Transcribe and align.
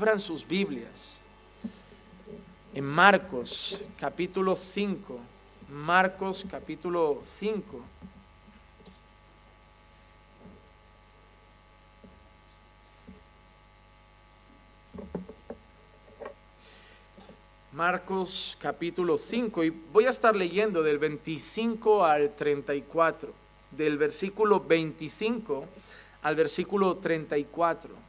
Abran 0.00 0.20
sus 0.20 0.46
Biblias. 0.46 1.16
En 2.72 2.84
Marcos 2.84 3.80
capítulo 3.98 4.54
5. 4.54 5.18
Marcos 5.72 6.46
capítulo 6.48 7.20
5. 7.24 7.80
Marcos 17.72 18.56
capítulo 18.60 19.18
5 19.18 19.64
y 19.64 19.70
voy 19.70 20.06
a 20.06 20.10
estar 20.10 20.36
leyendo 20.36 20.84
del 20.84 20.98
25 20.98 22.04
al 22.04 22.36
34, 22.36 23.32
del 23.72 23.98
versículo 23.98 24.60
25 24.60 25.64
al 26.22 26.36
versículo 26.36 26.98
34. 26.98 28.07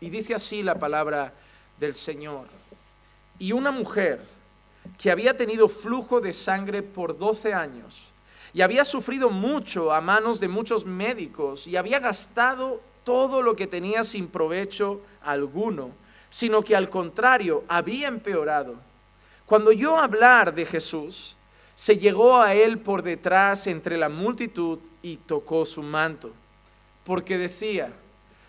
Y 0.00 0.10
dice 0.10 0.34
así 0.34 0.62
la 0.62 0.78
palabra 0.78 1.32
del 1.78 1.94
Señor. 1.94 2.46
Y 3.38 3.52
una 3.52 3.70
mujer 3.70 4.20
que 4.98 5.10
había 5.10 5.36
tenido 5.36 5.68
flujo 5.68 6.20
de 6.20 6.32
sangre 6.32 6.82
por 6.82 7.18
12 7.18 7.54
años 7.54 8.10
y 8.54 8.62
había 8.62 8.84
sufrido 8.84 9.30
mucho 9.30 9.92
a 9.92 10.00
manos 10.00 10.40
de 10.40 10.48
muchos 10.48 10.84
médicos 10.84 11.66
y 11.66 11.76
había 11.76 11.98
gastado 11.98 12.80
todo 13.04 13.42
lo 13.42 13.54
que 13.54 13.66
tenía 13.66 14.04
sin 14.04 14.28
provecho 14.28 15.00
alguno, 15.22 15.90
sino 16.30 16.62
que 16.62 16.76
al 16.76 16.90
contrario 16.90 17.64
había 17.68 18.08
empeorado. 18.08 18.74
Cuando 19.46 19.70
oyó 19.70 19.98
hablar 19.98 20.54
de 20.54 20.66
Jesús, 20.66 21.36
se 21.74 21.96
llegó 21.96 22.40
a 22.40 22.54
él 22.54 22.78
por 22.78 23.02
detrás 23.02 23.66
entre 23.66 23.96
la 23.96 24.08
multitud 24.08 24.78
y 25.00 25.16
tocó 25.16 25.64
su 25.64 25.82
manto, 25.82 26.32
porque 27.04 27.38
decía, 27.38 27.92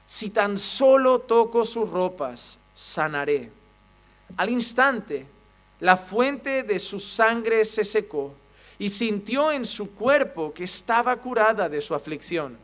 si 0.10 0.32
tan 0.32 0.58
solo 0.58 1.20
toco 1.20 1.64
sus 1.64 1.88
ropas, 1.88 2.58
sanaré. 2.74 3.52
Al 4.38 4.50
instante, 4.50 5.28
la 5.82 5.98
fuente 5.98 6.64
de 6.64 6.80
su 6.80 7.00
sangre 7.00 7.64
se 7.64 7.86
secó 7.86 8.34
y 8.80 8.90
sintió 8.90 9.52
en 9.52 9.68
su 9.68 9.94
cuerpo 9.94 10.52
que 10.52 10.64
estaba 10.64 11.16
curada 11.18 11.70
de 11.70 11.80
su 11.80 11.94
aflicción. 11.94 12.58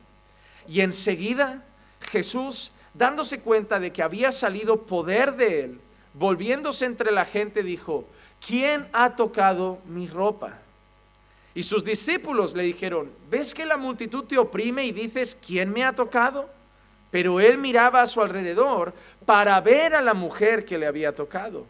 Y 0.68 0.82
enseguida 0.82 1.64
Jesús, 2.02 2.72
dándose 2.96 3.40
cuenta 3.42 3.80
de 3.80 3.94
que 3.94 4.02
había 4.02 4.32
salido 4.32 4.82
poder 4.82 5.36
de 5.36 5.66
él, 5.66 5.80
volviéndose 6.16 6.86
entre 6.86 7.12
la 7.12 7.26
gente, 7.26 7.62
dijo, 7.62 8.08
¿quién 8.44 8.88
ha 8.92 9.16
tocado 9.16 9.78
mi 9.86 10.08
ropa? 10.08 10.58
Y 11.54 11.62
sus 11.62 11.86
discípulos 11.86 12.56
le 12.56 12.64
dijeron, 12.64 13.12
¿ves 13.30 13.54
que 13.54 13.68
la 13.68 13.78
multitud 13.78 14.24
te 14.24 14.40
oprime 14.40 14.84
y 14.88 14.92
dices, 14.92 15.38
¿quién 15.46 15.72
me 15.72 15.84
ha 15.84 15.94
tocado? 15.94 16.50
Pero 17.16 17.40
él 17.40 17.58
miraba 17.58 18.02
a 18.02 18.08
su 18.08 18.20
alrededor 18.20 18.94
para 19.26 19.62
ver 19.62 19.96
a 19.96 20.02
la 20.02 20.14
mujer 20.14 20.66
que 20.66 20.78
le 20.78 20.86
había 20.86 21.16
tocado. 21.16 21.66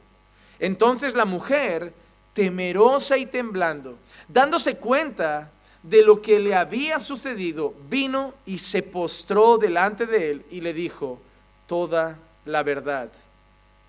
Entonces 0.58 1.14
la 1.14 1.26
mujer, 1.26 1.94
temerosa 2.34 3.16
y 3.20 3.28
temblando, 3.28 4.00
dándose 4.28 4.78
cuenta 4.78 5.52
de 5.84 6.02
lo 6.02 6.20
que 6.20 6.40
le 6.40 6.56
había 6.56 6.98
sucedido, 6.98 7.76
vino 7.88 8.34
y 8.48 8.58
se 8.58 8.82
postró 8.82 9.60
delante 9.60 10.08
de 10.08 10.32
él 10.32 10.46
y 10.50 10.62
le 10.62 10.74
dijo 10.74 11.22
toda 11.68 12.18
la 12.46 12.64
verdad. 12.64 13.12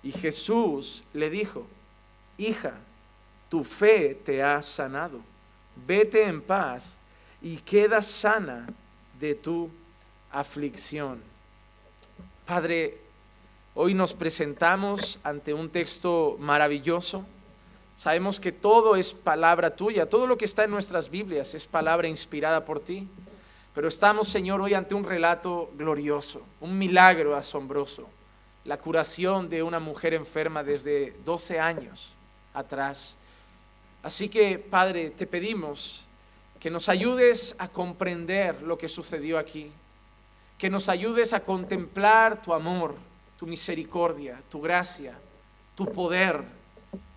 Y 0.03 0.11
Jesús 0.11 1.01
le 1.15 1.31
dijo, 1.31 1.65
hija, 2.37 2.73
tu 3.49 3.63
fe 3.63 4.13
te 4.23 4.43
ha 4.43 4.61
sanado 4.61 5.21
vete 5.85 6.23
en 6.23 6.41
paz 6.41 6.95
y 7.41 7.57
queda 7.57 8.01
sana 8.03 8.67
de 9.19 9.35
tu 9.35 9.69
aflicción. 10.31 11.21
Padre, 12.47 12.97
hoy 13.75 13.93
nos 13.93 14.13
presentamos 14.13 15.19
ante 15.21 15.53
un 15.53 15.69
texto 15.69 16.37
maravilloso. 16.39 17.25
Sabemos 17.97 18.39
que 18.39 18.53
todo 18.53 18.95
es 18.95 19.11
palabra 19.11 19.75
tuya, 19.75 20.09
todo 20.09 20.25
lo 20.27 20.37
que 20.37 20.45
está 20.45 20.63
en 20.63 20.71
nuestras 20.71 21.09
Biblias 21.11 21.53
es 21.55 21.65
palabra 21.65 22.07
inspirada 22.07 22.63
por 22.63 22.79
ti. 22.79 23.05
Pero 23.75 23.89
estamos, 23.89 24.29
Señor, 24.29 24.61
hoy 24.61 24.75
ante 24.75 24.95
un 24.95 25.03
relato 25.03 25.69
glorioso, 25.73 26.41
un 26.61 26.77
milagro 26.77 27.35
asombroso, 27.35 28.07
la 28.63 28.77
curación 28.77 29.49
de 29.49 29.61
una 29.61 29.81
mujer 29.81 30.13
enferma 30.13 30.63
desde 30.63 31.17
12 31.25 31.59
años 31.59 32.13
atrás. 32.53 33.17
Así 34.01 34.29
que, 34.29 34.57
Padre, 34.57 35.09
te 35.09 35.27
pedimos 35.27 36.05
que 36.61 36.71
nos 36.71 36.87
ayudes 36.87 37.57
a 37.57 37.67
comprender 37.67 38.61
lo 38.61 38.77
que 38.77 38.87
sucedió 38.87 39.37
aquí, 39.37 39.69
que 40.57 40.69
nos 40.69 40.89
ayudes 40.89 41.33
a 41.33 41.41
contemplar 41.41 42.41
tu 42.41 42.53
amor, 42.53 42.95
tu 43.37 43.45
misericordia, 43.45 44.41
tu 44.49 44.59
gracia, 44.59 45.13
tu 45.75 45.91
poder, 45.91 46.43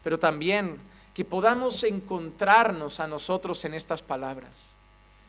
pero 0.04 0.18
también 0.18 0.78
que 1.14 1.24
podamos 1.24 1.82
encontrarnos 1.84 3.00
a 3.00 3.06
nosotros 3.06 3.64
en 3.64 3.74
estas 3.74 4.02
palabras 4.02 4.52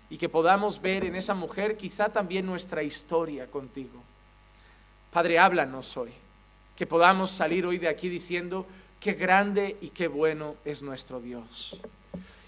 y 0.09 0.17
que 0.17 0.29
podamos 0.29 0.81
ver 0.81 1.05
en 1.05 1.15
esa 1.15 1.33
mujer 1.33 1.77
quizá 1.77 2.09
también 2.09 2.45
nuestra 2.45 2.83
historia 2.83 3.47
contigo. 3.47 4.03
Padre, 5.11 5.39
háblanos 5.39 5.95
hoy, 5.95 6.11
que 6.75 6.85
podamos 6.85 7.31
salir 7.31 7.65
hoy 7.65 7.77
de 7.77 7.87
aquí 7.87 8.09
diciendo, 8.09 8.65
Qué 8.99 9.13
grande 9.13 9.77
y 9.81 9.89
qué 9.89 10.07
bueno 10.07 10.55
es 10.63 10.83
nuestro 10.83 11.19
Dios. 11.19 11.75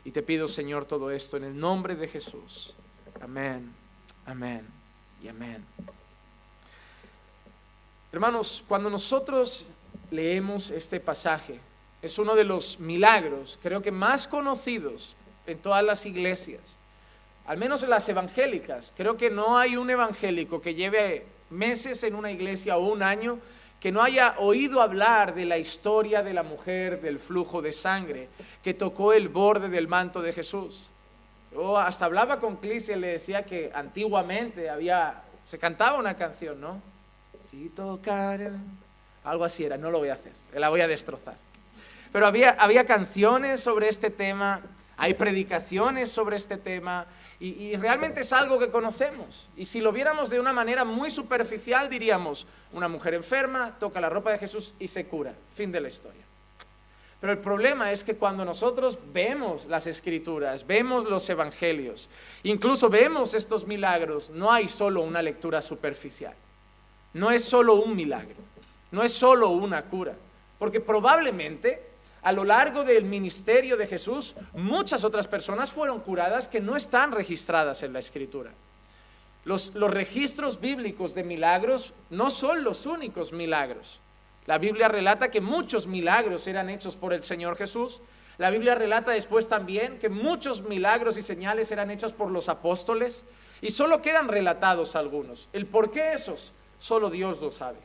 Y 0.06 0.12
te 0.12 0.22
pido, 0.22 0.48
Señor, 0.48 0.86
todo 0.86 1.10
esto 1.10 1.36
en 1.36 1.46
el 1.46 1.60
nombre 1.60 1.96
de 1.96 2.08
Jesús. 2.08 2.76
Amén, 3.20 3.74
amén 4.28 4.83
amén. 5.28 5.64
Hermanos, 8.12 8.64
cuando 8.68 8.90
nosotros 8.90 9.66
leemos 10.12 10.70
este 10.70 11.00
pasaje, 11.00 11.60
es 12.02 12.20
uno 12.20 12.36
de 12.36 12.44
los 12.44 12.80
milagros, 12.80 13.58
creo 13.64 13.82
que 13.82 13.92
más 13.92 14.28
conocidos 14.28 15.16
en 15.48 15.58
todas 15.58 15.84
las 15.84 16.06
iglesias, 16.06 16.78
al 17.46 17.58
menos 17.58 17.84
en 17.84 17.90
las 17.90 18.08
evangélicas. 18.08 18.94
Creo 18.96 19.18
que 19.18 19.30
no 19.30 19.58
hay 19.58 19.76
un 19.76 19.90
evangélico 19.90 20.62
que 20.62 20.76
lleve 20.76 21.26
meses 21.50 22.04
en 22.04 22.16
una 22.16 22.32
iglesia 22.32 22.78
o 22.78 22.92
un 22.92 23.04
año 23.04 23.40
que 23.80 23.92
no 23.92 24.02
haya 24.02 24.36
oído 24.40 24.82
hablar 24.82 25.36
de 25.36 25.46
la 25.46 25.58
historia 25.58 26.24
de 26.24 26.34
la 26.34 26.44
mujer 26.44 27.02
del 27.02 27.20
flujo 27.20 27.62
de 27.62 27.74
sangre 27.74 28.30
que 28.62 28.74
tocó 28.74 29.12
el 29.12 29.28
borde 29.28 29.68
del 29.68 29.90
manto 29.90 30.22
de 30.22 30.32
Jesús. 30.32 30.90
Yo 31.54 31.78
hasta 31.78 32.06
hablaba 32.06 32.40
con 32.40 32.58
Clis 32.58 32.90
y 32.90 32.96
le 32.96 33.08
decía 33.08 33.46
que 33.46 33.72
antiguamente 33.74 34.70
había, 34.70 35.22
se 35.46 35.60
cantaba 35.60 36.00
una 36.00 36.16
canción, 36.16 36.60
¿no? 36.60 36.82
Si 37.40 37.70
tocar, 37.70 38.52
algo 39.24 39.44
así 39.44 39.64
era, 39.64 39.78
no 39.78 39.92
lo 39.92 40.00
voy 40.00 40.10
a 40.10 40.14
hacer, 40.14 40.34
la 40.54 40.70
voy 40.70 40.82
a 40.82 40.88
destrozar. 40.88 41.36
Pero 42.12 42.26
había, 42.26 42.52
había 42.52 42.86
canciones 42.86 43.60
sobre 43.60 43.90
este 43.90 44.10
tema, 44.10 44.62
hay 44.98 45.14
predicaciones 45.14 46.12
sobre 46.12 46.38
este 46.38 46.58
tema, 46.58 47.08
y, 47.40 47.76
realmente 47.76 48.22
es 48.22 48.32
algo 48.32 48.58
que 48.58 48.70
conocemos. 48.70 49.50
Y 49.58 49.66
si 49.66 49.82
lo 49.82 49.92
viéramos 49.92 50.30
de 50.30 50.40
una 50.40 50.54
manera 50.54 50.86
muy 50.86 51.12
superficial, 51.12 51.90
diríamos, 51.90 52.48
una 52.72 52.88
mujer 52.88 53.16
enferma 53.16 53.76
toca 53.80 54.00
la 54.00 54.08
ropa 54.08 54.32
de 54.32 54.38
Jesús 54.38 54.74
y 54.80 54.88
se 54.88 55.08
cura. 55.08 55.34
Fin 55.54 55.70
de 55.70 55.82
la 55.82 55.90
historia. 55.90 56.23
Pero 57.24 57.32
el 57.32 57.40
problema 57.40 57.90
es 57.90 58.04
que 58.04 58.18
cuando 58.18 58.44
nosotros 58.44 59.00
vemos 59.14 59.66
las 59.68 59.88
escrituras, 59.88 60.68
vemos 60.68 61.06
los 61.06 61.30
evangelios, 61.30 62.10
incluso 62.44 62.90
vemos 62.90 63.34
estos 63.34 63.66
milagros, 63.66 64.30
no 64.30 64.52
hay 64.52 64.68
solo 64.68 65.00
una 65.04 65.22
lectura 65.22 65.62
superficial. 65.62 66.34
No 67.14 67.32
es 67.32 67.46
solo 67.46 67.76
un 67.76 67.96
milagro, 67.96 68.36
no 68.92 69.04
es 69.04 69.14
solo 69.14 69.52
una 69.52 69.84
cura, 69.84 70.18
porque 70.60 70.82
probablemente 70.82 71.82
a 72.24 72.34
lo 72.34 72.44
largo 72.44 72.84
del 72.84 73.06
ministerio 73.06 73.78
de 73.78 73.88
Jesús, 73.88 74.36
muchas 74.52 75.06
otras 75.06 75.26
personas 75.26 75.72
fueron 75.72 76.02
curadas 76.02 76.50
que 76.50 76.60
no 76.60 76.76
están 76.76 77.14
registradas 77.14 77.84
en 77.84 77.94
la 77.94 78.00
escritura. 78.00 78.52
Los, 79.46 79.74
registros 79.74 80.60
bíblicos 80.60 81.16
de 81.16 81.24
milagros 81.24 81.94
no 82.10 82.30
son 82.30 82.66
los 82.66 82.86
únicos 82.86 83.32
milagros. 83.32 84.02
La 84.46 84.58
Biblia 84.58 84.88
relata 84.88 85.32
que 85.32 85.42
muchos 85.42 85.88
milagros 85.88 86.48
eran 86.48 86.70
hechos 86.70 86.96
por 86.96 87.14
el 87.14 87.24
Señor 87.24 87.56
Jesús. 87.56 88.02
La 88.38 88.50
Biblia 88.50 88.76
relata 88.76 89.12
después 89.12 89.48
también 89.48 90.00
que 90.00 90.10
muchos 90.10 90.62
milagros 90.62 91.18
y 91.18 91.22
señales 91.22 91.72
eran 91.72 91.92
hechos 91.92 92.14
por 92.14 92.32
los 92.32 92.50
apóstoles 92.50 93.26
y 93.62 93.72
solo 93.72 94.02
quedan 94.02 94.28
relatados 94.28 94.96
algunos. 94.96 95.50
El 95.54 95.66
por 95.66 95.92
qué 95.92 96.14
esos, 96.14 96.52
solo 96.80 97.10
Dios 97.10 97.42
lo 97.42 97.52
sabe. 97.52 97.78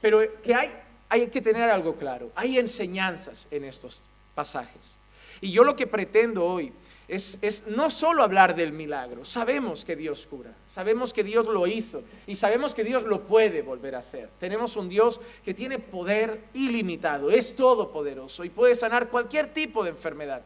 Pero 0.00 0.20
que 0.40 0.54
hay 0.54 0.72
hay 1.08 1.28
que 1.28 1.40
tener 1.40 1.70
algo 1.70 1.96
claro. 1.96 2.30
Hay 2.34 2.58
enseñanzas 2.58 3.48
en 3.50 3.64
estos 3.64 4.02
pasajes. 4.34 4.98
Y 5.40 5.52
yo 5.52 5.64
lo 5.64 5.76
que 5.76 5.86
pretendo 5.86 6.44
hoy 6.44 6.72
es, 7.08 7.66
no 7.66 7.88
solo 7.88 8.22
hablar 8.22 8.54
del 8.54 8.72
milagro. 8.72 9.24
Sabemos 9.24 9.84
que 9.84 9.96
Dios 9.96 10.26
cura, 10.26 10.54
sabemos 10.66 11.14
que 11.14 11.24
Dios 11.24 11.46
lo 11.46 11.66
hizo 11.66 12.02
y 12.26 12.34
sabemos 12.34 12.74
que 12.74 12.84
Dios 12.84 13.04
lo 13.04 13.22
puede 13.22 13.62
volver 13.62 13.94
a 13.94 14.00
hacer. 14.00 14.28
Tenemos 14.38 14.76
un 14.76 14.90
Dios 14.90 15.20
que 15.42 15.54
tiene 15.54 15.78
poder 15.78 16.44
ilimitado, 16.52 17.30
es 17.30 17.56
todopoderoso 17.56 18.44
y 18.44 18.50
puede 18.50 18.74
sanar 18.74 19.08
cualquier 19.08 19.52
tipo 19.54 19.82
de 19.82 19.90
enfermedad. 19.90 20.42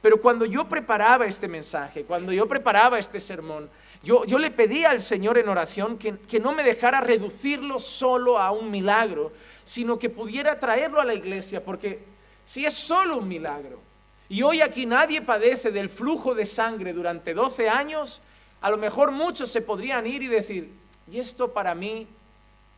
Pero 0.00 0.20
cuando 0.20 0.44
yo 0.46 0.68
preparaba 0.68 1.26
este 1.26 1.48
mensaje, 1.48 2.04
cuando 2.04 2.32
yo 2.32 2.46
preparaba 2.46 2.98
este 2.98 3.20
sermón, 3.20 3.68
yo, 4.02 4.24
yo 4.24 4.38
le 4.38 4.50
pedí 4.50 4.84
al 4.84 5.00
Señor 5.00 5.36
en 5.36 5.48
oración 5.48 5.98
que, 5.98 6.18
que 6.18 6.40
no 6.40 6.52
me 6.52 6.62
dejara 6.62 7.00
reducirlo 7.00 7.78
solo 7.78 8.38
a 8.38 8.52
un 8.52 8.70
milagro, 8.70 9.32
sino 9.64 9.98
que 9.98 10.08
pudiera 10.08 10.58
traerlo 10.58 11.00
a 11.00 11.04
la 11.04 11.14
iglesia, 11.14 11.62
porque 11.62 12.04
si 12.44 12.64
es 12.64 12.74
solo 12.74 13.18
un 13.18 13.28
milagro, 13.28 13.85
y 14.28 14.42
hoy 14.42 14.60
aquí 14.60 14.86
nadie 14.86 15.22
padece 15.22 15.70
del 15.70 15.88
flujo 15.88 16.34
de 16.34 16.46
sangre 16.46 16.92
durante 16.92 17.32
12 17.32 17.68
años, 17.68 18.20
a 18.60 18.70
lo 18.70 18.76
mejor 18.76 19.12
muchos 19.12 19.50
se 19.50 19.62
podrían 19.62 20.06
ir 20.06 20.22
y 20.22 20.26
decir, 20.26 20.72
¿y 21.10 21.18
esto 21.18 21.52
para 21.52 21.74
mí 21.74 22.08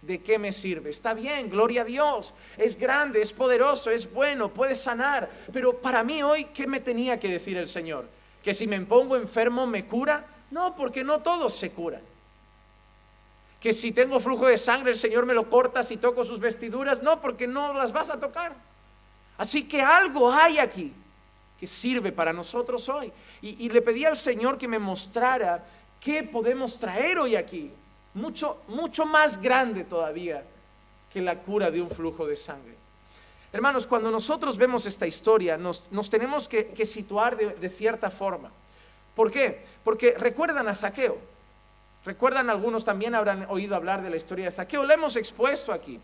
de 0.03 0.21
qué 0.21 0.39
me 0.39 0.53
sirve? 0.53 0.91
Está 0.91 1.15
bien, 1.15 1.49
gloria 1.49 1.83
a 1.83 1.85
Dios, 1.87 2.35
es 2.59 2.79
grande, 2.79 3.23
es 3.23 3.33
poderoso, 3.33 3.91
es 3.91 4.13
bueno, 4.13 4.51
puede 4.51 4.75
sanar, 4.75 5.31
pero 5.53 5.79
para 5.79 6.05
mí 6.05 6.23
hoy, 6.23 6.45
¿qué 6.47 6.67
me 6.67 6.81
tenía 6.81 7.19
que 7.19 7.29
decir 7.29 7.57
el 7.57 7.69
Señor? 7.69 8.07
¿Que 8.45 8.53
si 8.53 8.67
me 8.67 8.79
pongo 8.83 9.17
enfermo 9.17 9.67
me 9.67 9.87
cura? 9.87 10.27
No, 10.51 10.77
porque 10.77 11.03
no 11.03 11.21
todos 11.21 11.55
se 11.55 11.71
curan. 11.71 12.03
Que 13.61 13.73
si 13.73 13.91
tengo 13.91 14.21
flujo 14.21 14.47
de 14.47 14.57
sangre 14.57 14.91
el 14.91 14.97
Señor 14.97 15.27
me 15.27 15.35
lo 15.35 15.51
corta 15.51 15.83
si 15.83 15.97
toco 15.97 16.25
sus 16.25 16.39
vestiduras? 16.39 17.03
No, 17.03 17.21
porque 17.21 17.49
no 17.49 17.75
las 17.75 17.93
vas 17.93 18.09
a 18.09 18.21
tocar. 18.21 18.55
Así 19.37 19.65
que 19.65 19.81
algo 19.81 20.31
hay 20.31 20.59
aquí 20.59 20.93
que 21.59 21.67
sirve 21.67 22.13
para 22.13 22.33
nosotros 22.33 22.89
hoy. 22.89 23.13
Y, 23.43 23.69
le 23.69 23.83
pedí 23.83 24.05
al 24.05 24.17
Señor 24.17 24.59
que 24.59 24.69
me 24.69 24.79
mostrara 24.79 25.65
qué 26.01 26.23
podemos 26.23 26.79
traer 26.79 27.19
hoy 27.19 27.37
aquí, 27.37 27.71
mucho, 28.15 28.63
mucho 28.69 29.05
más 29.05 29.41
grande 29.41 29.85
todavía 29.85 30.45
que 31.13 31.21
la 31.21 31.39
cura 31.39 31.71
de 31.71 31.83
un 31.83 31.91
flujo 31.91 32.27
de 32.27 32.37
sangre. 32.37 32.75
Hermanos, 33.53 33.87
cuando 33.87 34.11
nosotros 34.11 34.57
vemos 34.57 34.87
esta 34.87 35.07
historia, 35.07 35.57
nos, 35.57 35.83
tenemos 36.11 36.49
que, 36.49 36.87
situar 36.87 37.37
de, 37.37 37.51
de, 37.55 37.69
cierta 37.69 38.11
forma. 38.11 38.51
¿Por 39.17 39.31
qué? 39.31 39.65
Porque 39.83 40.15
recuerdan 40.17 40.69
a 40.69 40.75
Saqueo. 40.75 41.19
Recuerdan, 42.05 42.51
algunos 42.51 42.85
también 42.85 43.15
habrán 43.15 43.47
oído 43.51 43.75
hablar 43.75 44.03
de 44.03 44.11
la 44.11 44.17
historia 44.17 44.47
de 44.47 44.51
Saqueo. 44.53 44.85
Lo 44.85 44.95
hemos 44.95 45.17
expuesto 45.17 45.73
aquí. 45.73 45.99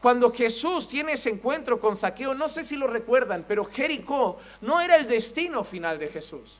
Cuando 0.00 0.32
Jesús 0.32 0.88
tiene 0.88 1.12
ese 1.12 1.30
encuentro 1.30 1.78
con 1.78 1.96
Saqueo, 1.96 2.34
no 2.34 2.48
sé 2.48 2.64
si 2.64 2.76
lo 2.76 2.86
recuerdan, 2.86 3.44
pero 3.46 3.66
Jericó 3.66 4.38
no 4.62 4.80
era 4.80 4.96
el 4.96 5.06
destino 5.06 5.62
final 5.62 5.98
de 5.98 6.08
Jesús. 6.08 6.58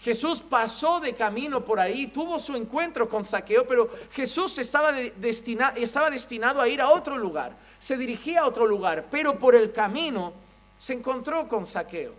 Jesús 0.00 0.40
pasó 0.40 0.98
de 0.98 1.12
camino 1.12 1.62
por 1.62 1.78
ahí, 1.78 2.06
tuvo 2.06 2.38
su 2.38 2.56
encuentro 2.56 3.06
con 3.06 3.22
Saqueo, 3.22 3.66
pero 3.66 3.90
Jesús 4.12 4.58
estaba, 4.58 4.92
destinado 4.92 6.60
a 6.62 6.68
ir 6.68 6.80
a 6.80 6.88
otro 6.88 7.18
lugar, 7.18 7.52
se 7.78 7.98
dirigía 7.98 8.40
a 8.40 8.46
otro 8.46 8.66
lugar, 8.66 9.08
pero 9.10 9.38
por 9.38 9.54
el 9.54 9.72
camino 9.72 10.32
se 10.78 10.94
encontró 10.94 11.46
con 11.48 11.66
Saqueo. 11.66 12.14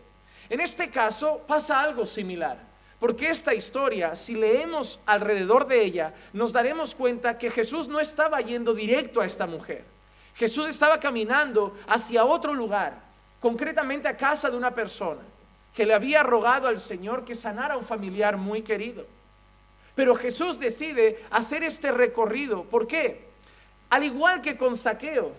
En 0.48 0.60
este 0.60 0.92
caso 0.92 1.42
pasa 1.48 1.82
algo 1.82 2.06
similar, 2.06 2.60
porque 3.00 3.32
esta 3.32 3.56
historia, 3.56 4.16
si 4.16 4.36
leemos 4.36 5.00
alrededor 5.08 5.66
de 5.66 5.84
ella, 5.84 6.14
nos 6.34 6.54
daremos 6.54 6.94
cuenta 6.94 7.40
que 7.40 7.50
Jesús 7.50 7.88
no 7.88 8.00
estaba 8.00 8.42
yendo 8.42 8.76
directo 8.76 9.22
a 9.22 9.26
esta 9.26 9.48
mujer. 9.48 9.84
Jesús 10.36 10.68
estaba 10.68 11.00
caminando 11.00 11.78
hacia 11.88 12.26
otro 12.26 12.54
lugar, 12.54 12.94
concretamente 13.40 14.08
a 14.08 14.18
casa 14.18 14.50
de 14.50 14.58
una 14.58 14.74
persona 14.74 15.22
que 15.74 15.86
le 15.86 15.94
había 15.94 16.24
rogado 16.24 16.68
al 16.68 16.80
Señor 16.80 17.24
que 17.24 17.36
sanara 17.36 17.76
a 17.76 17.78
un 17.78 17.84
familiar 17.84 18.38
muy 18.38 18.62
querido. 18.62 19.06
Pero 19.96 20.16
Jesús 20.16 20.60
decide 20.60 21.24
hacer 21.30 21.64
este 21.64 21.92
recorrido. 21.92 22.64
¿Por 22.64 22.88
qué? 22.88 23.30
Al 23.90 24.04
igual 24.04 24.42
que 24.42 24.58
con 24.58 24.78
Saqueo, 24.78 25.34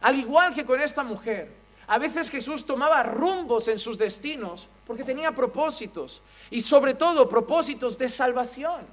al 0.00 0.16
igual 0.16 0.54
que 0.54 0.64
con 0.64 0.80
esta 0.80 1.02
mujer, 1.02 1.50
a 1.86 1.98
veces 1.98 2.30
Jesús 2.30 2.66
tomaba 2.66 3.02
rumbos 3.02 3.66
en 3.68 3.78
sus 3.78 3.96
destinos 3.96 4.68
porque 4.86 5.04
tenía 5.04 5.32
propósitos 5.32 6.20
y 6.50 6.60
sobre 6.60 6.94
todo 6.94 7.28
propósitos 7.28 7.96
de 7.96 8.08
salvación. 8.08 8.86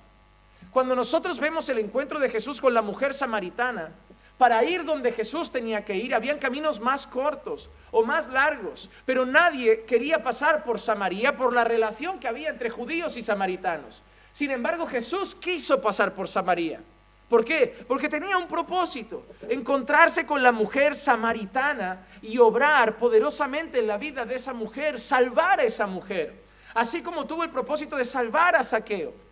Cuando 0.71 0.95
nosotros 0.95 1.39
vemos 1.39 1.67
el 1.69 1.79
encuentro 1.79 2.19
de 2.19 2.29
Jesús 2.29 2.59
con 2.59 2.73
la 2.73 2.81
mujer 2.81 3.13
samaritana, 3.13 3.91
para 4.37 4.63
ir 4.63 4.83
donde 4.83 5.11
Jesús 5.11 5.51
tenía 5.51 5.85
que 5.85 5.95
ir, 5.95 6.13
habían 6.13 6.39
caminos 6.39 6.79
más 6.79 7.07
cortos 7.07 7.69
o 7.91 8.03
más 8.03 8.27
largos, 8.27 8.89
pero 9.05 9.25
nadie 9.25 9.83
quería 9.85 10.23
pasar 10.23 10.63
por 10.63 10.79
Samaria 10.79 11.37
por 11.37 11.53
la 11.53 11.63
relación 11.63 12.19
que 12.19 12.27
había 12.27 12.49
entre 12.49 12.69
judíos 12.69 13.15
y 13.15 13.21
samaritanos. 13.21 14.01
Sin 14.33 14.51
embargo, 14.51 14.85
Jesús 14.85 15.33
quiso 15.35 15.81
pasar 15.81 16.13
por 16.13 16.27
Samaria. 16.27 16.81
¿Por 17.29 17.43
qué? 17.43 17.73
Porque 17.87 18.09
tenía 18.09 18.37
un 18.37 18.47
propósito, 18.47 19.25
encontrarse 19.49 20.25
con 20.25 20.43
la 20.43 20.51
mujer 20.51 20.93
samaritana 20.93 22.05
y 22.21 22.37
obrar 22.37 22.97
poderosamente 22.97 23.79
en 23.79 23.87
la 23.87 23.97
vida 23.97 24.25
de 24.25 24.35
esa 24.35 24.53
mujer, 24.53 24.99
salvar 24.99 25.59
a 25.59 25.63
esa 25.63 25.87
mujer, 25.87 26.35
así 26.75 27.01
como 27.01 27.25
tuvo 27.25 27.43
el 27.43 27.49
propósito 27.49 27.95
de 27.95 28.05
salvar 28.05 28.55
a 28.55 28.63
Saqueo. 28.63 29.24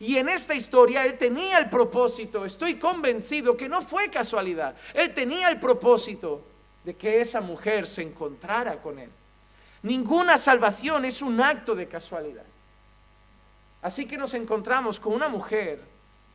Y 0.00 0.16
en 0.16 0.28
esta 0.28 0.54
historia 0.54 1.04
él 1.04 1.18
tenía 1.18 1.58
el 1.58 1.68
propósito, 1.68 2.44
estoy 2.44 2.78
convencido 2.78 3.56
que 3.56 3.68
no 3.68 3.82
fue 3.82 4.08
casualidad, 4.10 4.74
él 4.94 5.12
tenía 5.12 5.48
el 5.48 5.60
propósito 5.60 6.44
de 6.84 6.94
que 6.94 7.20
esa 7.20 7.40
mujer 7.40 7.86
se 7.86 8.02
encontrara 8.02 8.80
con 8.80 8.98
él. 8.98 9.10
Ninguna 9.82 10.38
salvación 10.38 11.04
es 11.04 11.22
un 11.22 11.40
acto 11.40 11.74
de 11.74 11.88
casualidad. 11.88 12.44
Así 13.82 14.06
que 14.06 14.16
nos 14.16 14.34
encontramos 14.34 15.00
con 15.00 15.12
una 15.12 15.28
mujer 15.28 15.80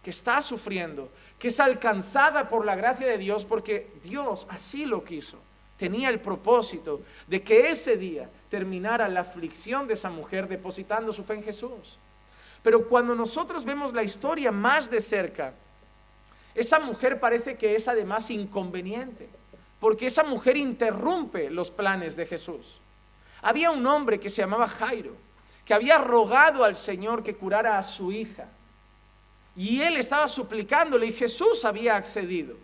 que 0.03 0.09
está 0.09 0.41
sufriendo, 0.41 1.09
que 1.39 1.47
es 1.47 1.59
alcanzada 1.59 2.49
por 2.49 2.65
la 2.65 2.75
gracia 2.75 3.07
de 3.07 3.17
Dios 3.17 3.45
porque 3.45 3.89
Dios 4.03 4.45
así 4.49 4.85
lo 4.85 5.03
quiso. 5.03 5.37
Tenía 5.77 6.09
el 6.09 6.19
propósito 6.19 7.01
de 7.27 7.43
que 7.43 7.69
ese 7.69 7.95
día 7.97 8.29
terminara 8.49 9.07
la 9.07 9.21
aflicción 9.21 9.87
de 9.87 9.93
esa 9.93 10.09
mujer 10.09 10.47
depositando 10.47 11.13
su 11.13 11.23
fe 11.23 11.35
en 11.35 11.43
Jesús. 11.43 11.97
Pero 12.63 12.87
cuando 12.87 13.15
nosotros 13.15 13.63
vemos 13.63 13.93
la 13.93 14.03
historia 14.03 14.51
más 14.51 14.89
de 14.89 15.01
cerca, 15.01 15.53
esa 16.55 16.79
mujer 16.79 17.19
parece 17.19 17.55
que 17.55 17.75
es 17.75 17.87
además 17.87 18.31
inconveniente, 18.31 19.29
porque 19.79 20.07
esa 20.07 20.23
mujer 20.23 20.57
interrumpe 20.57 21.49
los 21.49 21.69
planes 21.69 22.15
de 22.15 22.25
Jesús. 22.25 22.79
Había 23.41 23.69
un 23.69 23.85
hombre 23.85 24.19
que 24.19 24.29
se 24.29 24.41
llamaba 24.41 24.67
Jairo, 24.67 25.15
que 25.63 25.73
había 25.73 25.97
rogado 25.99 26.63
al 26.63 26.75
Señor 26.75 27.23
que 27.23 27.35
curara 27.35 27.77
a 27.77 27.83
su 27.83 28.11
hija. 28.11 28.47
Y 29.55 29.81
él 29.81 29.97
estaba 29.97 30.27
suplicándole 30.27 31.07
y 31.07 31.13
Jesús 31.13 31.63
había 31.65 31.95
accedido. 31.95 32.55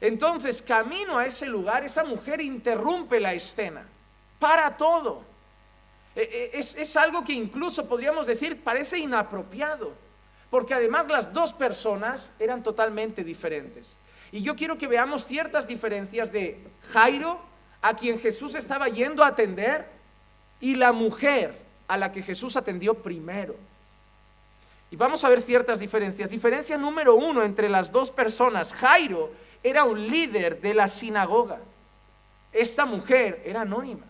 Entonces, 0.00 0.62
camino 0.62 1.18
a 1.18 1.26
ese 1.26 1.46
lugar, 1.46 1.84
esa 1.84 2.04
mujer 2.04 2.40
interrumpe 2.40 3.20
la 3.20 3.34
escena, 3.34 3.86
para 4.38 4.76
todo 4.76 5.31
eh, 6.14 6.50
eh, 6.52 6.58
es, 6.58 6.96
algo 6.96 7.24
que 7.24 7.32
incluso 7.32 7.88
podríamos 7.88 8.26
decir 8.26 8.62
parece 8.62 8.98
inapropiado, 8.98 9.92
porque 10.50 10.74
además 10.74 11.08
las 11.08 11.32
dos 11.32 11.52
personas 11.52 12.30
eran 12.38 12.62
totalmente 12.62 13.24
diferentes. 13.24 13.96
Y 14.30 14.42
yo 14.42 14.54
quiero 14.56 14.76
que 14.76 14.88
veamos 14.88 15.26
ciertas 15.26 15.66
diferencias 15.66 16.30
de 16.30 16.58
Jairo, 16.92 17.40
a 17.80 17.94
quien 17.94 18.18
Jesús 18.18 18.54
estaba 18.54 18.88
yendo 18.88 19.24
a 19.24 19.28
atender, 19.28 19.86
y 20.60 20.74
la 20.74 20.92
mujer 20.92 21.58
a 21.88 21.96
la 21.96 22.12
que 22.12 22.22
Jesús 22.22 22.56
atendió 22.56 22.94
primero. 22.94 23.56
Y 24.90 24.96
vamos 24.96 25.24
a 25.24 25.28
ver 25.30 25.40
ciertas 25.40 25.80
diferencias. 25.80 26.28
Diferencia 26.28 26.76
número 26.76 27.14
uno 27.14 27.42
entre 27.42 27.68
las 27.68 27.90
dos 27.90 28.10
personas. 28.10 28.74
Jairo 28.74 29.32
era 29.62 29.84
un 29.84 30.06
líder 30.06 30.60
de 30.60 30.74
la 30.74 30.86
sinagoga. 30.86 31.60
Esta 32.52 32.84
mujer 32.84 33.42
era 33.46 33.62
anónima. 33.62 34.04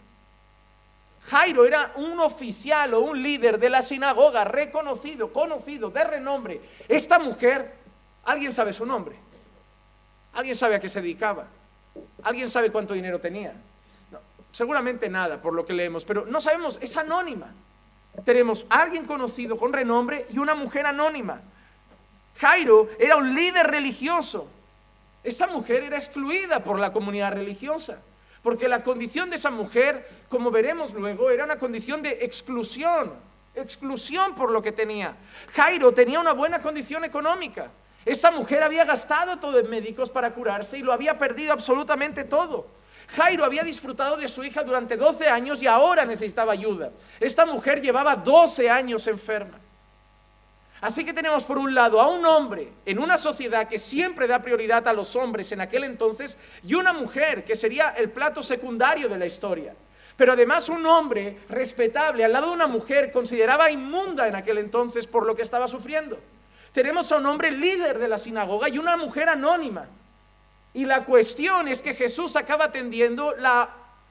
Jairo 1.25 1.65
era 1.65 1.93
un 1.97 2.19
oficial 2.21 2.95
o 2.95 3.01
un 3.01 3.23
líder 3.23 3.59
de 3.59 3.71
la 3.71 3.83
sinagoga, 3.83 4.45
reconocido, 4.45 5.33
conocido, 5.33 5.91
de 5.91 6.05
renombre. 6.05 6.61
Esta 6.89 7.19
mujer, 7.19 7.75
¿alguien 8.25 8.53
sabe 8.53 8.73
su 8.73 8.85
nombre? 8.85 9.17
¿Alguien 10.33 10.57
sabe 10.57 10.75
a 10.75 10.81
qué 10.81 10.89
se 10.89 11.01
dedicaba? 11.01 11.47
¿Alguien 12.23 12.49
sabe 12.49 12.71
cuánto 12.71 12.95
dinero 12.95 13.21
tenía? 13.21 13.55
seguramente 14.53 15.09
nada 15.09 15.41
por 15.41 15.55
lo 15.55 15.67
que 15.67 15.73
leemos, 15.73 16.05
pero 16.05 16.27
no 16.27 16.41
sabemos, 16.41 16.79
es 16.81 16.97
anónima. 16.97 17.53
Tenemos 18.25 18.67
alguien 18.69 19.07
conocido 19.07 19.57
con 19.57 19.73
renombre 19.73 20.27
y 20.31 20.39
una 20.39 20.55
mujer 20.55 20.87
anónima. 20.87 21.41
Jairo 22.37 22.89
era 22.99 23.17
un 23.17 23.35
líder 23.35 23.67
religioso. 23.67 24.47
Esta 25.25 25.47
mujer 25.47 25.83
era 25.85 25.97
excluida 25.97 26.63
por 26.63 26.79
la 26.79 26.93
comunidad 26.93 27.33
religiosa. 27.33 28.01
Porque 28.43 28.69
la 28.69 28.83
condición 28.83 29.31
de 29.31 29.37
esa 29.37 29.51
mujer, 29.51 30.09
como 30.29 30.51
veremos 30.51 30.93
luego, 30.93 31.31
era 31.31 31.45
una 31.45 31.59
condición 31.59 32.03
de 32.03 32.25
exclusión, 32.25 33.13
exclusión 33.55 34.35
por 34.35 34.51
lo 34.51 34.63
que 34.63 34.73
tenía. 34.73 35.15
Jairo 35.55 35.93
tenía 35.93 36.19
una 36.19 36.33
buena 36.33 36.61
condición 36.61 37.05
económica. 37.05 37.71
Esa 38.05 38.33
mujer 38.33 38.63
había 38.63 38.85
gastado 38.85 39.39
todo 39.39 39.61
en 39.61 39.71
médicos 39.71 40.11
para 40.11 40.33
curarse 40.33 40.77
y 40.77 40.83
lo 40.83 40.93
había 40.93 41.19
perdido 41.19 41.53
absolutamente 41.53 42.25
todo. 42.25 42.67
Jairo 43.15 43.45
había 43.45 43.63
disfrutado 43.63 44.17
de 44.17 44.27
su 44.27 44.43
hija 44.43 44.65
durante 44.65 44.97
12 44.97 45.29
años 45.29 45.63
y 45.63 45.67
ahora 45.67 46.05
necesitaba 46.05 46.53
ayuda. 46.53 46.91
Esta 47.21 47.47
mujer 47.47 47.81
llevaba 47.81 48.17
12 48.17 48.71
años 48.71 49.07
enferma. 49.07 49.59
Así 50.83 51.05
que 51.05 51.13
tenemos 51.13 51.45
por 51.45 51.59
un 51.59 51.77
lado 51.77 52.01
a 52.01 52.09
un 52.09 52.27
hombre 52.27 52.69
en 52.85 52.99
una 52.99 53.17
sociedad 53.17 53.69
que 53.69 53.79
siempre 53.79 54.27
da 54.27 54.43
prioridad 54.43 54.87
a 54.89 54.93
los 54.93 55.15
hombres 55.15 55.53
en 55.53 55.61
aquel 55.61 55.85
entonces 55.85 56.37
y 56.65 56.75
una 56.75 56.93
mujer 56.93 57.45
que 57.45 57.55
sería 57.55 57.91
el 57.91 58.11
plato 58.11 58.43
secundario 58.43 59.09
de 59.09 59.17
la 59.17 59.27
historia. 59.27 59.75
pero 60.17 60.33
además 60.33 60.69
un 60.69 60.85
hombre 60.85 61.39
respetable 61.49 62.25
al 62.25 62.33
lado 62.33 62.49
de 62.49 62.55
una 62.55 62.67
mujer 62.67 63.13
consideraba 63.13 63.71
inmunda 63.71 64.27
en 64.27 64.35
aquel 64.35 64.59
entonces 64.59 65.07
por 65.07 65.25
lo 65.25 65.35
que 65.35 65.43
estaba 65.43 65.69
sufriendo. 65.69 66.19
Tenemos 66.73 67.11
a 67.13 67.19
un 67.19 67.27
hombre 67.27 67.53
líder 67.53 67.99
de 67.99 68.09
la 68.09 68.19
sinagoga 68.19 68.69
y 68.69 68.79
una 68.79 68.97
mujer 68.97 69.29
anónima. 69.29 69.87
Y 70.75 70.85
la 70.85 71.05
cuestión 71.05 71.69
es 71.69 71.81
que 71.81 71.95
Jesús 71.95 72.35
acaba 72.35 72.67
atendiendo 72.67 73.35
la 73.37 73.71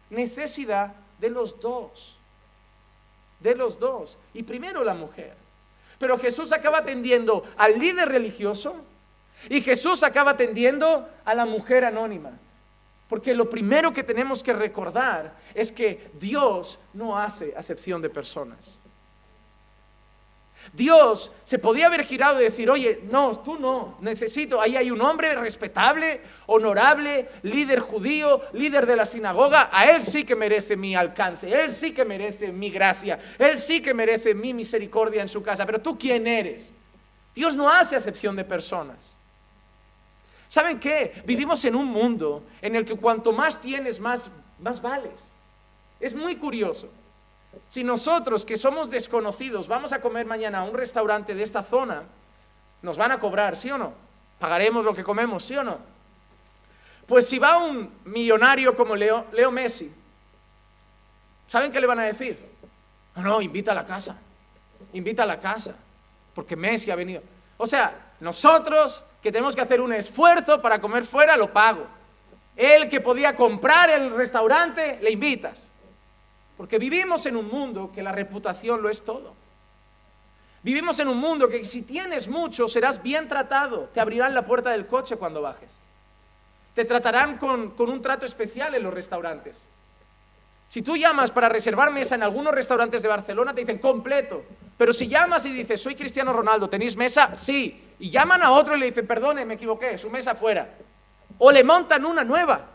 necesidad 0.10 0.94
de 1.20 1.30
los 1.30 1.60
dos. 1.60 2.18
De 3.40 3.56
los 3.56 3.78
dos. 3.78 4.18
Y 4.34 4.44
primero 4.44 4.84
la 4.84 4.94
mujer. 4.94 5.41
Pero 6.02 6.18
Jesús 6.18 6.52
acaba 6.52 6.80
atendiendo 6.80 7.44
al 7.56 7.78
líder 7.78 8.10
religioso 8.10 8.76
y 9.48 9.62
Jesús 9.62 10.02
acaba 10.02 10.32
atendiendo 10.32 11.08
a 11.24 11.36
la 11.36 11.46
mujer 11.46 11.86
anónima. 11.86 12.32
Porque 13.08 13.36
lo 13.36 13.48
primero 13.48 13.94
que 13.94 14.02
tenemos 14.02 14.42
que 14.42 14.52
recordar 14.52 15.32
es 15.54 15.72
que 15.72 16.10
Dios 16.20 16.80
no 16.96 17.20
hace 17.20 17.54
acepción 17.56 18.02
de 18.02 18.10
personas. 18.10 18.80
Dios 20.74 21.32
se 21.44 21.60
podía 21.60 21.88
haber 21.88 22.04
girado 22.04 22.40
y 22.40 22.46
decir, 22.46 22.70
oye, 22.70 23.02
no, 23.10 23.32
tú 23.40 23.58
no, 23.60 23.98
necesito, 24.00 24.62
ahí 24.62 24.78
hay 24.78 24.92
un 24.92 25.02
hombre 25.02 25.34
respetable, 25.36 26.22
honorable, 26.48 27.28
líder 27.44 27.80
judío, 27.80 28.42
líder 28.54 28.86
de 28.86 28.96
la 28.96 29.06
sinagoga, 29.06 29.70
a 29.72 29.90
él 29.90 30.04
sí 30.04 30.24
que 30.24 30.36
merece 30.36 30.78
mi 30.78 30.96
alcance, 30.96 31.52
él 31.52 31.72
sí 31.72 31.94
que 31.94 32.06
merece 32.06 32.52
mi 32.52 32.70
gracia, 32.70 33.20
él 33.38 33.58
sí 33.58 33.82
que 33.82 33.94
merece 33.94 34.34
mi 34.34 34.54
misericordia 34.54 35.22
en 35.22 35.30
su 35.30 35.44
casa, 35.44 35.66
pero 35.66 35.82
tú 35.82 35.98
quién 35.98 36.28
eres? 36.28 36.74
Dios 37.34 37.56
no 37.56 37.70
hace 37.70 37.96
acepción 37.96 38.36
de 38.36 38.44
personas. 38.44 39.18
¿Saben 40.48 40.80
qué? 40.80 41.22
Vivimos 41.26 41.64
en 41.64 41.76
un 41.76 41.88
mundo 41.88 42.44
en 42.62 42.76
el 42.76 42.84
que 42.84 42.96
cuanto 42.96 43.32
más 43.32 43.60
tienes, 43.60 44.00
más, 44.00 44.30
más 44.60 44.82
vales. 44.82 45.14
Es 46.00 46.14
muy 46.14 46.36
curioso. 46.36 46.90
Si 47.68 47.84
nosotros 47.84 48.46
que 48.46 48.58
somos 48.58 48.90
desconocidos 48.90 49.68
vamos 49.68 49.94
a 49.94 50.02
comer 50.02 50.26
mañana 50.26 50.60
a 50.60 50.64
un 50.64 50.74
restaurante 50.74 51.36
de 51.36 51.44
esta 51.44 51.64
zona, 51.64 52.04
nos 52.82 52.98
van 52.98 53.12
a 53.12 53.20
cobrar, 53.20 53.56
¿sí 53.56 53.72
o 53.72 53.78
no? 53.78 53.94
Pagaremos 54.40 54.84
lo 54.84 54.94
que 54.94 55.04
comemos, 55.04 55.46
¿sí 55.46 55.56
o 55.56 55.64
no? 55.64 55.78
Pues 57.06 57.28
si 57.28 57.40
va 57.40 57.58
un 57.58 57.92
millonario 58.06 58.76
como 58.76 58.96
Leo, 58.96 59.52
Messi, 59.52 59.94
¿saben 61.48 61.72
qué 61.72 61.80
le 61.80 61.88
van 61.88 62.00
a 62.00 62.04
decir? 62.04 62.40
No, 63.16 63.24
no, 63.24 63.42
invita 63.42 63.72
a 63.72 63.76
la 63.76 63.86
casa, 63.86 64.16
invita 64.94 65.24
a 65.24 65.26
la 65.26 65.40
casa, 65.40 65.76
porque 66.34 66.56
Messi 66.56 66.90
ha 66.90 66.96
venido. 66.96 67.22
O 67.58 67.68
sea, 67.68 68.14
nosotros 68.20 69.04
que 69.22 69.32
tenemos 69.32 69.56
que 69.56 69.62
hacer 69.62 69.82
un 69.82 69.94
esfuerzo 69.94 70.62
para 70.62 70.80
comer 70.80 71.04
fuera, 71.04 71.38
lo 71.38 71.52
pago. 71.52 71.86
Él 72.56 72.88
que 72.90 73.02
podía 73.02 73.36
comprar 73.36 73.90
el 73.90 74.12
restaurante, 74.12 75.00
le 75.02 75.12
invitas. 75.12 75.71
Porque 76.62 76.78
vivimos 76.78 77.26
en 77.26 77.36
un 77.36 77.48
mundo 77.48 77.92
que 77.92 78.04
la 78.04 78.12
reputación 78.12 78.84
lo 78.84 78.90
es 78.92 79.04
todo. 79.04 79.34
Vivimos 80.62 81.00
en 81.00 81.08
un 81.08 81.18
mundo 81.18 81.48
que 81.48 81.64
si 81.64 81.82
tienes 81.82 82.28
mucho 82.28 82.68
serás 82.68 83.02
bien 83.02 83.28
tratado. 83.28 83.90
Te 83.92 84.00
abrirán 84.00 84.36
la 84.36 84.46
puerta 84.46 84.70
del 84.70 84.86
coche 84.86 85.16
cuando 85.16 85.42
bajes. 85.42 85.72
Te 86.76 86.86
tratarán 86.86 87.40
con, 87.40 87.74
un 87.76 88.00
trato 88.04 88.28
especial 88.28 88.76
en 88.76 88.84
los 88.84 88.94
restaurantes. 88.94 89.68
Si 90.68 90.84
tú 90.84 90.96
llamas 90.96 91.32
para 91.32 91.50
reservar 91.50 91.92
mesa 91.92 92.14
en 92.14 92.22
algunos 92.22 92.54
restaurantes 92.54 93.02
de 93.02 93.10
Barcelona, 93.10 93.56
te 93.56 93.62
dicen 93.62 93.80
completo. 93.80 94.46
Pero 94.78 94.94
si 94.94 95.08
llamas 95.08 95.44
y 95.46 95.52
dices, 95.52 95.82
soy 95.82 95.96
Cristiano 95.96 96.32
Ronaldo, 96.32 96.70
¿tenéis 96.70 96.96
mesa? 96.96 97.34
Sí. 97.34 97.96
Y 97.98 98.12
llaman 98.12 98.44
a 98.44 98.52
otro 98.52 98.76
y 98.76 98.80
le 98.82 98.86
dicen, 98.86 99.08
perdone, 99.08 99.46
me 99.46 99.56
equivoqué, 99.56 99.98
su 99.98 100.12
mesa 100.12 100.36
fuera. 100.36 100.76
O 101.40 101.52
le 101.52 101.64
montan 101.64 102.06
una 102.06 102.24
nueva. 102.24 102.68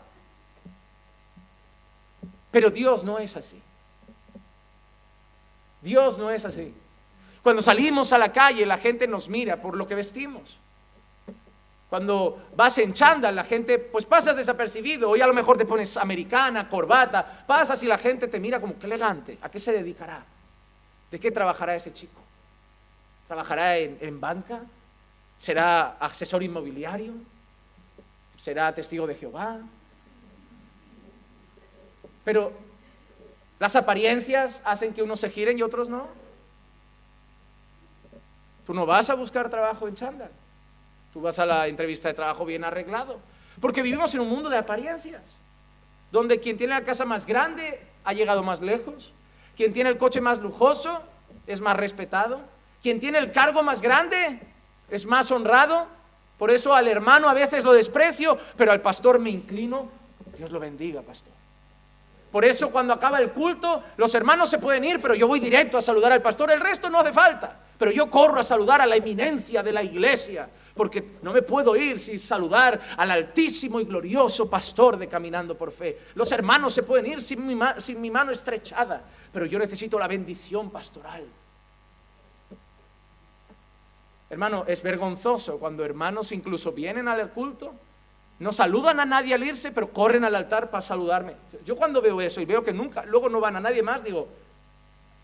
Pero 2.51 2.69
Dios 2.69 3.05
no 3.05 3.17
es 3.17 3.37
así. 3.37 3.63
Dios 5.87 6.17
no 6.17 6.29
es 6.29 6.43
así. 6.43 6.73
Cuando 7.41 7.61
salimos 7.61 8.11
a 8.11 8.17
la 8.17 8.33
calle, 8.33 8.65
la 8.65 8.77
gente 8.77 9.07
nos 9.07 9.29
mira 9.29 9.61
por 9.61 9.77
lo 9.77 9.87
que 9.87 9.95
vestimos. 9.95 10.57
Cuando 11.89 12.49
vas 12.57 12.77
en 12.79 12.91
chándal, 12.91 13.33
la 13.33 13.45
gente, 13.45 13.79
pues 13.79 14.05
pasas 14.05 14.35
desapercibido. 14.35 15.09
Hoy 15.09 15.21
a 15.21 15.27
lo 15.27 15.33
mejor 15.33 15.57
te 15.57 15.65
pones 15.65 15.95
americana, 15.95 16.67
corbata, 16.67 17.45
pasas 17.47 17.81
y 17.83 17.87
la 17.87 17.97
gente 17.97 18.27
te 18.27 18.39
mira 18.41 18.59
como 18.59 18.77
que 18.77 18.85
elegante. 18.85 19.37
¿A 19.41 19.49
qué 19.49 19.59
se 19.59 19.71
dedicará? 19.71 20.25
¿De 21.09 21.17
qué 21.17 21.31
trabajará 21.31 21.73
ese 21.73 21.93
chico? 21.93 22.19
¿Trabajará 23.27 23.77
en, 23.77 23.97
en 24.01 24.19
banca? 24.19 24.59
¿Será 25.37 25.95
asesor 26.01 26.43
inmobiliario? 26.43 27.13
¿Será 28.35 28.75
testigo 28.75 29.07
de 29.07 29.15
Jehová? 29.15 29.59
Pero 32.25 32.66
las 33.59 33.75
apariencias 33.75 34.61
hacen 34.65 34.93
que 34.93 35.01
unos 35.01 35.19
se 35.19 35.29
giren 35.29 35.57
y 35.57 35.63
otros 35.63 35.89
no. 35.89 36.07
Tú 38.65 38.73
no 38.73 38.85
vas 38.85 39.09
a 39.09 39.15
buscar 39.15 39.49
trabajo 39.49 39.87
en 39.87 39.95
chándal. 39.95 40.31
Tú 41.13 41.21
vas 41.21 41.39
a 41.39 41.45
la 41.45 41.67
entrevista 41.67 42.09
de 42.09 42.13
trabajo 42.13 42.45
bien 42.45 42.63
arreglado. 42.63 43.19
Porque 43.59 43.81
vivimos 43.81 44.13
en 44.13 44.21
un 44.21 44.29
mundo 44.29 44.49
de 44.49 44.57
apariencias. 44.57 45.21
Donde 46.11 46.39
quien 46.39 46.57
tiene 46.57 46.73
la 46.73 46.83
casa 46.83 47.05
más 47.05 47.25
grande 47.25 47.79
ha 48.03 48.13
llegado 48.13 48.43
más 48.43 48.61
lejos. 48.61 49.11
Quien 49.55 49.73
tiene 49.73 49.89
el 49.89 49.97
coche 49.97 50.21
más 50.21 50.37
lujoso 50.39 51.01
es 51.47 51.59
más 51.59 51.75
respetado. 51.75 52.41
Quien 52.83 52.99
tiene 52.99 53.17
el 53.17 53.31
cargo 53.31 53.63
más 53.63 53.81
grande 53.81 54.39
es 54.91 55.05
más 55.05 55.31
honrado. 55.31 55.87
Por 56.37 56.51
eso 56.51 56.75
al 56.75 56.87
hermano 56.87 57.27
a 57.27 57.33
veces 57.33 57.63
lo 57.63 57.73
desprecio, 57.73 58.37
pero 58.55 58.71
al 58.71 58.81
pastor 58.81 59.17
me 59.17 59.31
inclino. 59.31 59.89
Dios 60.37 60.51
lo 60.51 60.59
bendiga, 60.59 61.01
pastor. 61.01 61.33
Por 62.31 62.43
eso 62.43 62.69
cuando 62.69 62.93
acaba 62.93 63.19
el 63.19 63.31
culto, 63.31 63.83
los 63.95 64.13
hermanos 64.13 64.49
se 64.49 64.59
pueden 64.59 64.83
ir, 64.83 65.01
pero 65.01 65.15
yo 65.15 65.27
voy 65.27 65.39
directo 65.39 65.77
a 65.77 65.81
saludar 65.81 66.11
al 66.11 66.21
pastor, 66.21 66.51
el 66.51 66.59
resto 66.59 66.89
no 66.89 66.99
hace 66.99 67.13
falta. 67.13 67.57
Pero 67.77 67.91
yo 67.91 68.09
corro 68.09 68.39
a 68.39 68.43
saludar 68.43 68.81
a 68.81 68.85
la 68.85 68.95
eminencia 68.95 69.63
de 69.63 69.71
la 69.71 69.83
iglesia, 69.83 70.49
porque 70.75 71.17
no 71.21 71.31
me 71.31 71.41
puedo 71.41 71.75
ir 71.75 71.99
sin 71.99 72.19
saludar 72.19 72.79
al 72.97 73.11
altísimo 73.11 73.79
y 73.79 73.85
glorioso 73.85 74.49
pastor 74.49 74.97
de 74.97 75.07
Caminando 75.07 75.55
por 75.55 75.71
Fe. 75.71 75.97
Los 76.15 76.31
hermanos 76.31 76.73
se 76.73 76.83
pueden 76.83 77.05
ir 77.05 77.21
sin 77.21 77.45
mi, 77.45 77.57
sin 77.79 78.01
mi 78.01 78.11
mano 78.11 78.31
estrechada, 78.31 79.03
pero 79.31 79.45
yo 79.45 79.57
necesito 79.57 79.97
la 79.97 80.07
bendición 80.07 80.69
pastoral. 80.69 81.23
Hermano, 84.29 84.65
es 84.67 84.81
vergonzoso 84.81 85.57
cuando 85.57 85.85
hermanos 85.85 86.33
incluso 86.33 86.73
vienen 86.73 87.07
al 87.07 87.29
culto 87.29 87.73
no 88.39 88.51
saludan 88.51 88.99
a 88.99 89.05
nadie 89.05 89.33
al 89.33 89.43
irse, 89.43 89.71
pero 89.71 89.91
corren 89.91 90.23
al 90.23 90.35
altar 90.35 90.69
para 90.69 90.81
saludarme. 90.81 91.35
Yo 91.65 91.75
cuando 91.75 92.01
veo 92.01 92.21
eso 92.21 92.39
y 92.39 92.45
veo 92.45 92.63
que 92.63 92.73
nunca, 92.73 93.03
luego 93.05 93.29
no 93.29 93.39
van 93.39 93.55
a 93.55 93.59
nadie 93.59 93.81
más, 93.81 94.03
digo, 94.03 94.27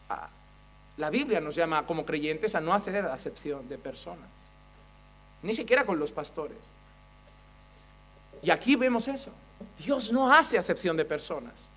ah, 0.10 0.30
la 0.98 1.10
Biblia 1.10 1.40
nos 1.40 1.56
llama 1.56 1.86
como 1.86 2.06
creyentes 2.06 2.56
a 2.56 2.62
no 2.62 2.74
hacer 2.74 3.06
acepción 3.06 3.68
de 3.70 3.78
personas, 3.78 4.30
ni 5.44 5.54
siquiera 5.54 5.86
con 5.86 6.00
los 6.00 6.12
pastores. 6.12 6.58
Y 8.42 8.50
aquí 8.50 8.76
vemos 8.76 9.08
eso. 9.08 9.32
Dios 9.78 10.12
no 10.12 10.32
hace 10.32 10.58
acepción 10.58 10.98
de 10.98 11.06
personas. 11.06 11.70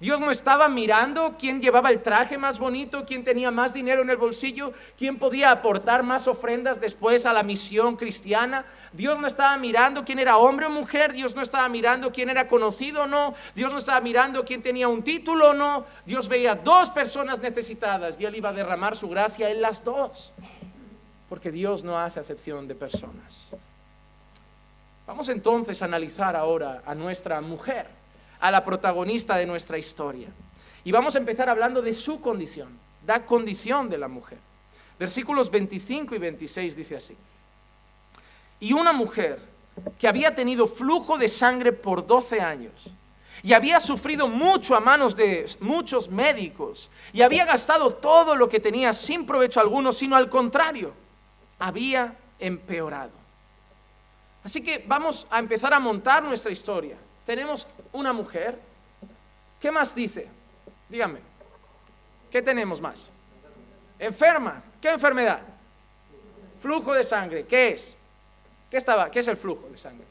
Dios 0.00 0.18
no 0.18 0.30
estaba 0.30 0.70
mirando 0.70 1.36
quién 1.38 1.60
llevaba 1.60 1.90
el 1.90 2.00
traje 2.00 2.38
más 2.38 2.58
bonito, 2.58 3.04
quién 3.04 3.22
tenía 3.22 3.50
más 3.50 3.74
dinero 3.74 4.00
en 4.00 4.08
el 4.08 4.16
bolsillo, 4.16 4.72
quién 4.96 5.18
podía 5.18 5.50
aportar 5.50 6.02
más 6.02 6.26
ofrendas 6.26 6.80
después 6.80 7.26
a 7.26 7.34
la 7.34 7.42
misión 7.42 7.96
cristiana. 7.96 8.64
Dios 8.94 9.20
no 9.20 9.26
estaba 9.26 9.58
mirando 9.58 10.02
quién 10.02 10.18
era 10.18 10.38
hombre 10.38 10.64
o 10.64 10.70
mujer, 10.70 11.12
Dios 11.12 11.34
no 11.34 11.42
estaba 11.42 11.68
mirando 11.68 12.12
quién 12.12 12.30
era 12.30 12.48
conocido 12.48 13.02
o 13.02 13.06
no, 13.06 13.34
Dios 13.54 13.70
no 13.70 13.76
estaba 13.76 14.00
mirando 14.00 14.42
quién 14.42 14.62
tenía 14.62 14.88
un 14.88 15.02
título 15.02 15.50
o 15.50 15.54
no. 15.54 15.84
Dios 16.06 16.28
veía 16.28 16.54
dos 16.54 16.88
personas 16.88 17.40
necesitadas 17.40 18.18
y 18.18 18.24
Él 18.24 18.36
iba 18.36 18.48
a 18.48 18.54
derramar 18.54 18.96
su 18.96 19.06
gracia 19.06 19.50
en 19.50 19.60
las 19.60 19.84
dos. 19.84 20.32
Porque 21.28 21.52
Dios 21.52 21.84
no 21.84 21.98
hace 21.98 22.20
acepción 22.20 22.66
de 22.66 22.74
personas. 22.74 23.54
Vamos 25.06 25.28
entonces 25.28 25.82
a 25.82 25.84
analizar 25.84 26.36
ahora 26.36 26.82
a 26.86 26.94
nuestra 26.94 27.42
mujer 27.42 27.99
a 28.40 28.50
la 28.50 28.64
protagonista 28.64 29.36
de 29.36 29.46
nuestra 29.46 29.78
historia. 29.78 30.28
Y 30.84 30.92
vamos 30.92 31.14
a 31.14 31.18
empezar 31.18 31.48
hablando 31.48 31.82
de 31.82 31.92
su 31.92 32.20
condición, 32.20 32.78
la 33.06 33.26
condición 33.26 33.88
de 33.88 33.98
la 33.98 34.08
mujer. 34.08 34.38
Versículos 34.98 35.50
25 35.50 36.14
y 36.14 36.18
26 36.18 36.76
dice 36.76 36.96
así. 36.96 37.16
Y 38.60 38.72
una 38.72 38.92
mujer 38.92 39.40
que 39.98 40.08
había 40.08 40.34
tenido 40.34 40.66
flujo 40.66 41.16
de 41.16 41.28
sangre 41.28 41.72
por 41.72 42.06
12 42.06 42.40
años 42.40 42.72
y 43.42 43.54
había 43.54 43.80
sufrido 43.80 44.28
mucho 44.28 44.76
a 44.76 44.80
manos 44.80 45.16
de 45.16 45.46
muchos 45.60 46.10
médicos 46.10 46.90
y 47.12 47.22
había 47.22 47.46
gastado 47.46 47.94
todo 47.94 48.36
lo 48.36 48.48
que 48.48 48.60
tenía 48.60 48.92
sin 48.92 49.24
provecho 49.24 49.60
alguno, 49.60 49.92
sino 49.92 50.16
al 50.16 50.28
contrario, 50.28 50.92
había 51.58 52.14
empeorado. 52.38 53.12
Así 54.44 54.62
que 54.62 54.84
vamos 54.86 55.26
a 55.30 55.38
empezar 55.38 55.72
a 55.72 55.80
montar 55.80 56.22
nuestra 56.22 56.52
historia 56.52 56.96
tenemos 57.30 57.64
una 57.92 58.12
mujer. 58.12 58.58
¿Qué 59.60 59.70
más 59.70 59.94
dice? 59.94 60.26
Dígame. 60.88 61.20
¿Qué 62.28 62.42
tenemos 62.42 62.80
más? 62.80 63.12
Enferma. 64.00 64.60
¿Qué 64.82 64.88
enfermedad? 64.88 65.40
Flujo 66.60 66.92
de 66.92 67.04
sangre. 67.04 67.46
¿Qué 67.46 67.68
es? 67.68 67.96
¿Qué 68.68 68.78
estaba? 68.78 69.12
¿Qué 69.12 69.20
es 69.20 69.28
el 69.28 69.36
flujo 69.36 69.68
de 69.68 69.78
sangre? 69.78 70.04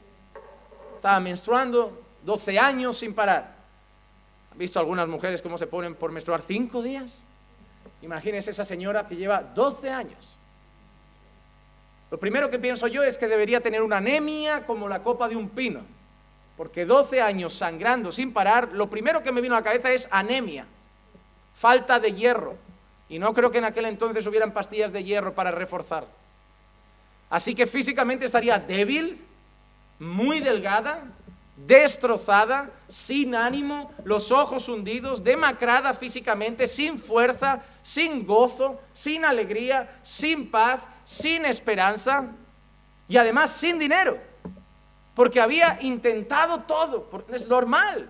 Estaba 0.96 1.20
menstruando 1.20 2.00
12 2.24 2.58
años 2.58 2.96
sin 2.96 3.12
parar. 3.12 3.54
visto 4.54 4.78
algunas 4.78 5.06
mujeres 5.06 5.42
cómo 5.42 5.58
se 5.58 5.66
ponen 5.66 5.96
por 5.96 6.12
menstruar 6.12 6.40
cinco 6.40 6.80
días. 6.80 7.24
Imagínense 8.00 8.50
esa 8.50 8.64
señora 8.64 9.06
que 9.06 9.16
lleva 9.16 9.42
12 9.42 9.90
años. 9.90 10.38
Lo 12.10 12.18
primero 12.18 12.48
que 12.48 12.58
pienso 12.58 12.86
yo 12.86 13.02
es 13.02 13.18
que 13.18 13.28
debería 13.28 13.60
tener 13.60 13.82
una 13.82 13.98
anemia 13.98 14.64
como 14.64 14.88
la 14.88 15.02
copa 15.02 15.28
de 15.28 15.36
un 15.36 15.50
pino, 15.50 15.82
porque 16.60 16.84
12 16.84 17.22
años 17.22 17.54
sangrando 17.54 18.12
sin 18.12 18.34
parar, 18.34 18.68
lo 18.74 18.90
primero 18.90 19.22
que 19.22 19.32
me 19.32 19.40
vino 19.40 19.54
a 19.54 19.60
la 19.60 19.64
cabeza 19.64 19.92
es 19.92 20.06
anemia, 20.10 20.66
falta 21.54 21.98
de 21.98 22.12
hierro. 22.12 22.54
Y 23.08 23.18
no 23.18 23.32
creo 23.32 23.50
que 23.50 23.56
en 23.56 23.64
aquel 23.64 23.86
entonces 23.86 24.26
hubieran 24.26 24.52
pastillas 24.52 24.92
de 24.92 25.02
hierro 25.02 25.32
para 25.32 25.50
reforzar. 25.50 26.04
Así 27.30 27.54
que 27.54 27.66
físicamente 27.66 28.26
estaría 28.26 28.58
débil, 28.58 29.18
muy 29.98 30.40
delgada, 30.40 31.02
destrozada, 31.56 32.68
sin 32.90 33.34
ánimo, 33.34 33.90
los 34.04 34.30
ojos 34.30 34.68
hundidos, 34.68 35.24
demacrada 35.24 35.94
físicamente, 35.94 36.68
sin 36.68 36.98
fuerza, 36.98 37.62
sin 37.82 38.26
gozo, 38.26 38.82
sin 38.92 39.24
alegría, 39.24 39.98
sin 40.02 40.50
paz, 40.50 40.82
sin 41.04 41.46
esperanza 41.46 42.26
y 43.08 43.16
además 43.16 43.50
sin 43.50 43.78
dinero, 43.78 44.18
porque 45.20 45.38
había 45.38 45.76
intentado 45.82 46.60
todo, 46.60 47.06
es 47.30 47.46
normal. 47.46 48.08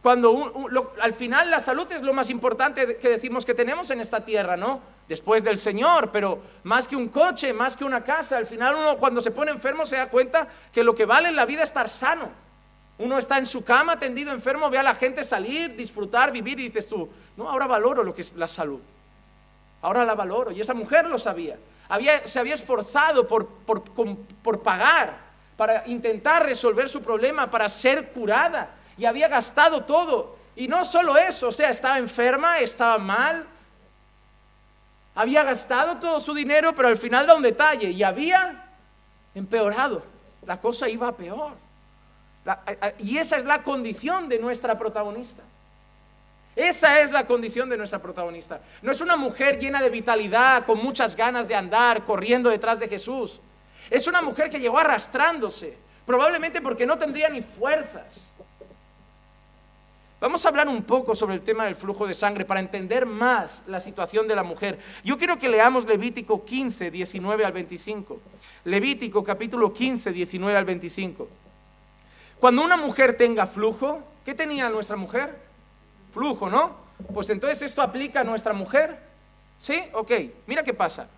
Cuando 0.00 0.68
al 1.02 1.12
final 1.12 1.50
la 1.50 1.58
salud 1.58 1.90
es 1.90 2.02
lo 2.02 2.14
más 2.14 2.30
importante 2.30 2.98
que 2.98 3.08
decimos 3.08 3.44
que 3.44 3.52
tenemos 3.52 3.90
en 3.90 4.00
esta 4.00 4.24
tierra, 4.24 4.56
¿no? 4.56 4.80
Después 5.08 5.42
del 5.42 5.56
Señor, 5.56 6.12
pero 6.12 6.40
más 6.62 6.86
que 6.86 6.94
un 6.94 7.08
coche, 7.08 7.52
más 7.52 7.76
que 7.76 7.82
una 7.82 8.04
casa, 8.04 8.36
al 8.36 8.46
final 8.46 8.76
uno 8.76 8.96
cuando 8.96 9.20
se 9.20 9.32
pone 9.32 9.50
enfermo 9.50 9.84
se 9.84 9.96
da 9.96 10.08
cuenta 10.08 10.46
que 10.72 10.84
lo 10.84 10.94
que 10.94 11.04
vale 11.04 11.30
en 11.30 11.34
la 11.34 11.46
vida 11.46 11.64
es 11.64 11.70
estar 11.70 11.88
sano. 11.88 12.30
Uno 12.98 13.18
está 13.18 13.36
en 13.36 13.46
su 13.46 13.64
cama 13.64 13.98
tendido 13.98 14.30
enfermo, 14.30 14.70
ve 14.70 14.78
a 14.78 14.84
la 14.84 14.94
gente 14.94 15.24
salir, 15.24 15.74
disfrutar, 15.74 16.30
vivir 16.30 16.60
y 16.60 16.68
dices 16.68 16.86
tú, 16.86 17.08
no, 17.36 17.50
ahora 17.50 17.66
valoro 17.66 18.04
lo 18.04 18.14
que 18.14 18.20
es 18.20 18.34
la 18.36 18.46
salud. 18.46 18.78
Ahora 19.82 20.04
la 20.04 20.14
valoro. 20.14 20.52
Y 20.52 20.60
esa 20.60 20.74
mujer 20.74 21.06
lo 21.06 21.18
sabía. 21.18 21.58
Había, 21.88 22.24
se 22.24 22.38
había 22.38 22.54
esforzado 22.54 23.26
por, 23.26 23.48
por, 23.48 23.82
por 23.82 24.62
pagar, 24.62 25.29
para 25.60 25.86
intentar 25.88 26.46
resolver 26.46 26.88
su 26.88 27.02
problema, 27.02 27.50
para 27.50 27.68
ser 27.68 28.12
curada 28.12 28.70
y 28.96 29.04
había 29.04 29.28
gastado 29.28 29.84
todo. 29.84 30.38
Y 30.56 30.68
no 30.68 30.86
solo 30.86 31.18
eso, 31.18 31.48
o 31.48 31.52
sea, 31.52 31.68
estaba 31.68 31.98
enferma, 31.98 32.60
estaba 32.60 32.96
mal, 32.96 33.44
había 35.14 35.44
gastado 35.44 35.98
todo 35.98 36.18
su 36.18 36.32
dinero, 36.32 36.74
pero 36.74 36.88
al 36.88 36.96
final 36.96 37.26
da 37.26 37.34
un 37.34 37.42
detalle 37.42 37.90
y 37.90 38.02
había 38.02 38.64
empeorado. 39.34 40.02
La 40.46 40.58
cosa 40.58 40.88
iba 40.88 41.14
peor. 41.14 41.52
y 42.98 43.18
esa 43.18 43.36
es 43.36 43.44
la 43.44 43.62
condición 43.62 44.30
de 44.30 44.38
nuestra 44.38 44.78
protagonista. 44.78 45.42
Esa 46.56 47.00
es 47.02 47.10
la 47.10 47.26
condición 47.26 47.68
de 47.68 47.76
nuestra 47.76 47.98
protagonista. 47.98 48.62
No 48.80 48.92
es 48.92 49.02
una 49.02 49.18
mujer 49.18 49.58
llena 49.58 49.82
de 49.82 49.90
vitalidad, 49.90 50.64
con 50.64 50.78
muchas 50.78 51.14
ganas 51.14 51.48
de 51.48 51.54
andar, 51.54 52.06
corriendo 52.06 52.48
detrás 52.48 52.80
de 52.80 52.88
Jesús. 52.88 53.40
Es 53.90 54.06
una 54.06 54.22
mujer 54.22 54.48
que 54.48 54.60
llegó 54.60 54.78
arrastrándose, 54.78 55.76
probablemente 56.06 56.62
porque 56.62 56.86
no 56.86 56.96
tendría 56.96 57.28
ni 57.28 57.42
fuerzas. 57.42 58.30
Vamos 60.20 60.44
a 60.44 60.50
hablar 60.50 60.68
un 60.68 60.82
poco 60.82 61.14
sobre 61.14 61.34
el 61.34 61.40
tema 61.40 61.64
del 61.64 61.74
flujo 61.74 62.06
de 62.06 62.14
sangre 62.14 62.44
para 62.44 62.60
entender 62.60 63.06
más 63.06 63.62
la 63.66 63.80
situación 63.80 64.28
de 64.28 64.36
la 64.36 64.42
mujer. 64.42 64.78
Yo 65.02 65.16
quiero 65.16 65.38
que 65.38 65.48
leamos 65.48 65.86
Levítico 65.86 66.44
15, 66.44 66.90
19 66.90 67.44
al 67.44 67.52
25. 67.52 68.20
Levítico 68.64 69.24
capítulo 69.24 69.72
15, 69.72 70.12
19 70.12 70.58
al 70.58 70.66
25. 70.66 71.26
Cuando 72.38 72.62
una 72.62 72.76
mujer 72.76 73.14
tenga 73.16 73.46
flujo, 73.46 74.02
¿qué 74.24 74.34
tenía 74.34 74.68
nuestra 74.68 74.96
mujer? 74.96 75.34
Flujo, 76.12 76.50
¿no? 76.50 76.76
Pues 77.14 77.30
entonces 77.30 77.62
esto 77.62 77.80
aplica 77.80 78.20
a 78.20 78.24
nuestra 78.24 78.52
mujer. 78.52 78.98
¿Sí? 79.58 79.82
Ok, 79.94 80.12
mira 80.46 80.62
qué 80.62 80.74
pasa. 80.74 81.08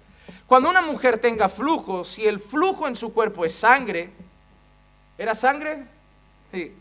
Cuando 0.53 0.69
una 0.69 0.83
mujer 0.83 1.17
tenga 1.17 1.49
flujo, 1.49 2.05
si 2.05 2.27
el 2.27 2.39
flujo 2.39 2.87
en 2.87 2.95
su 2.95 3.15
cuerpo 3.15 3.43
es 3.47 3.55
sangre, 3.55 4.11
¿era 5.17 5.35
sangre? 5.35 5.87
Sí. 6.53 6.75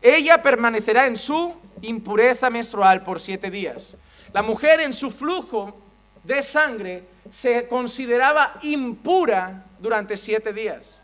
Ella 0.00 0.40
permanecerá 0.40 1.06
en 1.06 1.18
su 1.18 1.54
impureza 1.82 2.48
menstrual 2.48 3.02
por 3.02 3.20
siete 3.20 3.50
días. 3.50 3.98
La 4.32 4.42
mujer 4.42 4.80
en 4.80 4.94
su 4.94 5.10
flujo 5.10 5.78
de 6.24 6.42
sangre 6.42 7.04
se 7.30 7.68
consideraba 7.68 8.54
impura 8.62 9.62
durante 9.78 10.16
siete 10.16 10.54
días. 10.54 11.02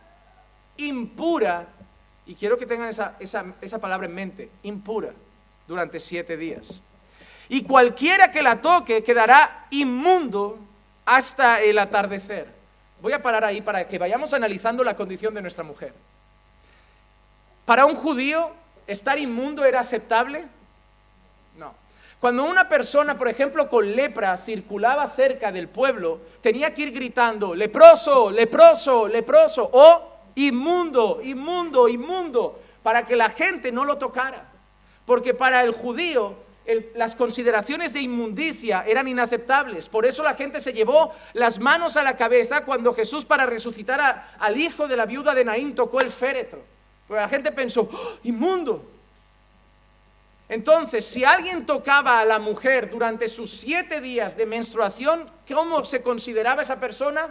Impura, 0.78 1.66
y 2.24 2.34
quiero 2.36 2.56
que 2.56 2.64
tengan 2.64 2.88
esa, 2.88 3.16
esa 3.20 3.78
palabra 3.82 4.06
en 4.06 4.14
mente, 4.14 4.50
impura, 4.62 5.10
durante 5.66 6.00
siete 6.00 6.38
días. 6.38 6.80
Y 7.50 7.64
cualquiera 7.64 8.30
que 8.30 8.40
la 8.40 8.62
toque 8.62 9.04
quedará 9.04 9.66
inmundo 9.68 10.67
hasta 11.08 11.60
el 11.62 11.78
atardecer. 11.78 12.46
Voy 13.00 13.12
a 13.12 13.22
parar 13.22 13.44
ahí 13.44 13.60
para 13.60 13.86
que 13.86 13.98
vayamos 13.98 14.34
analizando 14.34 14.84
la 14.84 14.94
condición 14.94 15.34
de 15.34 15.42
nuestra 15.42 15.64
mujer. 15.64 15.94
Para 17.64 17.86
un 17.86 17.94
judío, 17.94 18.52
¿Estar 18.88 19.18
inmundo 19.18 19.66
era 19.66 19.80
aceptable? 19.80 20.46
No. 21.58 21.74
Cuando 22.20 22.46
una 22.46 22.70
persona, 22.70 23.18
por 23.18 23.28
ejemplo, 23.28 23.68
con 23.68 23.94
lepra 23.94 24.34
circulaba 24.38 25.06
cerca 25.08 25.52
del 25.52 25.68
pueblo, 25.68 26.20
tenía 26.40 26.72
que 26.72 26.82
ir 26.82 26.92
gritando, 26.92 27.54
leproso, 27.54 28.30
leproso, 28.30 29.06
leproso, 29.06 29.68
o 29.70 30.10
inmundo, 30.36 31.20
inmundo, 31.22 31.86
inmundo, 31.86 32.58
para 32.82 33.04
que 33.04 33.14
la 33.14 33.28
gente 33.28 33.70
no 33.70 33.84
lo 33.84 33.98
tocara. 33.98 34.48
Porque 35.04 35.34
para 35.34 35.62
el 35.62 35.72
judío 35.72 36.34
las 36.94 37.14
consideraciones 37.14 37.92
de 37.92 38.00
inmundicia 38.00 38.84
eran 38.86 39.08
inaceptables. 39.08 39.88
Por 39.88 40.04
eso 40.04 40.22
la 40.22 40.34
gente 40.34 40.60
se 40.60 40.72
llevó 40.72 41.12
las 41.32 41.58
manos 41.58 41.96
a 41.96 42.02
la 42.02 42.16
cabeza 42.16 42.64
cuando 42.64 42.92
Jesús 42.92 43.24
para 43.24 43.46
resucitar 43.46 44.28
al 44.38 44.56
hijo 44.60 44.86
de 44.86 44.96
la 44.96 45.06
viuda 45.06 45.34
de 45.34 45.44
Naín 45.44 45.74
tocó 45.74 46.00
el 46.00 46.10
féretro. 46.10 46.62
Pero 47.06 47.20
la 47.20 47.28
gente 47.28 47.52
pensó, 47.52 47.88
¡Oh, 47.90 48.18
inmundo. 48.22 48.92
Entonces, 50.48 51.04
si 51.04 51.24
alguien 51.24 51.66
tocaba 51.66 52.20
a 52.20 52.24
la 52.24 52.38
mujer 52.38 52.90
durante 52.90 53.28
sus 53.28 53.50
siete 53.50 54.00
días 54.00 54.36
de 54.36 54.46
menstruación, 54.46 55.28
¿cómo 55.46 55.84
se 55.84 56.02
consideraba 56.02 56.62
esa 56.62 56.80
persona? 56.80 57.28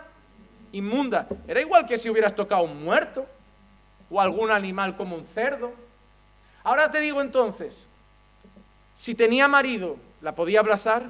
Inmunda. 0.71 1.27
Era 1.47 1.61
igual 1.61 1.85
que 1.85 1.97
si 1.97 2.09
hubieras 2.09 2.35
tocado 2.35 2.63
un 2.63 2.83
muerto 2.83 3.25
o 4.09 4.21
algún 4.21 4.51
animal 4.51 4.95
como 4.95 5.15
un 5.15 5.25
cerdo. 5.25 5.71
Ahora 6.63 6.91
te 6.91 6.99
digo 6.99 7.21
entonces, 7.21 7.87
si 8.97 9.15
tenía 9.15 9.47
marido, 9.47 9.95
¿la 10.21 10.35
podía 10.35 10.59
abrazar? 10.59 11.03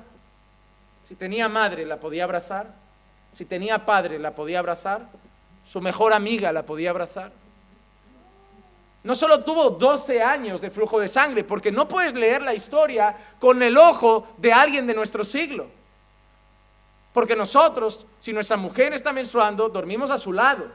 Si 1.04 1.15
tenía 1.15 1.50
madre, 1.50 1.86
¿la 1.86 1.97
podía 1.97 2.26
abrazar? 2.26 2.67
Si 3.34 3.45
tenía 3.45 3.86
padre, 3.86 4.19
¿la 4.19 4.32
podía 4.32 4.60
abrazar? 4.60 5.08
¿Su 5.65 5.82
mejor 5.82 6.13
amiga 6.13 6.52
la 6.52 6.63
podía 6.63 6.91
abrazar? 6.91 7.32
no 9.08 9.15
solo 9.15 9.41
tuvo 9.41 9.69
12 9.69 10.21
años 10.21 10.60
de 10.60 10.69
flujo 10.69 11.00
de 11.00 11.08
sangre, 11.08 11.45
porque 11.45 11.71
no 11.71 11.88
puedes 11.88 12.13
leer 12.13 12.41
la 12.41 12.54
historia 12.54 13.15
con 13.39 13.63
el 13.63 13.78
ojo 13.78 14.28
de 14.38 14.52
alguien 14.52 14.86
de 14.86 14.93
nuestro 14.93 15.23
siglo. 15.23 15.67
Porque 17.13 17.34
nosotros, 17.34 18.06
si 18.19 18.34
nuestra 18.34 18.58
mujer 18.58 18.93
está 18.93 19.13
menstruando, 19.13 19.69
dormimos 19.69 20.12
a 20.12 20.17
su 20.17 20.34
lado, 20.34 20.67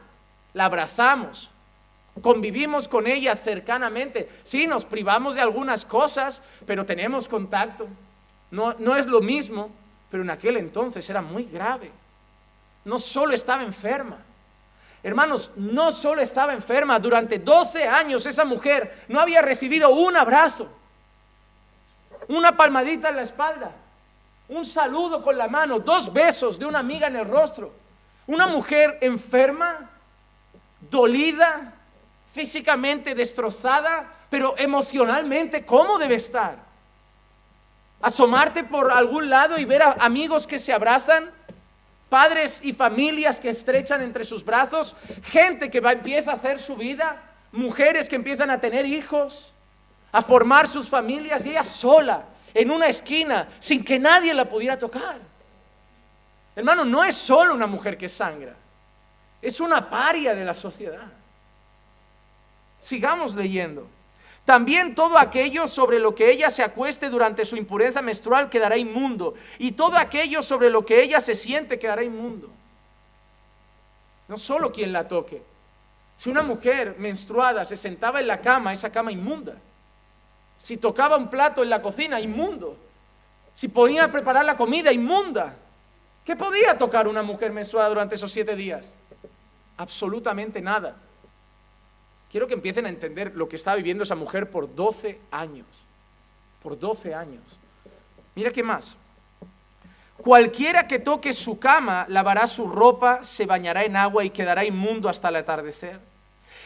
la 0.55 0.64
abrazamos, 0.64 1.51
convivimos 2.20 2.88
con 2.88 3.07
ella 3.07 3.37
cercanamente. 3.37 4.29
Sí, 4.42 4.66
nos 4.66 4.85
privamos 4.85 5.35
de 5.35 5.40
algunas 5.40 5.85
cosas, 5.85 6.42
pero 6.66 6.85
tenemos 6.85 7.29
contacto. 7.29 7.88
No, 8.51 8.75
no 8.75 8.96
es 8.96 9.07
lo 9.07 9.20
mismo, 9.20 9.70
pero 10.11 10.22
en 10.22 10.31
aquel 10.31 10.57
entonces 10.57 11.09
era 11.09 11.22
muy 11.22 11.44
grave. 11.44 11.90
No 12.85 12.98
solo 12.98 13.33
estaba 13.33 13.62
enferma, 13.62 14.18
Hermanos, 15.05 15.51
no 15.57 15.90
solo 15.90 16.22
estaba 16.22 16.53
enferma, 16.53 17.01
durante 17.01 17.40
12 17.40 17.88
años 17.88 18.25
esa 18.25 18.44
mujer 18.44 19.05
no 19.09 19.18
había 19.18 19.42
recibido 19.42 19.90
un 19.90 20.16
abrazo, 20.16 20.68
una 22.29 22.57
palmadita 22.57 23.09
en 23.09 23.16
la 23.16 23.22
espalda, 23.22 23.72
un 24.48 24.64
saludo 24.64 25.22
con 25.25 25.37
la 25.37 25.48
mano, 25.48 25.81
dos 25.81 26.12
besos 26.12 26.57
de 26.57 26.66
una 26.66 26.79
amiga 26.79 27.09
en 27.09 27.16
el 27.16 27.27
rostro. 27.27 27.72
Una 28.27 28.46
mujer 28.46 28.98
enferma, 29.01 29.90
dolida, 30.90 31.72
físicamente 32.33 33.14
destrozada, 33.14 34.11
pero 34.31 34.55
emocionalmente, 34.57 35.64
¿cómo 35.64 35.99
debe 35.99 36.14
estar? 36.14 36.57
Asomarte 38.01 38.64
por 38.64 38.90
algún 38.90 39.29
lado 39.29 39.59
y 39.59 39.64
ver 39.64 39.83
a 39.83 39.92
amigos 40.01 40.47
que 40.47 40.59
se 40.59 40.73
abrazan 40.73 41.31
padres 42.09 42.61
y 42.62 42.73
familias 42.73 43.38
que 43.38 43.51
estrechan 43.51 44.03
entre 44.03 44.25
sus 44.25 44.45
brazos, 44.45 44.95
gente 45.25 45.71
que 45.71 45.81
va, 45.81 45.92
empieza 45.92 46.33
a 46.33 46.35
hacer 46.35 46.59
su 46.59 46.77
vida, 46.77 47.23
mujeres 47.53 48.09
que 48.09 48.16
empiezan 48.16 48.51
a 48.51 48.61
tener 48.61 48.85
hijos, 48.87 49.51
a 50.11 50.21
formar 50.21 50.68
sus 50.68 50.88
familias 50.88 51.47
y 51.47 51.51
ella 51.51 51.64
sola, 51.64 52.25
en 52.55 52.71
una 52.71 52.87
esquina, 52.87 53.49
sin 53.61 53.85
que 53.85 53.99
nadie 53.99 54.35
la 54.35 54.47
pudiera 54.47 54.79
tocar. 54.79 55.16
Hermano, 56.55 56.85
no 56.85 57.03
es 57.03 57.14
solo 57.14 57.55
una 57.55 57.66
mujer 57.66 57.97
que 57.97 58.09
sangra, 58.09 58.55
es 59.40 59.61
una 59.61 59.88
paria 59.88 60.35
de 60.35 60.45
la 60.45 60.55
sociedad. 60.55 61.21
Sigamos 62.83 63.35
leyendo. 63.35 63.87
También 64.45 64.97
todo 64.97 65.16
aquello 65.18 65.68
sobre 65.68 66.01
lo 66.01 66.14
que 66.14 66.31
ella 66.31 66.51
se 66.51 66.64
acueste 66.64 67.09
durante 67.09 67.45
su 67.45 67.57
impureza 67.57 68.03
menstrual 68.03 68.51
quedará 68.51 68.77
inmundo. 68.77 69.35
Y 69.59 69.73
todo 69.73 69.97
aquello 69.97 70.42
sobre 70.42 70.68
lo 70.68 70.85
que 70.85 71.01
ella 71.01 71.21
se 71.21 71.37
siente 71.37 71.79
quedará 71.79 72.03
inmundo. 72.03 72.51
No 74.27 74.37
solo 74.37 74.73
quien 74.73 74.92
la 74.92 75.07
toque. 75.07 75.40
Si 76.18 76.29
una 76.29 76.42
mujer 76.42 76.97
menstruada 76.99 77.64
se 77.64 77.77
sentaba 77.77 78.21
en 78.21 78.27
la 78.27 78.40
cama, 78.40 78.73
esa 78.73 78.90
cama 78.90 79.12
inmunda. 79.12 79.55
Si 80.59 80.77
tocaba 80.77 81.16
un 81.16 81.31
plato 81.31 81.62
en 81.62 81.71
la 81.71 81.81
cocina, 81.81 82.21
inmundo. 82.21 82.77
Si 83.55 83.68
ponía 83.68 84.05
a 84.05 84.12
preparar 84.12 84.45
la 84.45 84.57
comida, 84.57 84.92
inmunda. 84.92 85.55
¿Qué 86.25 86.35
podía 86.35 86.77
tocar 86.79 87.07
una 87.07 87.23
mujer 87.23 87.53
menstruada 87.53 87.88
durante 87.88 88.16
esos 88.16 88.33
siete 88.33 88.57
días? 88.57 88.95
Absolutamente 89.77 90.61
nada. 90.61 90.97
Quiero 92.33 92.47
que 92.47 92.55
empiecen 92.55 92.87
a 92.87 92.88
entender 92.88 93.33
lo 93.37 93.47
que 93.47 93.57
estaba 93.57 93.77
viviendo 93.77 94.05
esa 94.05 94.14
mujer 94.14 94.51
por 94.51 94.75
12 94.75 95.21
años. 95.31 95.66
Por 96.62 96.79
12 96.79 97.14
años. 97.14 97.42
Mira 98.35 98.51
qué 98.51 98.62
más. 98.62 98.97
Cualquiera 100.16 100.88
que 100.88 100.99
toque 100.99 101.35
su 101.35 101.59
cama 101.59 102.07
lavará 102.09 102.47
su 102.47 102.68
ropa, 102.68 103.23
se 103.23 103.45
bañará 103.45 103.85
en 103.85 103.97
agua 103.97 104.25
y 104.25 104.31
quedará 104.31 104.64
inmundo 104.64 105.11
hasta 105.11 105.29
el 105.29 105.37
atardecer. 105.37 106.01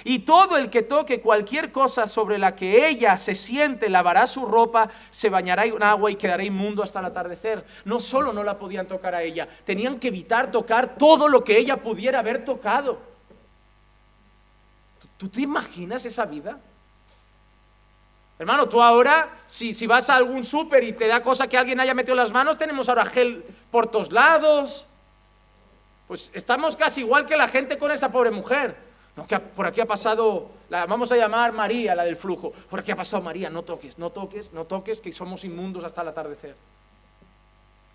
Y 0.05 0.21
todo 0.21 0.57
el 0.57 0.71
que 0.71 0.83
toque 0.83 1.21
cualquier 1.21 1.73
cosa 1.73 2.07
sobre 2.07 2.39
la 2.39 2.55
que 2.55 2.87
ella 2.87 3.17
se 3.17 3.35
siente 3.35 3.91
lavará 3.91 4.29
su 4.29 4.47
ropa, 4.47 4.89
se 5.11 5.31
bañará 5.31 5.65
en 5.65 5.83
agua 5.83 6.13
y 6.13 6.17
quedará 6.17 6.45
inmundo 6.45 6.85
hasta 6.85 7.01
el 7.01 7.07
atardecer. 7.07 7.65
No 7.85 7.99
solo 7.99 8.33
no 8.33 8.45
la 8.45 8.57
podían 8.57 8.87
tocar 8.87 9.17
a 9.17 9.23
ella, 9.25 9.49
tenían 9.65 9.99
que 9.99 10.09
evitar 10.09 10.53
tocar 10.53 10.97
todo 10.97 11.27
lo 11.27 11.43
que 11.43 11.59
ella 11.59 11.83
pudiera 11.83 12.21
haber 12.21 12.45
tocado. 12.45 13.16
¿Tú 15.19 15.29
te 15.29 15.41
imaginas 15.41 16.05
esa 16.05 16.27
vida? 16.27 16.59
Hermano, 18.39 18.69
tú 18.69 18.83
ahora, 18.83 19.31
si, 19.47 19.73
si 19.73 19.87
vas 19.87 20.11
a 20.11 20.17
algún 20.17 20.45
súper 20.45 20.85
y 20.85 20.93
te 20.93 21.07
da 21.07 21.23
cosa 21.23 21.49
que 21.49 21.57
alguien 21.57 21.81
haya 21.81 21.95
metido 21.95 22.15
las 22.15 22.33
manos, 22.33 22.59
tenemos 22.59 22.89
ahora 22.89 23.07
gel 23.07 23.45
por 23.71 23.91
todos 23.91 24.13
lados. 24.13 24.85
Pues 26.07 26.31
estamos 26.35 26.77
casi 26.77 27.01
igual 27.01 27.25
que 27.25 27.37
la 27.37 27.49
gente 27.49 27.79
con 27.79 27.91
esa 27.91 28.13
pobre 28.13 28.31
mujer. 28.31 28.77
No, 29.17 29.27
que 29.27 29.39
por 29.39 29.67
aquí 29.67 29.81
ha 29.81 29.87
pasado, 29.87 30.51
la 30.69 30.85
vamos 30.85 31.11
a 31.11 31.17
llamar 31.17 31.53
María, 31.53 31.95
la 31.95 32.05
del 32.05 32.17
flujo. 32.17 32.53
Por 32.69 32.81
aquí 32.81 32.93
ha 32.93 32.97
pasado 32.97 33.23
María, 33.23 33.49
no 33.49 33.63
toques, 33.63 33.97
no 33.97 34.11
toques, 34.11 34.53
no 34.53 34.67
toques, 34.67 35.01
que 35.01 35.11
somos 35.11 35.43
inmundos 35.43 35.83
hasta 35.85 36.03
el 36.03 36.09
atardecer. 36.09 36.55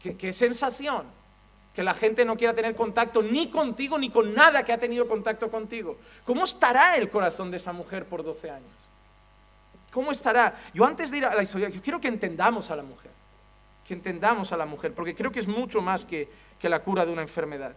¿Qué, 0.02 0.18
qué 0.18 0.34
sensación? 0.34 1.04
Que 1.76 1.84
la 1.84 1.94
gente 1.94 2.26
no 2.26 2.36
quiera 2.36 2.54
tener 2.54 2.76
contacto 2.76 3.24
ni 3.24 3.50
contigo 3.50 3.98
ni 3.98 4.10
con 4.10 4.34
nada 4.34 4.64
que 4.64 4.74
ha 4.74 4.78
tenido 4.78 5.08
contacto 5.08 5.50
contigo. 5.50 5.98
¿Cómo 6.26 6.44
estará 6.44 6.98
el 6.98 7.10
corazón 7.10 7.50
de 7.50 7.58
esa 7.58 7.72
mujer 7.72 8.06
por 8.06 8.24
12 8.24 8.52
años? 8.52 8.70
¿Cómo 9.92 10.12
estará? 10.12 10.56
Yo 10.74 10.86
antes 10.86 11.12
de 11.12 11.18
ir 11.18 11.26
a 11.26 11.36
la 11.36 11.44
historia, 11.44 11.70
yo 11.70 11.82
quiero 11.82 12.00
que 12.00 12.08
entendamos 12.08 12.70
a 12.72 12.76
la 12.76 12.84
mujer, 12.84 13.12
que 13.88 13.94
entendamos 13.94 14.52
a 14.52 14.58
la 14.58 14.66
mujer, 14.66 14.94
porque 14.94 15.16
creo 15.16 15.32
que 15.32 15.40
es 15.40 15.48
mucho 15.48 15.82
más 15.82 16.06
que, 16.06 16.30
que 16.60 16.70
la 16.70 16.80
cura 16.80 17.06
de 17.06 17.12
una 17.12 17.22
enfermedad. 17.22 17.74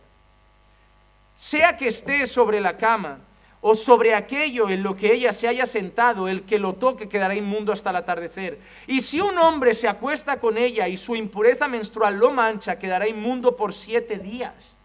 Sea 1.36 1.76
que 1.76 1.88
esté 1.88 2.26
sobre 2.26 2.60
la 2.60 2.76
cama, 2.76 3.18
o 3.66 3.74
sobre 3.74 4.14
aquello 4.14 4.68
en 4.68 4.82
lo 4.82 4.94
que 4.94 5.10
ella 5.10 5.32
se 5.32 5.48
haya 5.48 5.64
sentado, 5.64 6.28
el 6.28 6.42
que 6.42 6.58
lo 6.58 6.74
toque 6.74 7.08
quedará 7.08 7.34
inmundo 7.34 7.72
hasta 7.72 7.88
el 7.88 7.96
atardecer. 7.96 8.60
Y 8.86 9.00
si 9.00 9.22
un 9.22 9.38
hombre 9.38 9.72
se 9.72 9.88
acuesta 9.88 10.38
con 10.38 10.58
ella 10.58 10.86
y 10.86 10.98
su 10.98 11.16
impureza 11.16 11.66
menstrual 11.66 12.18
lo 12.18 12.30
mancha, 12.30 12.78
quedará 12.78 13.08
inmundo 13.08 13.56
por 13.56 13.72
siete 13.72 14.18
días. 14.18 14.76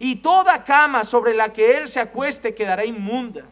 Y 0.00 0.16
toda 0.16 0.64
cama 0.64 1.04
sobre 1.04 1.32
la 1.32 1.52
que 1.52 1.76
él 1.76 1.86
se 1.86 2.00
acueste 2.00 2.56
quedará 2.56 2.84
inmunda. 2.84 3.44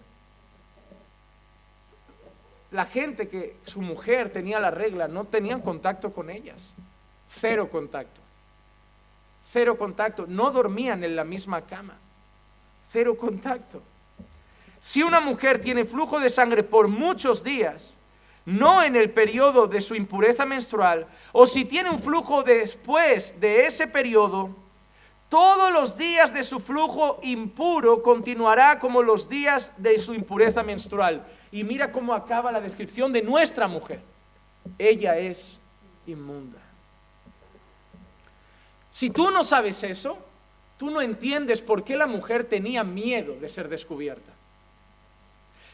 La 2.72 2.84
gente 2.84 3.28
que 3.28 3.54
su 3.64 3.80
mujer 3.80 4.30
tenía 4.30 4.58
la 4.58 4.72
regla 4.72 5.06
no 5.06 5.26
tenían 5.26 5.60
contacto 5.60 6.12
con 6.12 6.28
ellas. 6.28 6.74
Cero 7.28 7.68
contacto. 7.70 8.20
Cero 9.42 9.78
contacto. 9.78 10.26
No 10.26 10.50
dormían 10.50 11.04
en 11.04 11.14
la 11.14 11.22
misma 11.22 11.60
cama. 11.66 11.94
Cero 12.90 13.16
contacto. 13.16 13.80
Si 14.82 15.00
una 15.00 15.20
mujer 15.20 15.60
tiene 15.60 15.84
flujo 15.84 16.18
de 16.18 16.28
sangre 16.28 16.64
por 16.64 16.88
muchos 16.88 17.44
días, 17.44 17.98
no 18.44 18.82
en 18.82 18.96
el 18.96 19.10
periodo 19.10 19.68
de 19.68 19.80
su 19.80 19.94
impureza 19.94 20.44
menstrual, 20.44 21.06
o 21.30 21.46
si 21.46 21.64
tiene 21.64 21.88
un 21.88 22.02
flujo 22.02 22.42
después 22.42 23.38
de 23.38 23.66
ese 23.66 23.86
periodo, 23.86 24.50
todos 25.28 25.72
los 25.72 25.96
días 25.96 26.34
de 26.34 26.42
su 26.42 26.58
flujo 26.58 27.20
impuro 27.22 28.02
continuará 28.02 28.80
como 28.80 29.04
los 29.04 29.28
días 29.28 29.70
de 29.76 30.00
su 30.00 30.14
impureza 30.14 30.64
menstrual. 30.64 31.24
Y 31.52 31.62
mira 31.62 31.92
cómo 31.92 32.12
acaba 32.12 32.50
la 32.50 32.60
descripción 32.60 33.12
de 33.12 33.22
nuestra 33.22 33.68
mujer. 33.68 34.00
Ella 34.80 35.16
es 35.16 35.60
inmunda. 36.08 36.58
Si 38.90 39.10
tú 39.10 39.30
no 39.30 39.44
sabes 39.44 39.84
eso, 39.84 40.18
tú 40.76 40.90
no 40.90 41.00
entiendes 41.00 41.62
por 41.62 41.84
qué 41.84 41.96
la 41.96 42.08
mujer 42.08 42.42
tenía 42.42 42.82
miedo 42.82 43.36
de 43.36 43.48
ser 43.48 43.68
descubierta. 43.68 44.32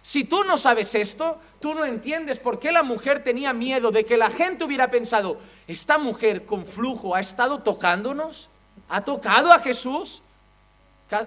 Si 0.02 0.24
tú 0.24 0.44
no 0.44 0.56
sabes 0.56 0.94
esto, 0.94 1.38
tú 1.61 1.74
no 1.74 1.84
entiendes 1.84 2.38
por 2.38 2.58
qué 2.58 2.72
la 2.72 2.82
mujer 2.82 3.22
tenía 3.22 3.52
miedo 3.52 3.90
de 3.90 4.04
que 4.04 4.16
la 4.16 4.30
gente 4.30 4.64
hubiera 4.64 4.90
pensado, 4.90 5.38
esta 5.66 5.98
mujer 5.98 6.46
con 6.46 6.64
flujo 6.64 7.14
ha 7.14 7.20
estado 7.20 7.58
tocándonos, 7.58 8.48
ha 8.88 9.04
tocado 9.04 9.52
a 9.52 9.58
Jesús, 9.58 10.22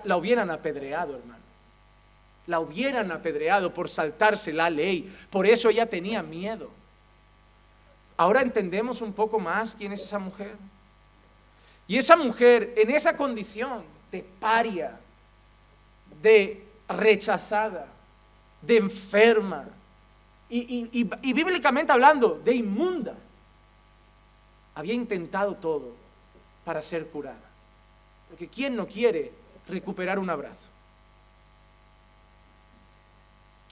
la 0.03 0.17
hubieran 0.17 0.49
apedreado, 0.49 1.17
hermano. 1.17 1.41
La 2.47 2.59
hubieran 2.59 3.11
apedreado 3.11 3.73
por 3.73 3.89
saltarse 3.89 4.51
la 4.51 4.69
ley. 4.69 5.13
Por 5.29 5.45
eso 5.45 5.69
ella 5.69 5.85
tenía 5.85 6.23
miedo. 6.23 6.69
Ahora 8.17 8.41
entendemos 8.41 9.01
un 9.01 9.13
poco 9.13 9.39
más 9.39 9.75
quién 9.75 9.91
es 9.91 10.03
esa 10.03 10.19
mujer. 10.19 10.55
Y 11.87 11.97
esa 11.97 12.15
mujer 12.15 12.73
en 12.77 12.91
esa 12.91 13.15
condición 13.15 13.83
de 14.11 14.23
paria, 14.39 14.99
de 16.21 16.63
rechazada, 16.87 17.87
de 18.61 18.77
enferma 18.77 19.67
y, 20.53 21.33
bíblicamente 21.33 21.91
hablando, 21.91 22.41
de 22.43 22.55
inmunda. 22.55 23.15
Había 24.75 24.93
intentado 24.93 25.55
todo 25.55 25.95
para 26.65 26.81
ser 26.81 27.07
curada. 27.07 27.49
Porque 28.29 28.47
¿quién 28.47 28.75
no 28.75 28.85
quiere 28.87 29.31
recuperar 29.67 30.19
un 30.19 30.29
abrazo? 30.29 30.67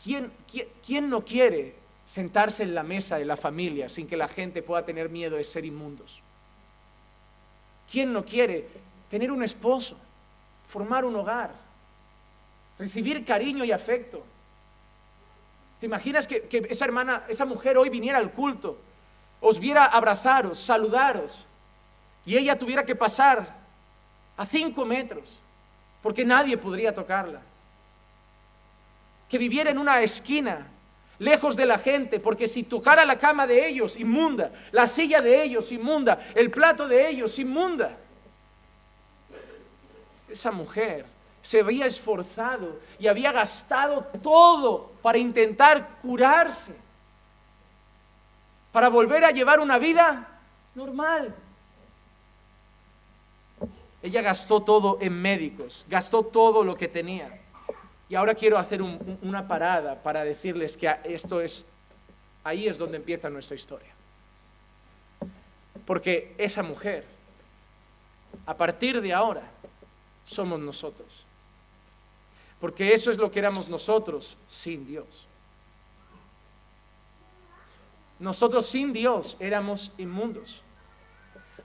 ¿Quién, 0.02 0.32
quién, 0.86 1.10
no 1.10 1.26
quiere 1.26 1.76
sentarse 2.06 2.64
en 2.64 2.74
la 2.74 2.84
mesa 2.84 3.18
de 3.18 3.26
la 3.26 3.36
familia 3.36 3.90
sin 3.90 4.08
que 4.08 4.16
la 4.16 4.30
gente 4.30 4.64
pueda 4.64 4.86
tener 4.86 5.10
miedo 5.10 5.36
de 5.36 5.44
ser 5.44 5.66
inmundos? 5.66 6.22
¿Quién 7.92 8.14
no 8.14 8.24
quiere 8.24 8.70
tener 9.10 9.32
un 9.32 9.44
esposo, 9.44 9.98
formar 10.68 11.04
un 11.04 11.16
hogar, 11.18 11.54
recibir 12.78 13.26
cariño 13.26 13.66
y 13.66 13.74
afecto? 13.74 14.24
¿Te 15.80 15.86
imaginas 15.86 16.28
que, 16.28 16.48
esa 16.70 16.86
hermana, 16.86 17.24
esa 17.30 17.46
mujer 17.46 17.78
hoy 17.78 17.90
viniera 17.90 18.18
al 18.18 18.32
culto, 18.32 18.78
os 19.40 19.60
viera 19.60 19.86
abrazaros, 19.86 20.60
saludaros, 20.60 21.46
y 22.26 22.36
ella 22.36 22.58
tuviera 22.58 22.84
que 22.84 22.96
pasar 22.96 23.56
a 24.36 24.46
cinco 24.46 24.86
metros, 24.86 25.40
porque 26.04 26.26
nadie 26.26 26.58
podría 26.58 26.94
tocarla? 26.94 27.42
Que 29.30 29.38
viviera 29.38 29.70
en 29.70 29.78
una 29.78 30.02
esquina, 30.02 30.68
lejos 31.18 31.56
de 31.56 31.66
la 31.66 31.78
gente, 31.78 32.20
porque 32.20 32.50
si 32.50 32.64
tocara 32.64 33.06
la 33.06 33.18
cama 33.18 33.48
de 33.48 33.68
ellos, 33.68 33.96
inmunda, 33.96 34.52
la 34.72 34.86
silla 34.88 35.22
de 35.22 35.44
ellos, 35.44 35.72
inmunda, 35.72 36.20
el 36.36 36.52
plato 36.52 36.90
de 36.90 37.10
ellos, 37.10 37.40
inmunda. 37.40 37.98
Esa 40.28 40.52
mujer 40.52 41.06
se 41.42 41.62
había 41.62 41.86
esforzado 41.86 42.80
y 43.00 43.08
había 43.08 43.32
gastado 43.32 44.06
todo 44.22 44.92
para 45.02 45.18
intentar 45.18 45.98
curarse, 46.02 46.76
para 48.72 48.90
volver 48.90 49.24
a 49.24 49.32
llevar 49.32 49.60
una 49.60 49.78
vida 49.78 50.40
normal. 50.76 51.34
Ella 54.02 54.22
gastó 54.22 54.62
todo 54.62 54.98
en 55.02 55.14
médicos, 55.22 55.86
gastó 55.90 56.24
todo 56.24 56.64
lo 56.64 56.76
que 56.76 56.88
tenía. 56.88 57.42
Y 58.08 58.16
ahora 58.16 58.34
quiero 58.34 58.58
hacer 58.58 58.82
una 58.82 59.48
parada 59.48 60.02
para 60.02 60.24
decirles 60.24 60.76
que 60.76 60.94
esto 61.04 61.42
es, 61.42 61.66
ahí 62.44 62.68
es 62.68 62.78
donde 62.78 62.98
empieza 62.98 63.30
nuestra 63.30 63.56
historia. 63.56 63.94
Porque 65.86 66.34
esa 66.38 66.64
mujer, 66.64 67.06
a 68.46 68.56
partir 68.56 69.02
de 69.02 69.14
ahora, 69.14 69.44
somos 70.26 70.60
nosotros. 70.60 71.26
Porque 72.60 72.94
eso 72.94 73.10
es 73.10 73.18
lo 73.18 73.32
que 73.32 73.40
éramos 73.40 73.68
nosotros 73.70 74.38
sin 74.48 74.86
Dios. 74.86 75.28
Nosotros 78.20 78.68
sin 78.68 78.92
Dios 78.92 79.38
éramos 79.40 79.94
inmundos. 79.98 80.62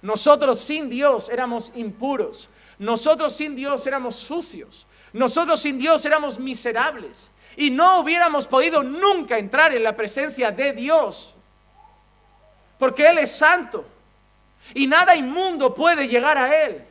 Nosotros 0.03 0.61
sin 0.61 0.89
Dios 0.89 1.29
éramos 1.29 1.73
impuros. 1.75 2.49
Nosotros 2.79 3.33
sin 3.33 3.57
Dios 3.57 3.87
éramos 3.87 4.15
sucios. 4.15 4.87
Nosotros 5.13 5.61
sin 5.61 5.79
Dios 5.79 6.05
éramos 6.05 6.39
miserables. 6.39 7.31
Y 7.57 7.71
no 7.71 8.01
hubiéramos 8.01 8.47
podido 8.47 8.83
nunca 8.83 9.39
entrar 9.39 9.73
en 9.75 9.83
la 9.83 9.97
presencia 9.97 10.53
de 10.53 10.73
Dios. 10.73 11.35
Porque 12.79 13.09
Él 13.09 13.19
es 13.19 13.33
santo. 13.33 13.85
Y 14.75 14.87
nada 14.87 15.17
inmundo 15.17 15.75
puede 15.75 16.07
llegar 16.07 16.39
a 16.39 16.65
Él. 16.65 16.85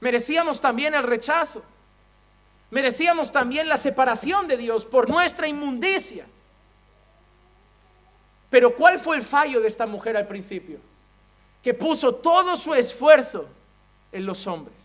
Merecíamos 0.00 0.60
también 0.60 0.94
el 0.94 1.02
rechazo. 1.02 1.62
Merecíamos 2.70 3.32
también 3.32 3.68
la 3.68 3.76
separación 3.76 4.46
de 4.46 4.56
Dios 4.56 4.84
por 4.84 5.08
nuestra 5.08 5.48
inmundicia. 5.48 6.26
Pero 8.50 8.74
¿cuál 8.74 8.98
fue 8.98 9.16
el 9.16 9.22
fallo 9.22 9.60
de 9.60 9.68
esta 9.68 9.86
mujer 9.86 10.16
al 10.16 10.26
principio? 10.26 10.78
Que 11.62 11.74
puso 11.74 12.14
todo 12.14 12.56
su 12.56 12.74
esfuerzo 12.74 13.46
en 14.12 14.26
los 14.26 14.46
hombres. 14.46 14.76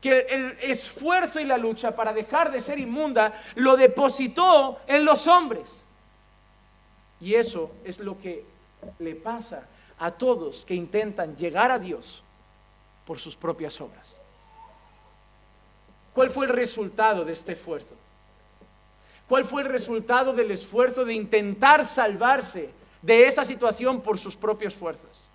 Que 0.00 0.26
el 0.30 0.58
esfuerzo 0.62 1.38
y 1.38 1.44
la 1.44 1.56
lucha 1.56 1.94
para 1.94 2.12
dejar 2.12 2.50
de 2.50 2.60
ser 2.60 2.78
inmunda 2.78 3.32
lo 3.54 3.76
depositó 3.76 4.80
en 4.86 5.04
los 5.04 5.26
hombres. 5.26 5.68
Y 7.20 7.34
eso 7.34 7.70
es 7.84 7.98
lo 7.98 8.18
que 8.18 8.44
le 8.98 9.14
pasa 9.14 9.66
a 9.98 10.10
todos 10.10 10.64
que 10.64 10.74
intentan 10.74 11.36
llegar 11.36 11.70
a 11.70 11.78
Dios 11.78 12.24
por 13.06 13.18
sus 13.18 13.36
propias 13.36 13.80
obras. 13.80 14.21
¿Cuál 16.14 16.30
fue 16.30 16.46
el 16.46 16.52
resultado 16.52 17.24
de 17.24 17.32
este 17.32 17.52
esfuerzo? 17.52 17.94
¿Cuál 19.28 19.44
fue 19.44 19.62
el 19.62 19.68
resultado 19.68 20.34
del 20.34 20.50
esfuerzo 20.50 21.04
de 21.04 21.14
intentar 21.14 21.84
salvarse 21.84 22.70
de 23.00 23.26
esa 23.26 23.44
situación 23.44 24.02
por 24.02 24.18
sus 24.18 24.36
propias 24.36 24.74
fuerzas? 24.74 25.28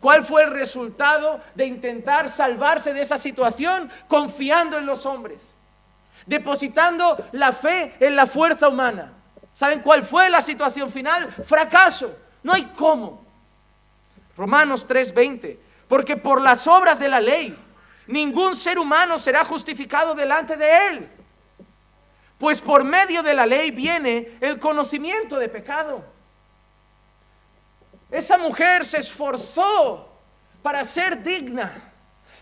¿Cuál 0.00 0.24
fue 0.24 0.42
el 0.42 0.50
resultado 0.50 1.40
de 1.54 1.66
intentar 1.66 2.28
salvarse 2.28 2.92
de 2.92 3.02
esa 3.02 3.16
situación 3.16 3.90
confiando 4.08 4.76
en 4.76 4.86
los 4.86 5.06
hombres? 5.06 5.50
Depositando 6.26 7.16
la 7.32 7.52
fe 7.52 7.94
en 8.00 8.16
la 8.16 8.26
fuerza 8.26 8.68
humana. 8.68 9.12
¿Saben 9.54 9.80
cuál 9.80 10.02
fue 10.02 10.28
la 10.30 10.40
situación 10.40 10.90
final? 10.90 11.32
Fracaso. 11.44 12.12
No 12.42 12.52
hay 12.52 12.64
cómo. 12.76 13.24
Romanos 14.36 14.86
3:20. 14.86 15.58
Porque 15.86 16.16
por 16.16 16.40
las 16.40 16.66
obras 16.66 16.98
de 16.98 17.08
la 17.08 17.20
ley, 17.20 17.56
ningún 18.06 18.56
ser 18.56 18.78
humano 18.78 19.18
será 19.18 19.44
justificado 19.44 20.14
delante 20.14 20.56
de 20.56 20.88
él. 20.88 21.08
Pues 22.38 22.60
por 22.60 22.84
medio 22.84 23.22
de 23.22 23.34
la 23.34 23.46
ley 23.46 23.70
viene 23.70 24.36
el 24.40 24.58
conocimiento 24.58 25.38
de 25.38 25.48
pecado. 25.48 26.04
Esa 28.10 28.36
mujer 28.38 28.84
se 28.84 28.98
esforzó 28.98 30.08
para 30.62 30.84
ser 30.84 31.22
digna, 31.22 31.72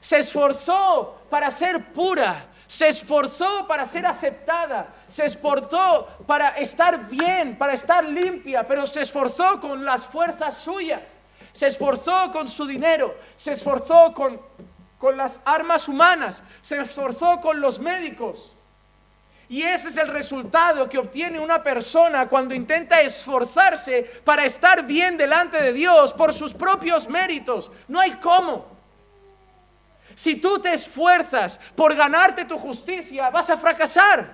se 0.01 0.19
esforzó 0.19 1.23
para 1.31 1.51
ser 1.51 1.93
pura, 1.93 2.45
se 2.67 2.89
esforzó 2.89 3.67
para 3.67 3.85
ser 3.85 4.07
aceptada, 4.07 4.87
se 5.09 5.25
esforzó 5.25 6.09
para 6.27 6.49
estar 6.59 7.09
bien, 7.09 7.57
para 7.57 7.75
estar 7.75 8.05
limpia, 8.05 8.67
pero 8.67 8.87
se 8.87 9.03
esforzó 9.03 9.61
con 9.61 9.85
las 9.85 10.07
fuerzas 10.07 10.59
suyas, 10.59 11.03
se 11.53 11.67
esforzó 11.67 12.33
con 12.33 12.49
su 12.49 12.67
dinero, 12.67 13.15
se 13.37 13.53
esforzó 13.53 14.13
con, 14.15 14.41
con 15.03 15.17
las 15.17 15.41
armas 15.45 15.89
humanas, 15.89 16.45
se 16.61 16.81
esforzó 16.81 17.41
con 17.41 17.61
los 17.61 17.81
médicos, 17.81 18.53
y 19.49 19.65
ese 19.65 19.89
es 19.89 19.97
el 19.97 20.07
resultado 20.07 20.89
que 20.89 20.97
obtiene 20.97 21.41
una 21.41 21.61
persona 21.61 22.29
cuando 22.29 22.55
intenta 22.55 23.01
esforzarse 23.01 24.05
para 24.25 24.45
estar 24.45 24.87
bien 24.87 25.17
delante 25.17 25.61
de 25.61 25.73
Dios 25.73 26.13
por 26.13 26.33
sus 26.33 26.55
propios 26.55 27.09
méritos. 27.09 27.69
No 27.89 27.99
hay 27.99 28.13
cómo. 28.13 28.65
Si 30.15 30.37
tú 30.37 30.61
te 30.61 30.73
esfuerzas 30.73 31.59
por 31.75 31.97
ganarte 31.97 32.45
tu 32.45 32.57
justicia, 32.57 33.29
vas 33.29 33.51
a 33.51 33.57
fracasar. 33.57 34.31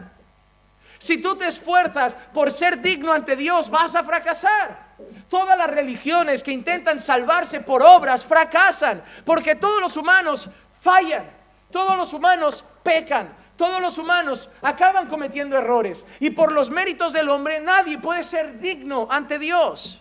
Si 0.98 1.16
tú 1.16 1.34
te 1.34 1.46
esfuerzas 1.46 2.14
por 2.34 2.52
ser 2.52 2.82
digno 2.82 3.10
ante 3.10 3.36
Dios, 3.36 3.70
vas 3.70 3.94
a 3.94 4.04
fracasar. 4.04 4.87
Todas 5.28 5.56
las 5.56 5.70
religiones 5.70 6.42
que 6.42 6.52
intentan 6.52 6.98
salvarse 7.00 7.60
por 7.60 7.82
obras 7.82 8.24
fracasan, 8.24 9.02
porque 9.24 9.54
todos 9.54 9.80
los 9.80 9.96
humanos 9.96 10.48
fallan, 10.80 11.24
todos 11.70 11.96
los 11.96 12.12
humanos 12.12 12.64
pecan, 12.82 13.30
todos 13.56 13.80
los 13.80 13.98
humanos 13.98 14.48
acaban 14.62 15.08
cometiendo 15.08 15.56
errores 15.56 16.06
y 16.20 16.30
por 16.30 16.52
los 16.52 16.70
méritos 16.70 17.12
del 17.12 17.28
hombre 17.28 17.60
nadie 17.60 17.98
puede 17.98 18.22
ser 18.22 18.60
digno 18.60 19.08
ante 19.10 19.38
Dios. 19.38 20.00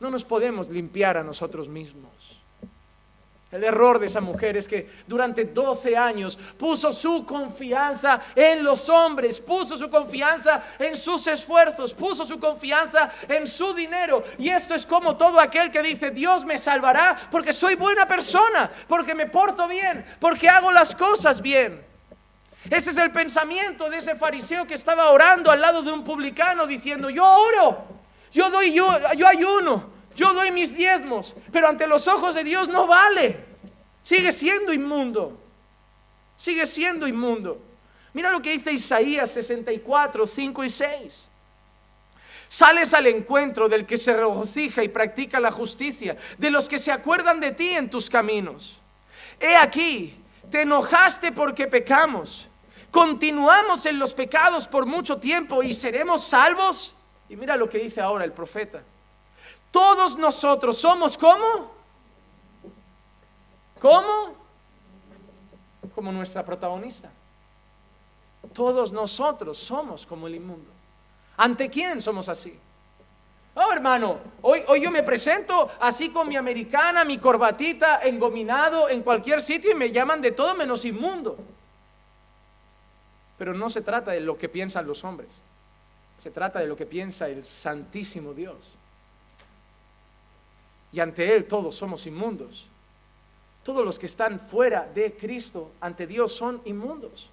No 0.00 0.10
nos 0.10 0.24
podemos 0.24 0.68
limpiar 0.68 1.16
a 1.16 1.22
nosotros 1.22 1.68
mismos. 1.68 2.17
El 3.50 3.64
error 3.64 3.98
de 3.98 4.06
esa 4.06 4.20
mujer 4.20 4.58
es 4.58 4.68
que 4.68 4.90
durante 5.06 5.46
12 5.46 5.96
años 5.96 6.36
puso 6.58 6.92
su 6.92 7.24
confianza 7.24 8.20
en 8.34 8.62
los 8.62 8.90
hombres, 8.90 9.40
puso 9.40 9.78
su 9.78 9.88
confianza 9.88 10.62
en 10.78 10.94
sus 10.94 11.26
esfuerzos, 11.26 11.94
puso 11.94 12.26
su 12.26 12.38
confianza 12.38 13.10
en 13.26 13.46
su 13.46 13.72
dinero. 13.72 14.22
Y 14.38 14.50
esto 14.50 14.74
es 14.74 14.84
como 14.84 15.16
todo 15.16 15.40
aquel 15.40 15.70
que 15.70 15.82
dice, 15.82 16.10
Dios 16.10 16.44
me 16.44 16.58
salvará 16.58 17.18
porque 17.30 17.54
soy 17.54 17.74
buena 17.74 18.06
persona, 18.06 18.70
porque 18.86 19.14
me 19.14 19.24
porto 19.24 19.66
bien, 19.66 20.04
porque 20.20 20.46
hago 20.50 20.70
las 20.70 20.94
cosas 20.94 21.40
bien. 21.40 21.82
Ese 22.68 22.90
es 22.90 22.98
el 22.98 23.10
pensamiento 23.12 23.88
de 23.88 23.96
ese 23.96 24.14
fariseo 24.14 24.66
que 24.66 24.74
estaba 24.74 25.08
orando 25.08 25.50
al 25.50 25.62
lado 25.62 25.80
de 25.80 25.90
un 25.90 26.04
publicano 26.04 26.66
diciendo, 26.66 27.08
yo 27.08 27.24
oro, 27.24 27.82
yo 28.30 28.50
doy, 28.50 28.74
yo, 28.74 28.86
yo 29.16 29.26
ayuno, 29.26 29.97
yo 30.18 30.34
doy 30.34 30.50
mis 30.50 30.76
diezmos, 30.76 31.32
pero 31.52 31.68
ante 31.68 31.86
los 31.86 32.08
ojos 32.08 32.34
de 32.34 32.42
Dios 32.42 32.66
no 32.66 32.88
vale. 32.88 33.36
Sigue 34.02 34.32
siendo 34.32 34.72
inmundo. 34.72 35.38
Sigue 36.36 36.66
siendo 36.66 37.06
inmundo. 37.06 37.62
Mira 38.12 38.30
lo 38.30 38.42
que 38.42 38.50
dice 38.50 38.72
Isaías 38.72 39.30
64, 39.30 40.26
5 40.26 40.64
y 40.64 40.68
6. 40.68 41.28
Sales 42.48 42.94
al 42.94 43.06
encuentro 43.06 43.68
del 43.68 43.86
que 43.86 43.96
se 43.96 44.12
regocija 44.12 44.82
y 44.82 44.88
practica 44.88 45.38
la 45.38 45.52
justicia, 45.52 46.16
de 46.36 46.50
los 46.50 46.68
que 46.68 46.80
se 46.80 46.90
acuerdan 46.90 47.38
de 47.38 47.52
ti 47.52 47.68
en 47.68 47.88
tus 47.88 48.10
caminos. 48.10 48.76
He 49.38 49.54
aquí, 49.54 50.16
te 50.50 50.62
enojaste 50.62 51.30
porque 51.30 51.68
pecamos 51.68 52.48
continuamos 52.90 53.86
en 53.86 53.98
los 53.98 54.14
pecados 54.14 54.66
por 54.66 54.86
mucho 54.86 55.18
tiempo 55.18 55.62
y 55.62 55.74
seremos 55.74 56.24
salvos. 56.24 56.94
Y 57.28 57.36
mira 57.36 57.56
lo 57.56 57.68
que 57.68 57.78
dice 57.78 58.00
ahora 58.00 58.24
el 58.24 58.32
profeta. 58.32 58.82
Todos 59.70 60.16
nosotros 60.16 60.78
somos 60.78 61.18
como, 61.18 61.70
como, 63.78 64.34
como 65.94 66.12
nuestra 66.12 66.44
protagonista. 66.44 67.10
Todos 68.52 68.92
nosotros 68.92 69.58
somos 69.58 70.06
como 70.06 70.26
el 70.26 70.36
inmundo. 70.36 70.70
¿Ante 71.36 71.68
quién 71.68 72.00
somos 72.00 72.28
así? 72.28 72.58
Oh, 73.54 73.72
hermano, 73.72 74.18
hoy, 74.42 74.62
hoy 74.68 74.80
yo 74.80 74.90
me 74.90 75.02
presento 75.02 75.68
así 75.80 76.10
con 76.10 76.28
mi 76.28 76.36
americana, 76.36 77.04
mi 77.04 77.18
corbatita, 77.18 78.02
engominado 78.02 78.88
en 78.88 79.02
cualquier 79.02 79.42
sitio 79.42 79.72
y 79.72 79.74
me 79.74 79.90
llaman 79.90 80.20
de 80.20 80.30
todo 80.30 80.54
menos 80.54 80.84
inmundo. 80.84 81.36
Pero 83.36 83.54
no 83.54 83.68
se 83.68 83.82
trata 83.82 84.12
de 84.12 84.20
lo 84.20 84.38
que 84.38 84.48
piensan 84.48 84.86
los 84.86 85.02
hombres, 85.04 85.28
se 86.18 86.30
trata 86.30 86.60
de 86.60 86.68
lo 86.68 86.76
que 86.76 86.86
piensa 86.86 87.28
el 87.28 87.44
Santísimo 87.44 88.32
Dios. 88.32 88.77
Y 90.92 91.00
ante 91.00 91.34
Él 91.34 91.46
todos 91.46 91.74
somos 91.74 92.06
inmundos. 92.06 92.66
Todos 93.62 93.84
los 93.84 93.98
que 93.98 94.06
están 94.06 94.40
fuera 94.40 94.88
de 94.94 95.14
Cristo 95.14 95.72
ante 95.80 96.06
Dios 96.06 96.34
son 96.34 96.62
inmundos. 96.64 97.28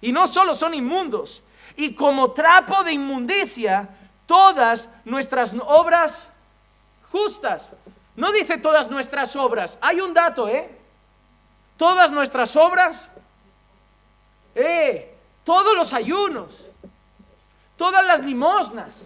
Y 0.00 0.10
no 0.10 0.26
solo 0.26 0.56
son 0.56 0.74
inmundos, 0.74 1.44
y 1.76 1.94
como 1.94 2.32
trapo 2.32 2.82
de 2.82 2.92
inmundicia, 2.92 3.88
todas 4.26 4.88
nuestras 5.04 5.54
obras 5.64 6.28
justas. 7.12 7.72
No 8.16 8.32
dice 8.32 8.58
todas 8.58 8.90
nuestras 8.90 9.36
obras. 9.36 9.78
Hay 9.80 10.00
un 10.00 10.12
dato, 10.12 10.48
¿eh? 10.48 10.76
Todas 11.76 12.10
nuestras 12.10 12.56
obras, 12.56 13.08
eh, 14.56 15.16
todos 15.44 15.76
los 15.76 15.92
ayunos, 15.92 16.66
todas 17.76 18.04
las 18.04 18.24
limosnas, 18.24 19.02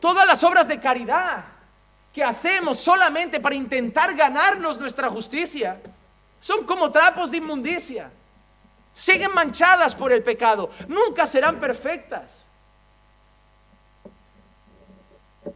todas 0.00 0.26
las 0.26 0.44
obras 0.44 0.68
de 0.68 0.78
caridad 0.78 1.55
que 2.16 2.24
hacemos 2.24 2.78
solamente 2.78 3.38
para 3.40 3.54
intentar 3.54 4.14
ganarnos 4.14 4.78
nuestra 4.78 5.10
justicia, 5.10 5.78
son 6.40 6.64
como 6.64 6.90
trapos 6.90 7.30
de 7.30 7.36
inmundicia. 7.36 8.10
Siguen 8.94 9.34
manchadas 9.34 9.94
por 9.94 10.10
el 10.10 10.22
pecado, 10.22 10.70
nunca 10.88 11.26
serán 11.26 11.60
perfectas. 11.60 12.46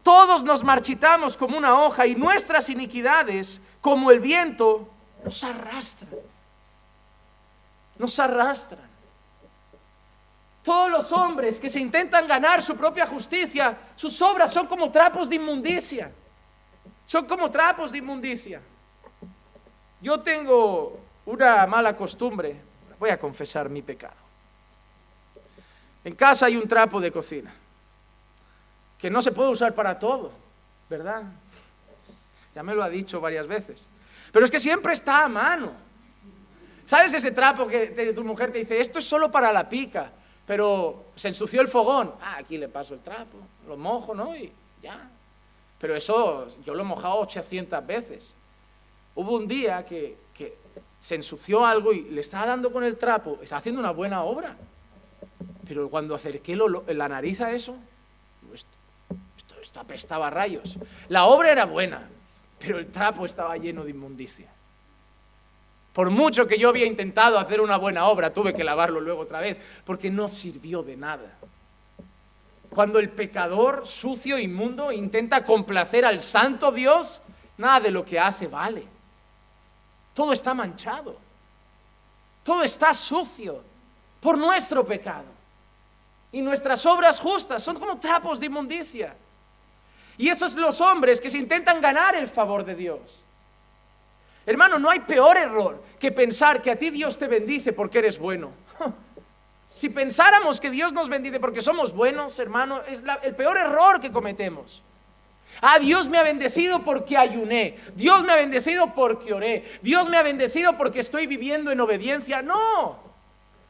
Todos 0.02 0.44
nos 0.44 0.62
marchitamos 0.62 1.34
como 1.34 1.56
una 1.56 1.80
hoja 1.80 2.06
y 2.06 2.14
nuestras 2.14 2.68
iniquidades, 2.68 3.62
como 3.80 4.10
el 4.10 4.20
viento, 4.20 4.86
nos 5.24 5.42
arrastran. 5.42 6.10
Nos 7.96 8.18
arrastran. 8.18 8.90
Todos 10.62 10.90
los 10.90 11.10
hombres 11.10 11.58
que 11.58 11.70
se 11.70 11.80
intentan 11.80 12.28
ganar 12.28 12.60
su 12.60 12.76
propia 12.76 13.06
justicia, 13.06 13.78
sus 13.96 14.20
obras 14.20 14.52
son 14.52 14.66
como 14.66 14.92
trapos 14.92 15.30
de 15.30 15.36
inmundicia. 15.36 16.12
Son 17.10 17.26
como 17.26 17.50
trapos 17.50 17.90
de 17.90 17.98
inmundicia. 17.98 18.60
Yo 20.00 20.20
tengo 20.20 21.00
una 21.26 21.66
mala 21.66 21.96
costumbre, 21.96 22.54
voy 23.00 23.10
a 23.10 23.18
confesar 23.18 23.68
mi 23.68 23.82
pecado. 23.82 24.14
En 26.04 26.14
casa 26.14 26.46
hay 26.46 26.56
un 26.56 26.68
trapo 26.68 27.00
de 27.00 27.10
cocina 27.10 27.52
que 28.96 29.10
no 29.10 29.20
se 29.22 29.32
puede 29.32 29.50
usar 29.50 29.74
para 29.74 29.98
todo, 29.98 30.30
¿verdad? 30.88 31.24
Ya 32.54 32.62
me 32.62 32.76
lo 32.76 32.84
ha 32.84 32.88
dicho 32.88 33.20
varias 33.20 33.48
veces. 33.48 33.88
Pero 34.30 34.44
es 34.44 34.50
que 34.52 34.60
siempre 34.60 34.92
está 34.92 35.24
a 35.24 35.28
mano. 35.28 35.72
¿Sabes 36.86 37.12
ese 37.12 37.32
trapo 37.32 37.66
que 37.66 38.12
tu 38.14 38.22
mujer 38.22 38.52
te 38.52 38.58
dice, 38.58 38.80
esto 38.80 39.00
es 39.00 39.04
solo 39.04 39.32
para 39.32 39.52
la 39.52 39.68
pica, 39.68 40.12
pero 40.46 41.06
se 41.16 41.26
ensució 41.26 41.60
el 41.60 41.66
fogón? 41.66 42.14
Ah, 42.20 42.36
aquí 42.38 42.56
le 42.56 42.68
paso 42.68 42.94
el 42.94 43.00
trapo, 43.00 43.36
lo 43.66 43.76
mojo, 43.76 44.14
¿no? 44.14 44.36
Y 44.36 44.52
ya. 44.80 45.10
Pero 45.80 45.96
eso 45.96 46.52
yo 46.64 46.74
lo 46.74 46.82
he 46.82 46.84
mojado 46.84 47.16
800 47.20 47.86
veces. 47.86 48.36
Hubo 49.14 49.36
un 49.36 49.48
día 49.48 49.84
que, 49.84 50.16
se 50.98 51.14
ensució 51.14 51.64
algo 51.64 51.94
y 51.94 52.02
le 52.10 52.20
estaba 52.20 52.44
dando 52.44 52.70
con 52.70 52.84
el 52.84 52.98
trapo, 52.98 53.38
estaba 53.40 53.60
haciendo 53.60 53.80
una 53.80 53.90
buena 53.90 54.22
obra. 54.22 54.54
Pero 55.66 55.88
cuando 55.88 56.14
acerqué 56.14 56.54
la 56.56 57.08
nariz 57.08 57.40
a 57.40 57.52
eso, 57.52 57.74
esto, 58.52 59.60
esto 59.62 59.80
apestaba 59.80 60.28
rayos. 60.28 60.76
La 61.08 61.24
obra 61.24 61.52
era 61.52 61.64
buena, 61.64 62.06
pero 62.58 62.78
el 62.78 62.88
trapo 62.88 63.24
estaba 63.24 63.56
lleno 63.56 63.82
de 63.84 63.92
inmundicia. 63.92 64.48
Por 65.94 66.10
mucho 66.10 66.46
que 66.46 66.58
yo 66.58 66.68
había 66.68 66.86
intentado 66.86 67.38
hacer 67.38 67.62
una 67.62 67.78
buena 67.78 68.06
obra, 68.06 68.32
tuve 68.32 68.52
que 68.52 68.62
lavarlo 68.62 69.00
luego 69.00 69.22
otra 69.22 69.40
vez, 69.40 69.58
porque 69.84 70.10
no 70.10 70.28
sirvió 70.28 70.82
de 70.82 70.96
nada. 70.98 71.38
Cuando 72.70 73.00
el 73.00 73.10
pecador 73.10 73.86
sucio, 73.86 74.38
inmundo, 74.38 74.92
intenta 74.92 75.44
complacer 75.44 76.04
al 76.04 76.20
santo 76.20 76.70
Dios, 76.70 77.20
nada 77.58 77.80
de 77.80 77.90
lo 77.90 78.04
que 78.04 78.18
hace 78.18 78.46
vale. 78.46 78.86
Todo 80.14 80.32
está 80.32 80.54
manchado. 80.54 81.16
Todo 82.44 82.62
está 82.62 82.94
sucio 82.94 83.62
por 84.20 84.38
nuestro 84.38 84.86
pecado. 84.86 85.26
Y 86.32 86.40
nuestras 86.42 86.86
obras 86.86 87.18
justas 87.18 87.62
son 87.62 87.78
como 87.78 87.98
trapos 87.98 88.38
de 88.38 88.46
inmundicia. 88.46 89.16
Y 90.16 90.28
esos 90.28 90.52
son 90.52 90.60
los 90.60 90.80
hombres 90.80 91.20
que 91.20 91.30
se 91.30 91.38
intentan 91.38 91.80
ganar 91.80 92.14
el 92.14 92.28
favor 92.28 92.64
de 92.64 92.74
Dios. 92.74 93.24
Hermano, 94.46 94.78
no 94.78 94.90
hay 94.90 95.00
peor 95.00 95.36
error 95.36 95.82
que 95.98 96.12
pensar 96.12 96.62
que 96.62 96.70
a 96.70 96.76
ti 96.76 96.90
Dios 96.90 97.18
te 97.18 97.26
bendice 97.26 97.72
porque 97.72 97.98
eres 97.98 98.18
bueno. 98.18 98.50
Si 99.72 99.88
pensáramos 99.88 100.60
que 100.60 100.70
Dios 100.70 100.92
nos 100.92 101.08
bendice 101.08 101.38
porque 101.38 101.62
somos 101.62 101.94
buenos, 101.94 102.38
hermano, 102.38 102.82
es 102.88 103.02
el 103.22 103.34
peor 103.36 103.56
error 103.56 104.00
que 104.00 104.10
cometemos. 104.10 104.82
Ah, 105.60 105.78
Dios 105.78 106.08
me 106.08 106.18
ha 106.18 106.22
bendecido 106.22 106.82
porque 106.82 107.16
ayuné. 107.16 107.76
Dios 107.94 108.24
me 108.24 108.32
ha 108.32 108.36
bendecido 108.36 108.92
porque 108.94 109.32
oré. 109.32 109.64
Dios 109.80 110.08
me 110.08 110.16
ha 110.16 110.22
bendecido 110.22 110.76
porque 110.76 111.00
estoy 111.00 111.26
viviendo 111.26 111.70
en 111.70 111.80
obediencia. 111.80 112.42
No. 112.42 112.98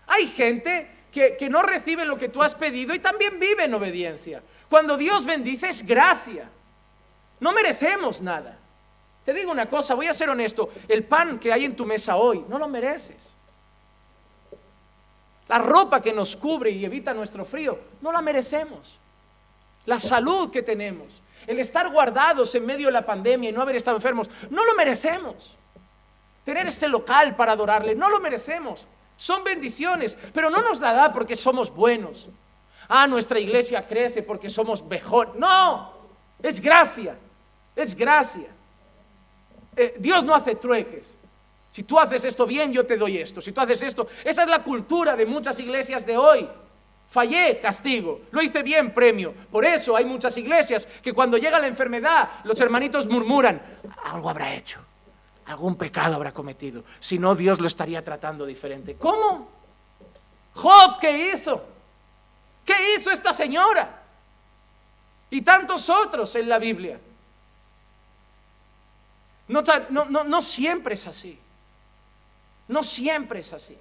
Hay 0.07 0.27
gente 0.27 0.91
que, 1.13 1.37
que, 1.37 1.49
no 1.49 1.63
recibe 1.63 2.05
lo 2.05 2.17
que 2.17 2.29
tú 2.29 2.43
has 2.43 2.55
pedido 2.55 2.95
y 2.95 2.99
también 2.99 3.39
vive 3.39 3.65
en 3.65 3.75
obediencia. 3.75 4.43
Cuando 4.69 4.97
Dios 4.97 5.25
bendice 5.25 5.69
es 5.69 5.85
gracia. 5.85 6.49
No 7.41 7.53
merecemos 7.53 8.21
nada. 8.21 8.59
Te 9.25 9.35
digo 9.35 9.53
una 9.53 9.67
cosa, 9.67 9.95
voy 9.95 10.07
a 10.07 10.15
ser 10.15 10.31
honesto. 10.31 10.71
El 10.89 11.05
pan 11.05 11.39
que 11.39 11.53
hay 11.53 11.65
en 11.65 11.77
tu 11.77 11.85
mesa 11.85 12.17
hoy, 12.17 12.45
no 12.49 12.59
lo 12.59 12.69
mereces. 12.69 13.35
La 15.51 15.59
ropa 15.59 16.01
que 16.01 16.13
nos 16.13 16.37
cubre 16.37 16.71
y 16.71 16.85
evita 16.85 17.13
nuestro 17.13 17.45
frío, 17.45 17.77
no 18.03 18.13
la 18.13 18.23
merecemos. 18.23 18.97
La 19.85 19.99
salud 19.99 20.49
que 20.49 20.63
tenemos, 20.63 21.21
el 21.45 21.59
estar 21.59 21.91
guardados 21.91 22.55
en 22.55 22.65
medio 22.65 22.87
de 22.87 22.93
la 22.93 23.05
pandemia 23.05 23.51
y 23.51 23.53
no 23.53 23.61
haber 23.61 23.75
estado 23.75 23.97
enfermos, 23.97 24.31
no 24.49 24.65
lo 24.65 24.75
merecemos. 24.75 25.57
Tener 26.45 26.69
este 26.69 26.87
local 26.87 27.35
para 27.35 27.51
adorarle, 27.51 27.97
no 27.97 28.09
lo 28.09 28.21
merecemos. 28.21 28.87
Son 29.17 29.43
bendiciones, 29.43 30.17
pero 30.33 30.51
no 30.51 30.63
nos 30.63 30.79
la 30.79 30.93
da 30.93 31.13
porque 31.13 31.35
somos 31.35 31.75
buenos. 31.75 32.29
Ah, 32.89 33.09
nuestra 33.09 33.41
iglesia 33.41 33.85
crece 33.85 34.23
porque 34.23 34.49
somos 34.49 34.85
mejor. 34.85 35.35
No, 35.35 35.93
es 36.41 36.61
gracia, 36.61 37.19
es 37.75 37.97
gracia. 37.97 38.47
Eh, 39.75 39.95
Dios 39.99 40.23
no 40.23 40.33
hace 40.33 40.55
trueques. 40.55 41.19
Si 41.71 41.85
tú 41.85 41.99
haces 41.99 42.25
esto 42.25 42.47
bien, 42.47 42.73
yo 42.73 42.85
te 42.85 42.97
doy 42.97 43.19
esto. 43.19 43.41
Si 43.41 43.53
tú 43.53 43.61
haces 43.61 43.83
esto, 43.83 44.09
esa 44.25 44.43
es 44.43 44.49
la 44.49 44.63
cultura 44.63 45.15
de 45.15 45.25
muchas 45.25 45.59
iglesias 45.61 46.05
de 46.05 46.17
hoy. 46.17 46.49
Fallé, 47.09 47.59
castigo. 47.61 48.23
Lo 48.31 48.43
hice 48.43 48.63
bien, 48.63 48.93
premio. 48.93 49.33
Por 49.51 49.65
eso 49.65 49.97
hay 49.97 50.05
muchas 50.05 50.37
iglesias 50.37 50.87
que 50.87 51.13
cuando 51.13 51.39
llega 51.39 51.59
la 51.59 51.67
enfermedad, 51.69 52.29
los 52.45 52.61
hermanitos 52.61 53.07
murmuran, 53.07 53.61
algo 54.05 54.31
habrá 54.31 54.55
hecho, 54.55 54.81
algún 55.47 55.77
pecado 55.77 56.17
habrá 56.17 56.33
cometido. 56.33 56.85
Si 56.99 57.19
no, 57.19 57.35
Dios 57.35 57.61
lo 57.61 57.67
estaría 57.67 58.03
tratando 58.03 58.47
diferente. 58.47 58.97
¿Cómo? 58.97 59.49
Job, 60.55 60.99
¿qué 61.01 61.33
hizo? 61.33 61.65
¿Qué 62.65 62.75
hizo 62.97 63.11
esta 63.11 63.33
señora? 63.33 64.03
Y 65.31 65.43
tantos 65.43 65.89
otros 65.89 66.35
en 66.35 66.49
la 66.49 66.59
Biblia. 66.59 67.01
No, 69.49 69.63
no, 69.89 70.25
no 70.25 70.43
siempre 70.43 70.95
es 70.95 71.07
así. 71.07 71.39
No 72.71 72.85
siempre 72.85 73.41
es 73.41 73.53
así. 73.53 73.77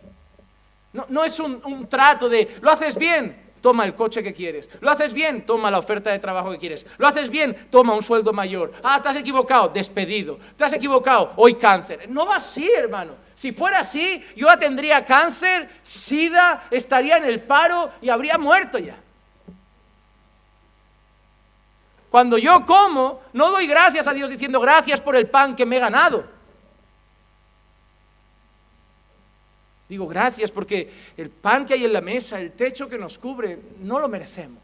No, 0.93 1.23
es 1.23 1.39
un, 1.39 1.87
trato 1.87 2.27
de, 2.27 2.57
lo 2.59 2.71
haces 2.71 2.95
bien, 2.95 3.51
toma 3.61 3.85
el 3.85 3.93
coche 3.93 4.23
que 4.23 4.33
quieres. 4.33 4.67
Lo 4.81 4.89
haces 4.89 5.13
bien, 5.13 5.45
toma 5.45 5.69
la 5.69 5.77
oferta 5.77 6.09
de 6.09 6.17
trabajo 6.17 6.49
que 6.49 6.57
quieres. 6.57 6.87
Lo 6.97 7.07
haces 7.07 7.29
bien, 7.29 7.67
toma 7.69 7.93
un 7.93 8.01
sueldo 8.01 8.33
mayor. 8.33 8.71
Ah, 8.81 8.99
te 8.99 9.09
has 9.09 9.15
equivocado, 9.15 9.69
despedido. 9.69 10.39
Te 10.57 10.63
has 10.63 10.73
equivocado, 10.73 11.33
hoy 11.35 11.53
cáncer. 11.53 12.09
No 12.09 12.25
va 12.25 12.37
así, 12.37 12.67
hermano. 12.75 13.13
Si 13.35 13.51
fuera 13.51 13.81
así, 13.81 14.25
yo 14.35 14.47
ya 14.47 14.57
tendría 14.57 15.05
cáncer, 15.05 15.69
sida, 15.83 16.63
estaría 16.71 17.17
en 17.17 17.25
el 17.25 17.43
paro 17.43 17.91
y 18.01 18.09
habría 18.09 18.39
muerto 18.39 18.79
ya. 18.79 18.97
Cuando 22.09 22.39
yo 22.39 22.65
como, 22.65 23.21
no 23.33 23.51
doy 23.51 23.67
gracias 23.67 24.07
a 24.07 24.13
Dios 24.13 24.31
diciendo 24.31 24.59
gracias 24.59 24.99
por 24.99 25.15
el 25.15 25.29
pan 25.29 25.55
que 25.55 25.67
me 25.67 25.77
he 25.77 25.79
ganado. 25.79 26.38
Digo 29.89 30.07
gracias 30.07 30.51
porque 30.51 30.89
el 31.17 31.31
pan 31.31 31.65
que 31.65 31.73
hay 31.73 31.83
en 31.83 31.93
la 31.93 32.01
mesa, 32.01 32.39
el 32.39 32.51
techo 32.51 32.87
que 32.87 32.97
nos 32.97 33.17
cubre, 33.17 33.59
no 33.79 33.99
lo 33.99 34.07
merecemos. 34.07 34.63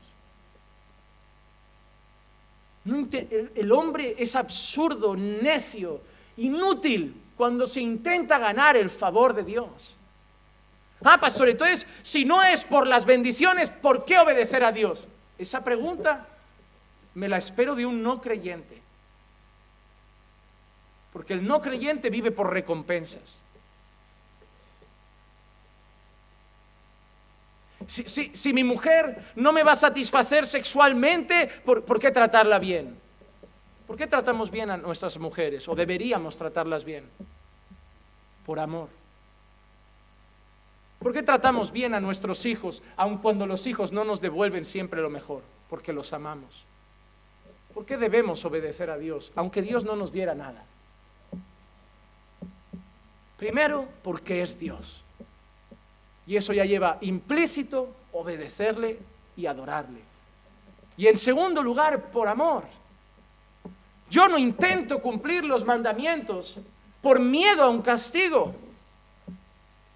el 2.86 3.72
hombre 3.72 4.16
es 4.20 4.36
absurdo, 4.36 5.16
necio, 5.16 6.02
inútil 6.38 7.20
cuando 7.36 7.66
se 7.66 7.82
intenta 7.82 8.38
ganar 8.38 8.78
el 8.78 8.92
favor 8.92 9.34
de 9.34 9.44
Dios. 9.44 9.98
Ah, 11.04 11.20
pastor, 11.20 11.50
entonces, 11.50 11.86
si 12.02 12.26
no 12.26 12.44
es 12.44 12.64
por 12.64 12.88
las 12.88 13.06
bendiciones, 13.06 13.70
¿por 13.70 14.06
qué 14.06 14.18
obedecer 14.20 14.64
a 14.64 14.72
Dios? 14.72 15.08
Esa 15.38 15.64
pregunta 15.64 16.28
me 17.16 17.28
la 17.28 17.38
espero 17.38 17.76
de 17.76 17.86
un 17.86 18.02
no 18.02 18.22
creyente. 18.22 18.82
Porque 21.12 21.34
el 21.34 21.46
no 21.46 21.62
creyente 21.62 22.10
vive 22.10 22.32
por 22.32 22.52
recompensas. 22.52 23.45
Si, 27.88 28.54
mi 28.54 28.64
mujer 28.64 29.32
no 29.36 29.52
me 29.52 29.64
va 29.64 29.74
a 29.74 29.76
satisfacer 29.76 30.46
sexualmente, 30.46 31.50
¿por, 31.64 32.00
qué 32.00 32.12
tratarla 32.12 32.60
bien? 32.60 32.98
¿Por 33.86 33.96
qué 33.96 34.08
tratamos 34.08 34.50
bien 34.50 34.72
a 34.72 34.78
nuestras 34.78 35.18
mujeres? 35.20 35.68
¿O 35.68 35.76
deberíamos 35.76 36.38
tratarlas 36.38 36.84
bien? 36.84 37.06
Por 38.46 38.60
amor. 38.60 38.90
¿Por 41.00 41.14
qué 41.14 41.22
tratamos 41.22 41.72
bien 41.72 41.94
a 41.94 42.00
nuestros 42.00 42.46
hijos, 42.48 42.82
aun 42.96 43.20
cuando 43.20 43.46
los 43.46 43.68
hijos 43.68 43.92
no 43.92 44.04
nos 44.04 44.22
devuelven 44.22 44.66
siempre 44.66 45.02
lo 45.02 45.10
mejor? 45.10 45.44
Porque 45.70 45.94
los 45.94 46.14
amamos. 46.14 46.66
¿Por 47.74 47.86
qué 47.86 47.98
debemos 47.98 48.44
obedecer 48.46 48.90
a 48.90 48.98
Dios, 48.98 49.32
aunque 49.36 49.62
Dios 49.62 49.84
no 49.84 49.96
nos 49.96 50.12
diera 50.12 50.34
nada? 50.34 50.66
Primero, 53.38 53.88
porque 54.02 54.42
es 54.42 54.58
Dios. 54.58 55.05
Y 56.28 56.36
eso 56.36 56.54
ya 56.54 56.66
lleva 56.66 56.98
implícito 57.02 57.94
obedecerle 58.12 59.00
y 59.36 59.46
adorarle. 59.46 60.02
Y 60.98 61.08
en 61.08 61.18
segundo 61.18 61.62
lugar, 61.62 62.10
por 62.12 62.28
amor. 62.28 62.64
Yo 64.10 64.28
no 64.28 64.38
intento 64.38 65.02
cumplir 65.02 65.44
los 65.44 65.66
mandamientos 65.66 66.56
por 67.02 67.20
miedo 67.20 67.64
a 67.64 67.70
un 67.70 67.82
castigo. 67.82 68.56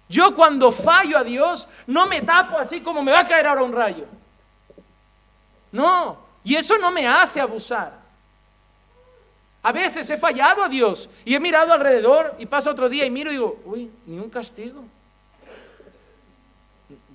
Yo 0.08 0.34
cuando 0.34 0.72
fallo 0.72 1.16
a 1.16 1.24
Dios 1.24 1.66
no 1.86 2.06
me 2.06 2.20
tapo 2.20 2.58
así 2.58 2.80
como 2.80 3.02
me 3.02 3.12
va 3.12 3.20
a 3.20 3.28
caer 3.28 3.46
ahora 3.46 3.62
un 3.62 3.72
rayo. 3.72 4.06
No, 5.72 6.18
y 6.42 6.56
eso 6.56 6.76
no 6.78 6.90
me 6.90 7.06
hace 7.06 7.40
abusar. 7.40 7.98
A 9.62 9.72
veces 9.72 10.08
he 10.10 10.16
fallado 10.16 10.64
a 10.64 10.68
Dios 10.68 11.08
y 11.24 11.34
he 11.34 11.40
mirado 11.40 11.72
alrededor 11.72 12.34
y 12.38 12.46
pasa 12.46 12.70
otro 12.70 12.88
día 12.88 13.04
y 13.04 13.10
miro 13.10 13.30
y 13.30 13.34
digo, 13.34 13.60
uy, 13.64 13.90
ni 14.06 14.18
un 14.18 14.28
castigo 14.28 14.82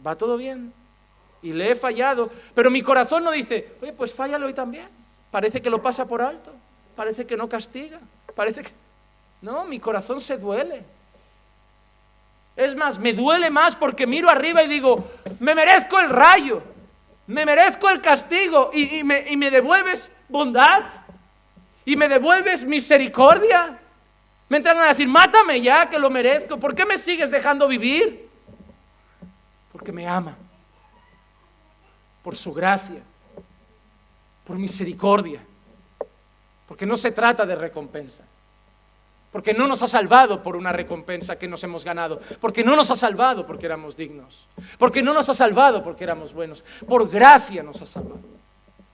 va 0.06 0.16
todo 0.16 0.38
bien. 0.38 0.74
Y 1.42 1.54
le 1.54 1.72
he 1.72 1.76
fallado, 1.76 2.30
pero 2.54 2.72
mi 2.72 2.82
corazón 2.82 3.24
no 3.24 3.32
dice, 3.32 3.74
oye, 3.82 3.94
pues 3.94 4.14
fállalo 4.14 4.48
hoy 4.48 4.54
también. 4.54 4.88
Parece 5.32 5.62
que 5.62 5.70
lo 5.70 5.82
pasa 5.82 6.08
por 6.08 6.22
alto. 6.22 6.54
parece 6.96 7.26
que 7.26 7.36
no 7.36 7.50
castiga, 7.50 8.00
parece 8.36 8.64
que... 8.64 8.72
No, 9.42 9.66
mi 9.66 9.80
corazón 9.80 10.22
se 10.22 10.38
duele. 10.38 10.84
Es 12.56 12.74
más, 12.76 12.98
me 12.98 13.12
duele 13.14 13.50
más 13.50 13.76
porque 13.76 14.08
miro 14.08 14.30
arriba 14.30 14.64
y 14.64 14.68
digo, 14.68 15.04
me 15.40 15.54
merezco 15.54 16.00
el 16.00 16.10
rayo, 16.10 16.64
me 17.28 17.46
merezco 17.46 17.90
el 17.90 18.00
castigo 18.00 18.72
y, 18.74 19.04
me, 19.04 19.30
y 19.30 19.36
me 19.36 19.52
devuelves 19.52 20.10
bondad 20.30 20.84
y 21.84 21.96
me 21.96 22.08
devuelves 22.08 22.64
misericordia. 22.64 23.78
Me 24.48 24.58
entran 24.58 24.78
a 24.78 24.88
decir, 24.88 25.08
mátame 25.08 25.60
ya, 25.60 25.90
que 25.90 26.00
lo 26.00 26.10
merezco. 26.10 26.58
¿Por 26.60 26.74
qué 26.74 26.86
me 26.86 26.98
sigues 26.98 27.30
dejando 27.30 27.68
vivir? 27.68 28.25
Porque 29.76 29.92
me 29.92 30.08
ama. 30.08 30.38
Por 32.24 32.38
su 32.38 32.54
gracia. 32.54 33.04
Por 34.46 34.58
misericordia. 34.58 35.42
Porque 36.66 36.86
no 36.86 36.96
se 36.96 37.12
trata 37.12 37.46
de 37.46 37.56
recompensa. 37.56 38.24
Porque 39.34 39.54
no 39.54 39.68
nos 39.68 39.82
ha 39.82 39.88
salvado 39.88 40.42
por 40.42 40.56
una 40.56 40.72
recompensa 40.72 41.38
que 41.38 41.50
nos 41.50 41.62
hemos 41.66 41.84
ganado. 41.84 42.22
Porque 42.40 42.64
no 42.64 42.74
nos 42.78 42.90
ha 42.90 42.96
salvado 42.96 43.46
porque 43.46 43.66
éramos 43.66 43.98
dignos. 43.98 44.48
Porque 44.78 45.04
no 45.04 45.14
nos 45.14 45.28
ha 45.28 45.34
salvado 45.34 45.84
porque 45.84 46.06
éramos 46.06 46.32
buenos. 46.32 46.64
Por 46.88 47.10
gracia 47.10 47.62
nos 47.62 47.82
ha 47.82 47.86
salvado. 47.86 48.22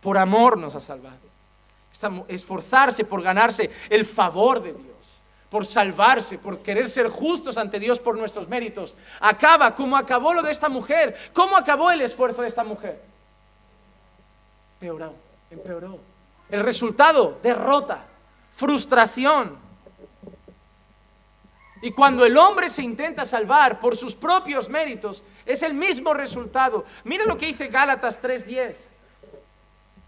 Por 0.01 0.17
amor 0.17 0.57
nos 0.57 0.73
ha 0.73 0.82
salvado. 0.82 1.19
Esforzarse 2.27 3.05
por 3.05 3.21
ganarse 3.21 3.69
el 3.88 4.03
favor 4.03 4.63
de 4.63 4.73
Dios 4.73 4.90
por 5.52 5.66
salvarse, 5.66 6.38
por 6.38 6.60
querer 6.60 6.89
ser 6.89 7.10
justos 7.10 7.58
ante 7.58 7.78
Dios 7.78 7.99
por 7.99 8.18
nuestros 8.18 8.47
méritos. 8.47 8.95
Acaba 9.20 9.76
como 9.76 9.97
acabó 9.97 10.34
lo 10.34 10.41
de 10.41 10.52
esta 10.52 10.70
mujer. 10.70 11.14
¿Cómo 11.34 11.58
acabó 11.58 11.91
el 11.91 11.99
esfuerzo 11.99 12.41
de 12.41 12.47
esta 12.47 12.64
mujer? 12.64 13.02
Empeoró, 14.80 15.14
empeoró. 15.52 15.99
El 16.49 16.62
resultado, 16.62 17.38
derrota, 17.43 18.06
frustración. 18.56 19.58
Y 21.82 21.91
cuando 21.91 22.26
el 22.26 22.38
hombre 22.38 22.70
se 22.70 22.84
intenta 22.84 23.26
salvar 23.26 23.78
por 23.78 23.97
sus 23.97 24.16
propios 24.16 24.70
méritos, 24.70 25.22
es 25.45 25.64
el 25.64 25.74
mismo 25.74 26.14
resultado. 26.14 26.86
Mira 27.04 27.26
lo 27.26 27.38
que 27.38 27.47
dice 27.47 27.68
Gálatas 27.68 28.22
3:10. 28.22 28.76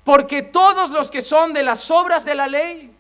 Porque 0.06 0.42
todos 0.42 0.90
los 0.90 1.12
que 1.12 1.22
son 1.22 1.52
de 1.52 1.64
las 1.64 1.92
obras 1.92 2.24
de 2.24 2.36
la 2.36 2.48
ley, 2.48 2.93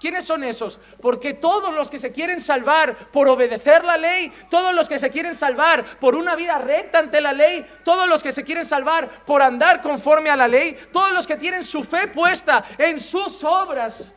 ¿Quiénes 0.00 0.24
son 0.24 0.44
esos? 0.44 0.78
Porque 1.02 1.34
todos 1.34 1.74
los 1.74 1.90
que 1.90 1.98
se 1.98 2.12
quieren 2.12 2.40
salvar 2.40 2.96
por 3.10 3.28
obedecer 3.28 3.84
la 3.84 3.96
ley, 3.96 4.32
todos 4.48 4.72
los 4.72 4.88
que 4.88 4.98
se 4.98 5.10
quieren 5.10 5.34
salvar 5.34 5.84
por 5.98 6.14
una 6.14 6.36
vida 6.36 6.58
recta 6.58 7.00
ante 7.00 7.20
la 7.20 7.32
ley, 7.32 7.66
todos 7.84 8.08
los 8.08 8.22
que 8.22 8.30
se 8.30 8.44
quieren 8.44 8.64
salvar 8.64 9.08
por 9.24 9.42
andar 9.42 9.82
conforme 9.82 10.30
a 10.30 10.36
la 10.36 10.46
ley, 10.46 10.78
todos 10.92 11.12
los 11.12 11.26
que 11.26 11.36
tienen 11.36 11.64
su 11.64 11.82
fe 11.82 12.06
puesta 12.06 12.64
en 12.78 13.00
sus 13.00 13.42
obras, 13.42 14.12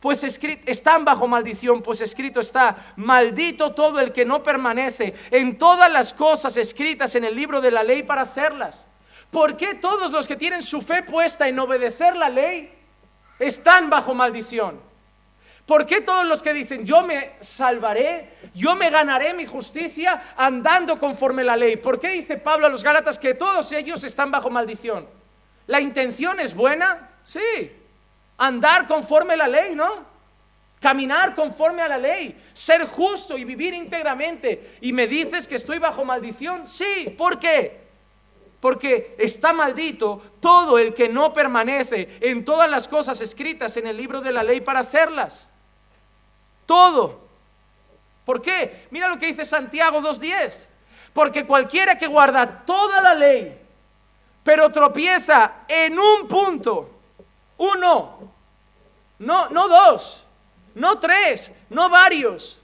pues 0.00 0.24
están 0.66 1.04
bajo 1.04 1.28
maldición, 1.28 1.80
pues 1.80 2.00
escrito 2.00 2.40
está, 2.40 2.94
maldito 2.96 3.74
todo 3.74 4.00
el 4.00 4.12
que 4.12 4.24
no 4.24 4.42
permanece 4.42 5.14
en 5.30 5.58
todas 5.58 5.90
las 5.92 6.12
cosas 6.12 6.56
escritas 6.56 7.14
en 7.14 7.24
el 7.24 7.36
libro 7.36 7.60
de 7.60 7.70
la 7.70 7.84
ley 7.84 8.02
para 8.02 8.22
hacerlas. 8.22 8.84
¿Por 9.30 9.56
qué 9.56 9.74
todos 9.74 10.10
los 10.10 10.26
que 10.26 10.36
tienen 10.36 10.62
su 10.62 10.80
fe 10.80 11.02
puesta 11.04 11.46
en 11.46 11.58
obedecer 11.58 12.16
la 12.16 12.28
ley 12.28 12.72
están 13.38 13.90
bajo 13.90 14.14
maldición? 14.14 14.87
¿Por 15.68 15.84
qué 15.84 16.00
todos 16.00 16.24
los 16.24 16.42
que 16.42 16.54
dicen, 16.54 16.86
yo 16.86 17.04
me 17.04 17.32
salvaré, 17.40 18.30
yo 18.54 18.74
me 18.74 18.88
ganaré 18.88 19.34
mi 19.34 19.44
justicia 19.44 20.32
andando 20.34 20.98
conforme 20.98 21.44
la 21.44 21.56
ley? 21.56 21.76
¿Por 21.76 22.00
qué 22.00 22.08
dice 22.08 22.38
Pablo 22.38 22.64
a 22.64 22.70
los 22.70 22.82
Gálatas 22.82 23.18
que 23.18 23.34
todos 23.34 23.70
ellos 23.72 24.02
están 24.02 24.30
bajo 24.30 24.48
maldición? 24.48 25.06
¿La 25.66 25.78
intención 25.78 26.40
es 26.40 26.54
buena? 26.54 27.10
Sí. 27.26 27.70
Andar 28.38 28.86
conforme 28.86 29.36
la 29.36 29.46
ley, 29.46 29.74
¿no? 29.74 30.06
Caminar 30.80 31.34
conforme 31.34 31.82
a 31.82 31.88
la 31.88 31.98
ley, 31.98 32.34
ser 32.54 32.86
justo 32.86 33.36
y 33.36 33.44
vivir 33.44 33.74
íntegramente. 33.74 34.78
¿Y 34.80 34.94
me 34.94 35.06
dices 35.06 35.46
que 35.46 35.56
estoy 35.56 35.78
bajo 35.78 36.02
maldición? 36.02 36.66
Sí. 36.66 37.14
¿Por 37.18 37.38
qué? 37.38 37.78
Porque 38.62 39.16
está 39.18 39.52
maldito 39.52 40.22
todo 40.40 40.78
el 40.78 40.94
que 40.94 41.10
no 41.10 41.34
permanece 41.34 42.16
en 42.22 42.46
todas 42.46 42.70
las 42.70 42.88
cosas 42.88 43.20
escritas 43.20 43.76
en 43.76 43.86
el 43.86 43.98
libro 43.98 44.22
de 44.22 44.32
la 44.32 44.42
ley 44.42 44.62
para 44.62 44.80
hacerlas. 44.80 45.50
Todo. 46.68 47.18
¿Por 48.26 48.42
qué? 48.42 48.86
Mira 48.90 49.08
lo 49.08 49.16
que 49.16 49.24
dice 49.24 49.46
Santiago 49.46 50.02
2.10. 50.02 50.66
Porque 51.14 51.46
cualquiera 51.46 51.96
que 51.96 52.06
guarda 52.06 52.46
toda 52.46 53.00
la 53.00 53.14
ley, 53.14 53.58
pero 54.44 54.70
tropieza 54.70 55.62
en 55.66 55.98
un 55.98 56.28
punto, 56.28 56.90
uno, 57.56 58.30
no, 59.18 59.48
no 59.48 59.66
dos, 59.66 60.26
no 60.74 60.98
tres, 60.98 61.50
no 61.70 61.88
varios, 61.88 62.60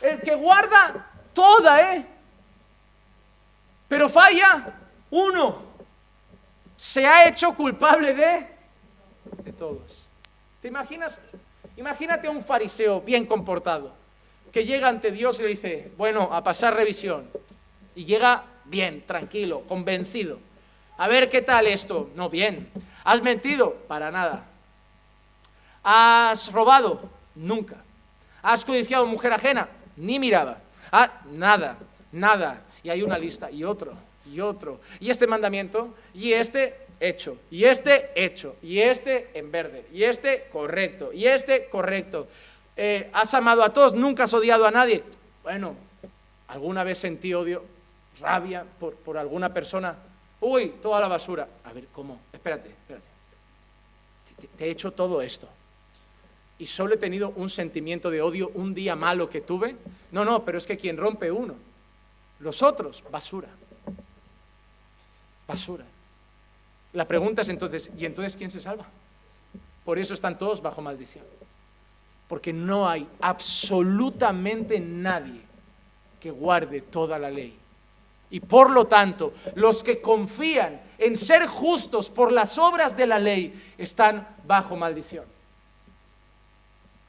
el 0.00 0.22
que 0.22 0.34
guarda 0.34 1.10
toda, 1.34 1.94
¿eh? 1.94 2.06
Pero 3.86 4.08
falla 4.08 4.78
uno, 5.10 5.62
se 6.74 7.06
ha 7.06 7.28
hecho 7.28 7.54
culpable 7.54 8.14
de, 8.14 8.48
de 9.44 9.52
todos. 9.52 10.08
¿Te 10.62 10.68
imaginas 10.68 11.20
Imagínate 11.82 12.28
a 12.28 12.30
un 12.30 12.44
fariseo 12.44 13.00
bien 13.00 13.26
comportado 13.26 13.92
que 14.52 14.64
llega 14.64 14.86
ante 14.86 15.10
Dios 15.10 15.40
y 15.40 15.42
le 15.42 15.48
dice, 15.48 15.90
bueno, 15.96 16.28
a 16.32 16.44
pasar 16.44 16.76
revisión. 16.76 17.28
Y 17.96 18.04
llega 18.04 18.44
bien, 18.66 19.04
tranquilo, 19.04 19.62
convencido. 19.66 20.38
A 20.96 21.08
ver 21.08 21.28
qué 21.28 21.42
tal 21.42 21.66
esto. 21.66 22.10
No, 22.14 22.30
bien. 22.30 22.70
¿Has 23.02 23.20
mentido? 23.20 23.74
Para 23.88 24.12
nada. 24.12 24.46
¿Has 25.82 26.52
robado? 26.52 27.10
Nunca. 27.34 27.82
¿Has 28.42 28.64
codiciado 28.64 29.04
mujer 29.04 29.32
ajena? 29.32 29.68
Ni 29.96 30.20
miraba. 30.20 30.58
Ah, 30.92 31.10
nada, 31.32 31.78
nada. 32.12 32.62
Y 32.84 32.90
hay 32.90 33.02
una 33.02 33.18
lista, 33.18 33.50
y 33.50 33.64
otro, 33.64 33.94
y 34.24 34.38
otro. 34.38 34.80
Y 35.00 35.10
este 35.10 35.26
mandamiento, 35.26 35.96
y 36.14 36.32
este, 36.32 36.86
hecho, 37.08 37.36
y 37.50 37.64
este 37.64 38.10
hecho, 38.14 38.56
y 38.62 38.78
este 38.78 39.30
en 39.34 39.50
verde, 39.50 39.86
y 39.92 40.04
este 40.04 40.48
correcto, 40.52 41.12
y 41.12 41.26
este 41.26 41.66
correcto. 41.66 42.28
Eh, 42.76 43.10
has 43.12 43.34
amado 43.34 43.62
a 43.62 43.72
todos, 43.72 43.94
nunca 43.94 44.24
has 44.24 44.32
odiado 44.32 44.66
a 44.66 44.70
nadie. 44.70 45.02
Bueno, 45.42 45.76
alguna 46.48 46.84
vez 46.84 46.98
sentí 46.98 47.34
odio, 47.34 47.64
rabia 48.20 48.64
por, 48.78 48.94
por 48.94 49.18
alguna 49.18 49.52
persona. 49.52 49.96
Uy, 50.40 50.74
toda 50.80 51.00
la 51.00 51.08
basura. 51.08 51.48
A 51.64 51.72
ver, 51.72 51.88
¿cómo? 51.92 52.20
Espérate, 52.32 52.70
espérate. 52.70 53.06
te 54.56 54.66
he 54.66 54.70
hecho 54.70 54.92
todo 54.92 55.20
esto. 55.20 55.48
Y 56.58 56.66
solo 56.66 56.94
he 56.94 56.98
tenido 56.98 57.30
un 57.30 57.50
sentimiento 57.50 58.10
de 58.10 58.22
odio 58.22 58.50
un 58.54 58.72
día 58.72 58.94
malo 58.94 59.28
que 59.28 59.40
tuve. 59.40 59.74
No, 60.12 60.24
no, 60.24 60.44
pero 60.44 60.58
es 60.58 60.66
que 60.66 60.78
quien 60.78 60.96
rompe 60.96 61.30
uno, 61.30 61.56
los 62.38 62.62
otros, 62.62 63.02
basura. 63.10 63.48
Basura. 65.46 65.84
La 66.92 67.06
pregunta 67.06 67.42
es 67.42 67.48
entonces, 67.48 67.90
¿y 67.96 68.04
entonces 68.04 68.36
quién 68.36 68.50
se 68.50 68.60
salva? 68.60 68.86
Por 69.84 69.98
eso 69.98 70.14
están 70.14 70.38
todos 70.38 70.60
bajo 70.60 70.82
maldición. 70.82 71.24
Porque 72.28 72.52
no 72.52 72.88
hay 72.88 73.06
absolutamente 73.20 74.78
nadie 74.78 75.40
que 76.20 76.30
guarde 76.30 76.82
toda 76.82 77.18
la 77.18 77.30
ley. 77.30 77.58
Y 78.30 78.40
por 78.40 78.70
lo 78.70 78.86
tanto, 78.86 79.34
los 79.54 79.82
que 79.82 80.00
confían 80.00 80.80
en 80.98 81.16
ser 81.16 81.46
justos 81.46 82.08
por 82.08 82.32
las 82.32 82.56
obras 82.58 82.96
de 82.96 83.06
la 83.06 83.18
ley 83.18 83.74
están 83.76 84.26
bajo 84.46 84.76
maldición. 84.76 85.24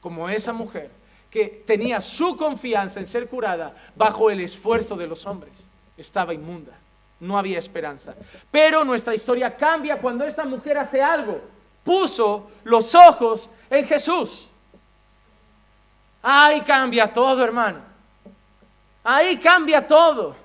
Como 0.00 0.28
esa 0.28 0.52
mujer 0.52 0.90
que 1.30 1.46
tenía 1.66 2.00
su 2.00 2.36
confianza 2.36 3.00
en 3.00 3.06
ser 3.06 3.28
curada 3.28 3.74
bajo 3.96 4.30
el 4.30 4.40
esfuerzo 4.40 4.96
de 4.96 5.06
los 5.06 5.24
hombres, 5.26 5.66
estaba 5.96 6.34
inmunda 6.34 6.78
no 7.24 7.38
había 7.38 7.58
esperanza. 7.58 8.14
Pero 8.50 8.84
nuestra 8.84 9.14
historia 9.14 9.56
cambia 9.56 9.98
cuando 9.98 10.24
esta 10.24 10.44
mujer 10.44 10.78
hace 10.78 11.02
algo. 11.02 11.40
Puso 11.82 12.50
los 12.64 12.94
ojos 12.94 13.50
en 13.70 13.84
Jesús. 13.84 14.50
Ahí 16.22 16.60
cambia 16.62 17.12
todo, 17.12 17.42
hermano. 17.42 17.80
Ahí 19.02 19.36
cambia 19.36 19.86
todo. 19.86 20.36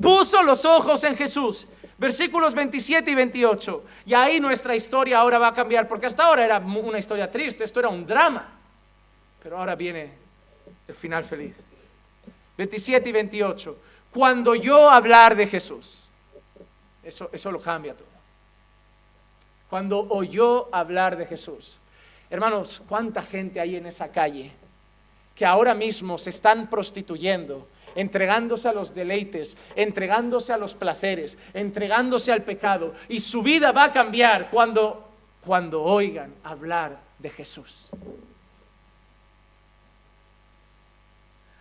Puso 0.00 0.42
los 0.42 0.64
ojos 0.64 1.04
en 1.04 1.14
Jesús. 1.14 1.68
Versículos 1.96 2.54
27 2.54 3.10
y 3.10 3.14
28. 3.14 3.84
Y 4.06 4.14
ahí 4.14 4.40
nuestra 4.40 4.74
historia 4.74 5.18
ahora 5.18 5.38
va 5.38 5.48
a 5.48 5.54
cambiar, 5.54 5.86
porque 5.88 6.06
hasta 6.06 6.24
ahora 6.24 6.44
era 6.44 6.58
una 6.58 6.98
historia 6.98 7.30
triste, 7.30 7.64
esto 7.64 7.80
era 7.80 7.88
un 7.88 8.06
drama. 8.06 8.48
Pero 9.42 9.58
ahora 9.58 9.74
viene 9.74 10.12
el 10.86 10.94
final 10.94 11.24
feliz. 11.24 11.56
27 12.56 13.08
y 13.08 13.12
28. 13.12 13.78
Cuando 14.12 14.54
yo 14.54 14.90
hablar 14.90 15.36
de 15.36 15.46
Jesús, 15.46 16.07
eso, 17.08 17.50
lo 17.50 17.60
cambia 17.60 17.96
todo. 17.96 18.08
Cuando 19.68 20.06
oyó 20.10 20.68
hablar 20.74 21.16
de 21.16 21.26
Jesús. 21.26 21.78
Hermanos, 22.30 22.82
¿cuánta 22.88 23.22
gente 23.22 23.60
hay 23.60 23.76
en 23.76 23.86
esa 23.86 24.10
calle 24.10 24.52
que 25.34 25.46
ahora 25.46 25.74
mismo 25.74 26.18
se 26.18 26.30
están 26.30 26.68
prostituyendo, 26.68 27.68
entregándose 27.94 28.68
a 28.68 28.72
los 28.72 28.94
deleites, 28.94 29.56
entregándose 29.76 30.52
a 30.52 30.58
los 30.58 30.74
placeres, 30.74 31.38
entregándose 31.54 32.32
al 32.32 32.44
pecado? 32.44 32.94
Y 33.08 33.20
su 33.20 33.42
vida 33.42 33.72
va 33.72 33.84
a 33.84 33.92
cambiar 33.92 34.50
cuando, 34.50 35.08
cuando 35.44 35.82
oigan 35.82 36.34
hablar 36.44 36.98
de 37.18 37.30
Jesús. 37.30 37.88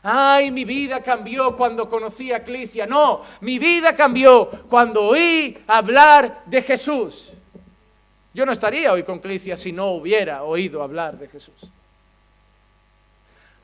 Ay, 0.10 0.52
mi 0.52 0.64
vida 0.64 1.02
cambió 1.02 1.58
cuando 1.58 1.90
conocí 1.90 2.32
a 2.32 2.38
Eclesia. 2.38 2.88
No, 2.88 3.24
mi 3.42 3.60
vida 3.60 3.94
cambió 3.94 4.50
cuando 4.70 5.04
oí 5.04 5.58
hablar 5.68 6.44
de 6.46 6.62
Jesús. 6.62 7.32
Yo 8.34 8.46
no 8.46 8.54
estaría 8.54 8.94
hoy 8.94 9.04
con 9.04 9.18
Eclesia 9.18 9.58
si 9.58 9.74
no 9.74 9.88
hubiera 9.88 10.44
oído 10.44 10.82
hablar 10.82 11.18
de 11.18 11.28
Jesús. 11.28 11.56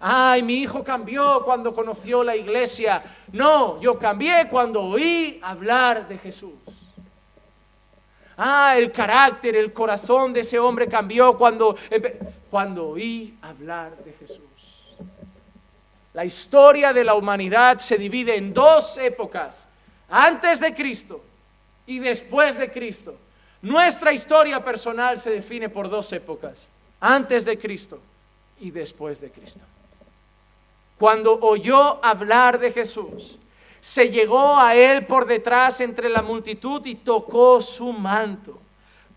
Ay, 0.01 0.43
mi 0.43 0.55
hijo 0.55 0.83
cambió 0.83 1.43
cuando 1.45 1.73
conoció 1.73 2.25
la 2.25 2.35
iglesia. 2.35 3.01
No, 3.31 3.79
yo 3.79 3.97
cambié 3.97 4.49
cuando 4.49 4.81
oí 4.81 5.39
hablar 5.41 6.09
de 6.09 6.17
Jesús. 6.17 6.55
Ah, 8.35 8.73
el 8.77 8.91
carácter, 8.91 9.55
el 9.55 9.71
corazón 9.71 10.33
de 10.33 10.41
ese 10.41 10.59
hombre 10.59 10.89
cambió 10.89 11.37
cuando, 11.37 11.77
cuando 12.49 12.89
oí 12.89 13.33
hablar 13.41 13.95
de 14.03 14.11
Jesús. 14.11 14.52
La 16.13 16.25
historia 16.25 16.93
de 16.93 17.03
la 17.03 17.15
humanidad 17.15 17.79
se 17.79 17.97
divide 17.97 18.37
en 18.37 18.53
dos 18.53 18.97
épocas, 18.97 19.65
antes 20.09 20.59
de 20.59 20.73
Cristo 20.73 21.23
y 21.87 21.99
después 21.99 22.57
de 22.57 22.71
Cristo. 22.71 23.15
Nuestra 23.63 24.13
historia 24.13 24.63
personal 24.63 25.17
se 25.17 25.31
define 25.31 25.69
por 25.69 25.89
dos 25.89 26.11
épocas, 26.11 26.69
antes 26.99 27.45
de 27.45 27.57
Cristo 27.57 27.99
y 28.59 28.69
después 28.69 29.21
de 29.21 29.31
Cristo. 29.31 29.65
Cuando 30.99 31.39
oyó 31.39 32.03
hablar 32.05 32.59
de 32.59 32.71
Jesús, 32.71 33.39
se 33.79 34.09
llegó 34.09 34.57
a 34.57 34.75
él 34.75 35.05
por 35.05 35.25
detrás 35.25 35.81
entre 35.81 36.09
la 36.09 36.21
multitud 36.21 36.85
y 36.85 36.95
tocó 36.95 37.59
su 37.59 37.91
manto, 37.91 38.59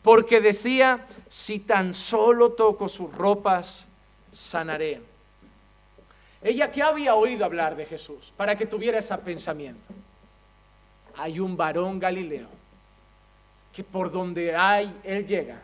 porque 0.03 0.41
decía, 0.41 1.07
si 1.29 1.61
tan 1.61 1.95
solo 1.95 2.53
toco 2.53 2.89
sus 2.89 3.13
ropas, 3.13 3.87
sanaré. 4.33 5.01
Ella 6.47 6.71
que 6.71 6.81
había 6.81 7.17
oído 7.17 7.45
hablar 7.45 7.75
de 7.75 7.85
Jesús 7.85 8.33
para 8.37 8.55
que 8.55 8.67
tuviera 8.67 9.01
ese 9.01 9.19
pensamiento. 9.19 9.93
Hay 11.17 11.41
un 11.41 11.57
varón 11.57 11.99
galileo 11.99 12.47
que 13.75 13.83
por 13.83 14.13
donde 14.13 14.55
hay, 14.55 14.97
él 15.03 15.27
llega, 15.27 15.61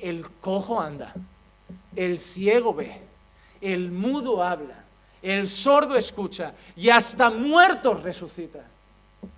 el 0.00 0.28
cojo 0.40 0.80
anda, 0.80 1.14
el 1.94 2.18
ciego 2.18 2.74
ve, 2.74 3.00
el 3.60 3.92
mudo 3.92 4.42
habla, 4.42 4.82
el 5.22 5.46
sordo 5.46 5.94
escucha 5.96 6.52
y 6.74 6.90
hasta 6.90 7.30
muertos 7.30 8.02
resucita. 8.02 8.66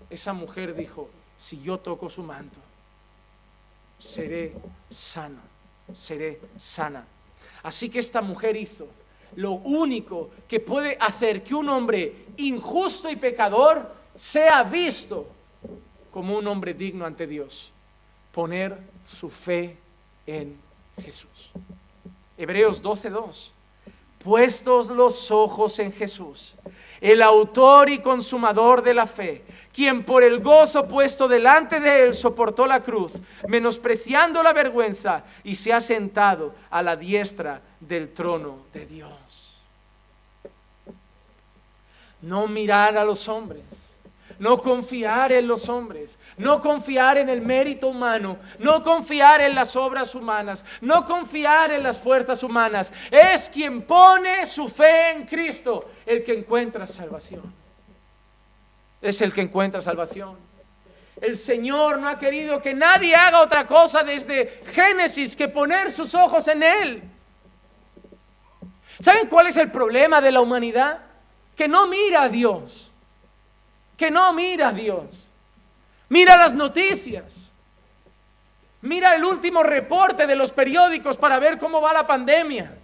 Esa 0.08 0.32
mujer 0.32 0.74
dijo, 0.74 1.10
si 1.36 1.60
yo 1.60 1.76
toco 1.76 2.08
su 2.08 2.22
manto, 2.22 2.58
seré 3.98 4.54
sano, 4.88 5.42
seré 5.92 6.40
sana. 6.56 7.04
Así 7.62 7.90
que 7.90 7.98
esta 7.98 8.22
mujer 8.22 8.56
hizo 8.56 8.88
lo 9.36 9.52
único 9.52 10.30
que 10.48 10.60
puede 10.60 10.96
hacer 11.00 11.42
que 11.42 11.54
un 11.54 11.68
hombre 11.68 12.26
injusto 12.36 13.10
y 13.10 13.16
pecador 13.16 13.94
sea 14.14 14.62
visto 14.62 15.26
como 16.10 16.36
un 16.36 16.46
hombre 16.46 16.74
digno 16.74 17.06
ante 17.06 17.26
Dios. 17.26 17.72
Poner 18.32 18.78
su 19.06 19.28
fe 19.30 19.76
en 20.26 20.56
Jesús. 21.00 21.52
Hebreos 22.36 22.82
12.2 22.82 23.52
puestos 24.22 24.88
los 24.88 25.30
ojos 25.30 25.78
en 25.78 25.92
Jesús, 25.92 26.54
el 27.00 27.22
autor 27.22 27.88
y 27.88 28.00
consumador 28.00 28.82
de 28.82 28.92
la 28.92 29.06
fe, 29.06 29.42
quien 29.72 30.04
por 30.04 30.22
el 30.22 30.40
gozo 30.40 30.86
puesto 30.86 31.26
delante 31.26 31.80
de 31.80 32.04
él 32.04 32.14
soportó 32.14 32.66
la 32.66 32.82
cruz, 32.82 33.20
menospreciando 33.48 34.42
la 34.42 34.52
vergüenza, 34.52 35.24
y 35.42 35.54
se 35.54 35.72
ha 35.72 35.80
sentado 35.80 36.54
a 36.70 36.82
la 36.82 36.96
diestra 36.96 37.62
del 37.80 38.12
trono 38.12 38.66
de 38.72 38.86
Dios. 38.86 39.58
No 42.22 42.46
mirar 42.46 42.96
a 42.96 43.04
los 43.04 43.26
hombres 43.28 43.64
no 44.40 44.60
confiar 44.62 45.32
en 45.32 45.46
los 45.46 45.68
hombres, 45.68 46.18
no 46.38 46.62
confiar 46.62 47.18
en 47.18 47.28
el 47.28 47.42
mérito 47.42 47.88
humano, 47.88 48.38
no 48.58 48.82
confiar 48.82 49.42
en 49.42 49.54
las 49.54 49.76
obras 49.76 50.14
humanas, 50.14 50.64
no 50.80 51.04
confiar 51.04 51.70
en 51.70 51.82
las 51.82 51.98
fuerzas 51.98 52.42
humanas. 52.42 52.90
Es 53.10 53.50
quien 53.50 53.82
pone 53.82 54.46
su 54.46 54.66
fe 54.66 55.12
en 55.12 55.26
Cristo 55.26 55.90
el 56.06 56.24
que 56.24 56.32
encuentra 56.32 56.86
salvación. 56.86 57.52
Es 59.02 59.20
el 59.20 59.30
que 59.30 59.42
encuentra 59.42 59.82
salvación. 59.82 60.36
El 61.20 61.36
Señor 61.36 61.98
no 61.98 62.08
ha 62.08 62.18
querido 62.18 62.62
que 62.62 62.72
nadie 62.72 63.14
haga 63.14 63.42
otra 63.42 63.66
cosa 63.66 64.02
desde 64.02 64.62
Génesis 64.72 65.36
que 65.36 65.48
poner 65.48 65.92
sus 65.92 66.14
ojos 66.14 66.48
en 66.48 66.62
Él. 66.62 67.02
¿Saben 68.98 69.28
cuál 69.28 69.46
es 69.46 69.56
el 69.56 69.70
problema 69.70 70.20
de 70.20 70.32
la 70.32 70.40
humanidad? 70.40 71.00
Que 71.56 71.68
no 71.68 71.86
mira 71.86 72.22
a 72.22 72.28
Dios 72.28 72.90
que 74.00 74.10
no 74.10 74.32
mira 74.32 74.68
a 74.68 74.72
Dios. 74.72 75.04
Mira 76.08 76.34
las 76.38 76.54
noticias. 76.54 77.52
Mira 78.80 79.14
el 79.14 79.22
último 79.26 79.62
reporte 79.62 80.26
de 80.26 80.36
los 80.36 80.52
periódicos 80.52 81.18
para 81.18 81.38
ver 81.38 81.58
cómo 81.58 81.82
va 81.82 81.92
la 81.92 82.06
pandemia. 82.06 82.78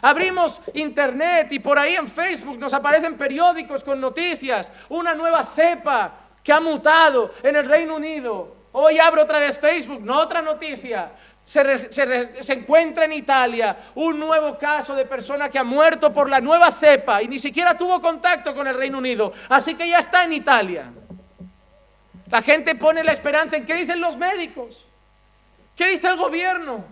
Abrimos 0.00 0.60
internet 0.74 1.50
y 1.50 1.58
por 1.58 1.76
ahí 1.76 1.96
en 1.96 2.06
Facebook 2.06 2.56
nos 2.56 2.72
aparecen 2.72 3.18
periódicos 3.18 3.82
con 3.82 4.00
noticias. 4.00 4.70
Una 4.90 5.12
nueva 5.16 5.44
cepa 5.44 6.12
que 6.40 6.52
ha 6.52 6.60
mutado 6.60 7.32
en 7.42 7.56
el 7.56 7.64
Reino 7.64 7.96
Unido. 7.96 8.54
Hoy 8.70 9.00
abro 9.00 9.22
otra 9.22 9.40
vez 9.40 9.58
Facebook, 9.58 10.02
no 10.02 10.20
otra 10.20 10.40
noticia. 10.40 11.10
Se, 11.52 12.52
encuentra 12.54 13.04
en 13.04 13.12
Italia 13.12 13.76
un 13.94 14.18
nuevo 14.18 14.56
caso 14.56 14.94
de 14.94 15.04
persona 15.04 15.50
que 15.50 15.58
ha 15.58 15.64
muerto 15.64 16.10
por 16.10 16.30
la 16.30 16.40
nueva 16.40 16.70
cepa 16.70 17.22
y 17.22 17.28
ni 17.28 17.38
siquiera 17.38 17.76
tuvo 17.76 18.00
contacto 18.00 18.54
con 18.54 18.66
el 18.66 18.74
Reino 18.74 18.96
Unido. 18.96 19.34
Así 19.50 19.74
que 19.74 19.86
ya 19.86 19.98
está 19.98 20.24
en 20.24 20.32
Italia. 20.32 20.90
La 22.30 22.40
gente 22.40 22.74
pone 22.74 23.04
la 23.04 23.12
esperanza 23.12 23.58
en 23.58 23.66
qué 23.66 23.74
dicen 23.74 24.00
los 24.00 24.16
médicos, 24.16 24.86
qué 25.76 25.88
dice 25.88 26.08
el 26.08 26.16
gobierno, 26.16 26.86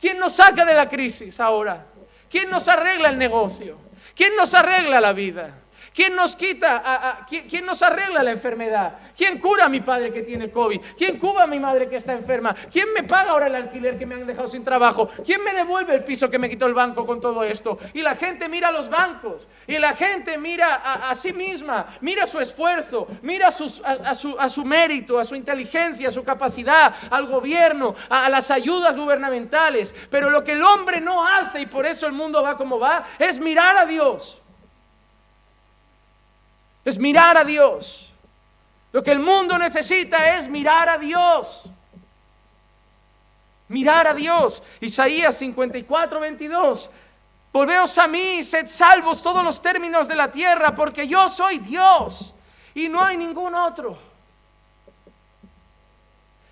quién 0.00 0.18
nos 0.18 0.36
saca 0.36 0.64
de 0.64 0.72
la 0.72 0.88
crisis 0.88 1.38
ahora, 1.38 1.84
quién 2.30 2.48
nos 2.48 2.68
arregla 2.68 3.10
el 3.10 3.18
negocio, 3.18 3.76
quién 4.14 4.34
nos 4.36 4.54
arregla 4.54 5.02
la 5.02 5.12
vida. 5.12 5.61
¿Quién 5.94 6.16
nos 6.16 6.36
quita, 6.36 7.24
¿quién, 7.28 7.66
nos 7.66 7.82
arregla 7.82 8.22
la 8.22 8.30
enfermedad? 8.30 8.98
¿Quién 9.16 9.38
cura 9.38 9.66
a 9.66 9.68
mi 9.68 9.80
padre 9.80 10.10
que 10.12 10.22
tiene 10.22 10.50
COVID? 10.50 10.80
¿Quién 10.96 11.18
cuba 11.18 11.42
a 11.42 11.46
mi 11.46 11.58
madre 11.58 11.88
que 11.88 11.96
está 11.96 12.12
enferma? 12.14 12.54
¿Quién 12.70 12.92
me 12.94 13.02
paga 13.02 13.32
ahora 13.32 13.46
el 13.46 13.54
alquiler 13.54 13.98
que 13.98 14.06
me 14.06 14.14
han 14.14 14.26
dejado 14.26 14.48
sin 14.48 14.64
trabajo? 14.64 15.10
¿Quién 15.24 15.44
me 15.44 15.52
devuelve 15.52 15.94
el 15.94 16.04
piso 16.04 16.30
que 16.30 16.38
me 16.38 16.48
quitó 16.48 16.66
el 16.66 16.72
banco 16.72 17.04
con 17.04 17.20
todo 17.20 17.44
esto? 17.44 17.78
Y 17.92 18.00
la 18.00 18.14
gente 18.14 18.48
mira 18.48 18.68
a 18.68 18.72
los 18.72 18.88
bancos, 18.88 19.48
y 19.66 19.78
la 19.78 19.92
gente 19.92 20.38
mira 20.38 20.76
a, 21.10 21.14
sí 21.14 21.34
misma, 21.34 21.86
mira 22.00 22.26
su 22.26 22.40
esfuerzo, 22.40 23.06
mira 23.20 23.48
a, 23.48 24.14
su, 24.50 24.64
mérito, 24.64 25.18
a 25.18 25.24
su 25.24 25.34
inteligencia, 25.34 26.08
a 26.08 26.10
su 26.10 26.24
capacidad, 26.24 26.94
al 27.10 27.26
gobierno, 27.26 27.94
a 28.08 28.30
las 28.30 28.50
ayudas 28.50 28.96
gubernamentales. 28.96 29.94
Pero 30.10 30.30
lo 30.30 30.42
que 30.42 30.52
el 30.52 30.62
hombre 30.62 31.00
no 31.02 31.26
hace, 31.26 31.60
y 31.60 31.66
por 31.66 31.84
eso 31.84 32.06
el 32.06 32.12
mundo 32.12 32.42
va 32.42 32.56
como 32.56 32.78
va, 32.78 33.04
es 33.18 33.38
mirar 33.38 33.76
a 33.76 33.84
Dios. 33.84 34.41
Es 36.84 36.98
mirar 36.98 37.36
a 37.36 37.44
Dios. 37.44 38.12
Lo 38.92 39.02
que 39.02 39.12
el 39.12 39.20
mundo 39.20 39.58
necesita 39.58 40.36
es 40.36 40.48
mirar 40.48 40.88
a 40.88 40.98
Dios. 40.98 41.64
Mirar 43.68 44.06
a 44.06 44.14
Dios. 44.14 44.62
Isaías 44.80 45.36
54, 45.38 46.20
22. 46.20 46.90
Volveos 47.52 47.98
a 47.98 48.08
mí, 48.08 48.42
sed 48.42 48.66
salvos 48.66 49.22
todos 49.22 49.44
los 49.44 49.60
términos 49.60 50.08
de 50.08 50.16
la 50.16 50.30
tierra, 50.30 50.74
porque 50.74 51.06
yo 51.06 51.28
soy 51.28 51.58
Dios 51.58 52.34
y 52.74 52.88
no 52.88 53.02
hay 53.02 53.16
ningún 53.16 53.54
otro. 53.54 53.98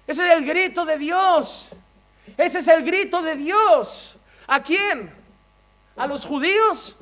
Ese 0.07 0.27
es 0.27 0.37
el 0.37 0.45
grito 0.45 0.85
de 0.85 0.99
Dios. 0.99 1.71
Ese 2.37 2.59
es 2.59 2.69
el 2.69 2.85
grito 2.85 3.23
de 3.23 3.37
Dios. 3.37 4.19
¿A 4.47 4.63
quién? 4.63 5.15
¿A 5.97 6.07
los 6.07 6.25
judíos? 6.25 6.97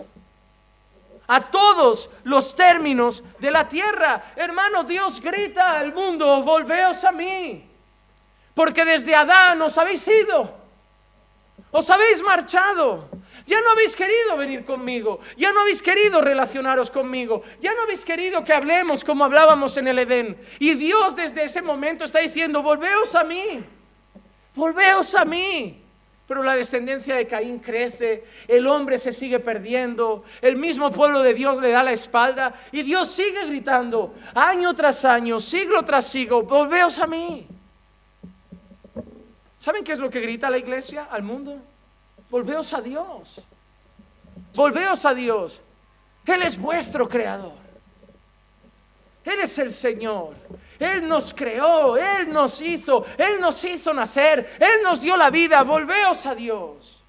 A 1.28 1.42
todos 1.42 2.10
los 2.24 2.54
términos 2.56 3.22
de 3.38 3.50
la 3.50 3.68
tierra. 3.68 4.32
Hermano, 4.34 4.82
Dios 4.82 5.20
grita 5.20 5.78
al 5.78 5.94
mundo, 5.94 6.42
volveos 6.42 7.04
a 7.04 7.12
mí, 7.12 7.64
porque 8.54 8.84
desde 8.84 9.14
Adán 9.14 9.60
os 9.62 9.76
habéis 9.78 10.08
ido, 10.08 10.52
os 11.70 11.88
habéis 11.90 12.22
marchado. 12.22 13.08
Ya 13.46 13.62
no 13.62 13.70
habéis 13.70 13.96
querido 13.96 14.36
venir 14.36 14.64
conmigo, 14.64 15.20
ya 15.36 15.52
no 15.52 15.60
habéis 15.60 15.80
querido 15.80 16.20
relacionaros 16.20 16.90
conmigo, 16.90 17.42
ya 17.60 17.74
no 17.74 17.82
habéis 17.82 18.04
querido 18.04 18.44
que 18.44 18.52
hablemos 18.52 19.02
como 19.02 19.24
hablábamos 19.24 19.76
en 19.78 19.88
el 19.88 19.98
Edén. 19.98 20.38
Y 20.58 20.74
Dios 20.74 21.16
desde 21.16 21.44
ese 21.44 21.62
momento 21.62 22.04
está 22.04 22.18
diciendo, 22.18 22.62
volveos 22.62 23.14
a 23.14 23.24
mí, 23.24 23.64
volveos 24.54 25.14
a 25.14 25.24
mí. 25.24 25.82
Pero 26.28 26.42
la 26.42 26.54
descendencia 26.54 27.16
de 27.16 27.26
Caín 27.26 27.58
crece, 27.58 28.22
el 28.46 28.66
hombre 28.66 28.98
se 28.98 29.14
sigue 29.14 29.40
perdiendo, 29.40 30.24
el 30.42 30.56
mismo 30.56 30.92
pueblo 30.92 31.22
de 31.22 31.32
Dios 31.32 31.58
le 31.58 31.70
da 31.70 31.82
la 31.82 31.92
espalda 31.92 32.54
y 32.70 32.82
Dios 32.82 33.08
sigue 33.08 33.46
gritando 33.46 34.14
año 34.34 34.74
tras 34.74 35.06
año, 35.06 35.40
siglo 35.40 35.82
tras 35.86 36.06
siglo, 36.06 36.42
volveos 36.42 36.98
a 36.98 37.06
mí. 37.06 37.46
¿Saben 39.58 39.82
qué 39.82 39.92
es 39.92 39.98
lo 39.98 40.10
que 40.10 40.20
grita 40.20 40.50
la 40.50 40.58
iglesia 40.58 41.08
al 41.10 41.22
mundo? 41.22 41.56
Volveos 42.28 42.74
a 42.74 42.82
Dios. 42.82 43.40
Volveos 44.54 45.06
a 45.06 45.14
Dios. 45.14 45.62
Él 46.26 46.42
es 46.42 46.58
vuestro 46.58 47.08
creador. 47.08 47.54
Él 49.24 49.40
es 49.40 49.58
el 49.58 49.70
Señor. 49.70 50.34
Él 50.78 51.08
nos 51.08 51.34
creó, 51.34 51.96
Él 51.96 52.32
nos 52.32 52.60
hizo, 52.60 53.04
Él 53.16 53.40
nos 53.40 53.64
hizo 53.64 53.92
nacer, 53.92 54.56
Él 54.58 54.82
nos 54.82 55.00
dio 55.00 55.16
la 55.16 55.30
vida. 55.30 55.62
Volveos 55.62 56.26
a 56.26 56.34
Dios. 56.34 57.02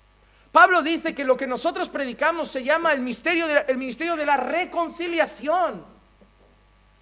Pablo 0.51 0.81
dice 0.81 1.13
que 1.13 1.23
lo 1.23 1.37
que 1.37 1.45
nosotros 1.45 1.89
predicamos 1.89 2.49
se 2.49 2.63
llama 2.63 2.91
el, 2.93 3.01
misterio 3.01 3.47
de, 3.47 3.65
el 3.67 3.77
ministerio 3.77 4.15
de 4.15 4.25
la 4.25 4.37
reconciliación. 4.37 5.85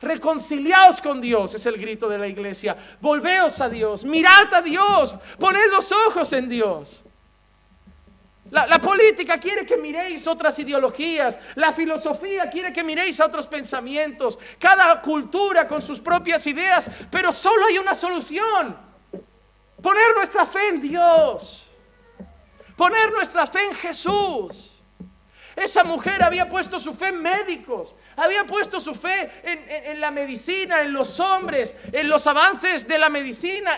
Reconciliaos 0.02 1.02
con 1.02 1.20
Dios, 1.22 1.56
es 1.56 1.66
el 1.66 1.78
grito 1.78 2.08
de 2.08 2.20
la 2.20 2.28
iglesia. 2.28 2.78
Volveos 3.02 3.60
a 3.62 3.70
Dios, 3.70 4.04
mirad 4.04 4.54
a 4.54 4.62
Dios, 4.62 5.16
poned 5.40 5.72
los 5.72 5.92
ojos 5.92 6.34
en 6.34 6.50
Dios. 6.50 7.04
La, 8.52 8.80
política 8.80 9.38
quiere 9.38 9.66
que 9.66 9.78
miréis 9.78 10.26
otras 10.26 10.58
ideologías, 10.60 11.38
la 11.56 11.74
filosofía 11.74 12.50
quiere 12.50 12.72
que 12.72 12.84
miréis 12.84 13.20
a 13.20 13.26
otros 13.26 13.46
pensamientos, 13.46 14.40
cada 14.58 15.02
cultura 15.02 15.68
con 15.68 15.82
sus 15.82 16.00
propias 16.00 16.48
ideas, 16.48 16.90
pero 17.12 17.34
solo 17.34 17.66
hay 17.66 17.78
una 17.78 17.94
solución. 17.94 18.78
Poner 19.82 20.16
nuestra 20.16 20.46
fe 20.46 20.70
en 20.70 20.82
Dios, 20.82 21.66
poner 22.76 23.12
nuestra 23.12 23.46
fe 23.48 23.66
en 23.66 23.76
Jesús. 23.76 24.72
Esa 25.56 25.84
mujer 25.84 26.22
había 26.24 26.48
puesto 26.48 26.80
su 26.80 26.94
fe 26.94 27.08
en 27.08 27.22
médicos, 27.22 27.96
había 28.16 28.46
puesto 28.46 28.80
su 28.80 28.94
fe 28.94 29.32
en, 29.44 30.00
la 30.00 30.12
medicina, 30.12 30.84
en 30.84 30.94
los 30.94 31.20
hombres, 31.20 31.74
en 31.92 32.08
los 32.08 32.28
avances 32.28 32.88
de 32.88 33.00
la 33.00 33.10
medicina, 33.10 33.72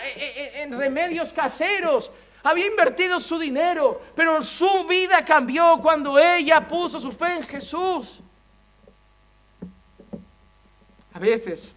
en 0.56 0.78
remedios 0.78 1.32
caseros. 1.32 2.12
Había 2.44 2.68
invertido 2.68 3.20
su 3.20 3.38
dinero, 3.38 4.02
pero 4.16 4.42
su 4.42 4.86
vida 4.88 5.26
cambió 5.26 5.80
cuando 5.82 6.18
ella 6.18 6.66
puso 6.68 7.00
su 7.00 7.12
fe 7.12 7.36
en 7.36 7.44
Jesús. 7.44 8.20
A 11.14 11.20
veces 11.20 11.76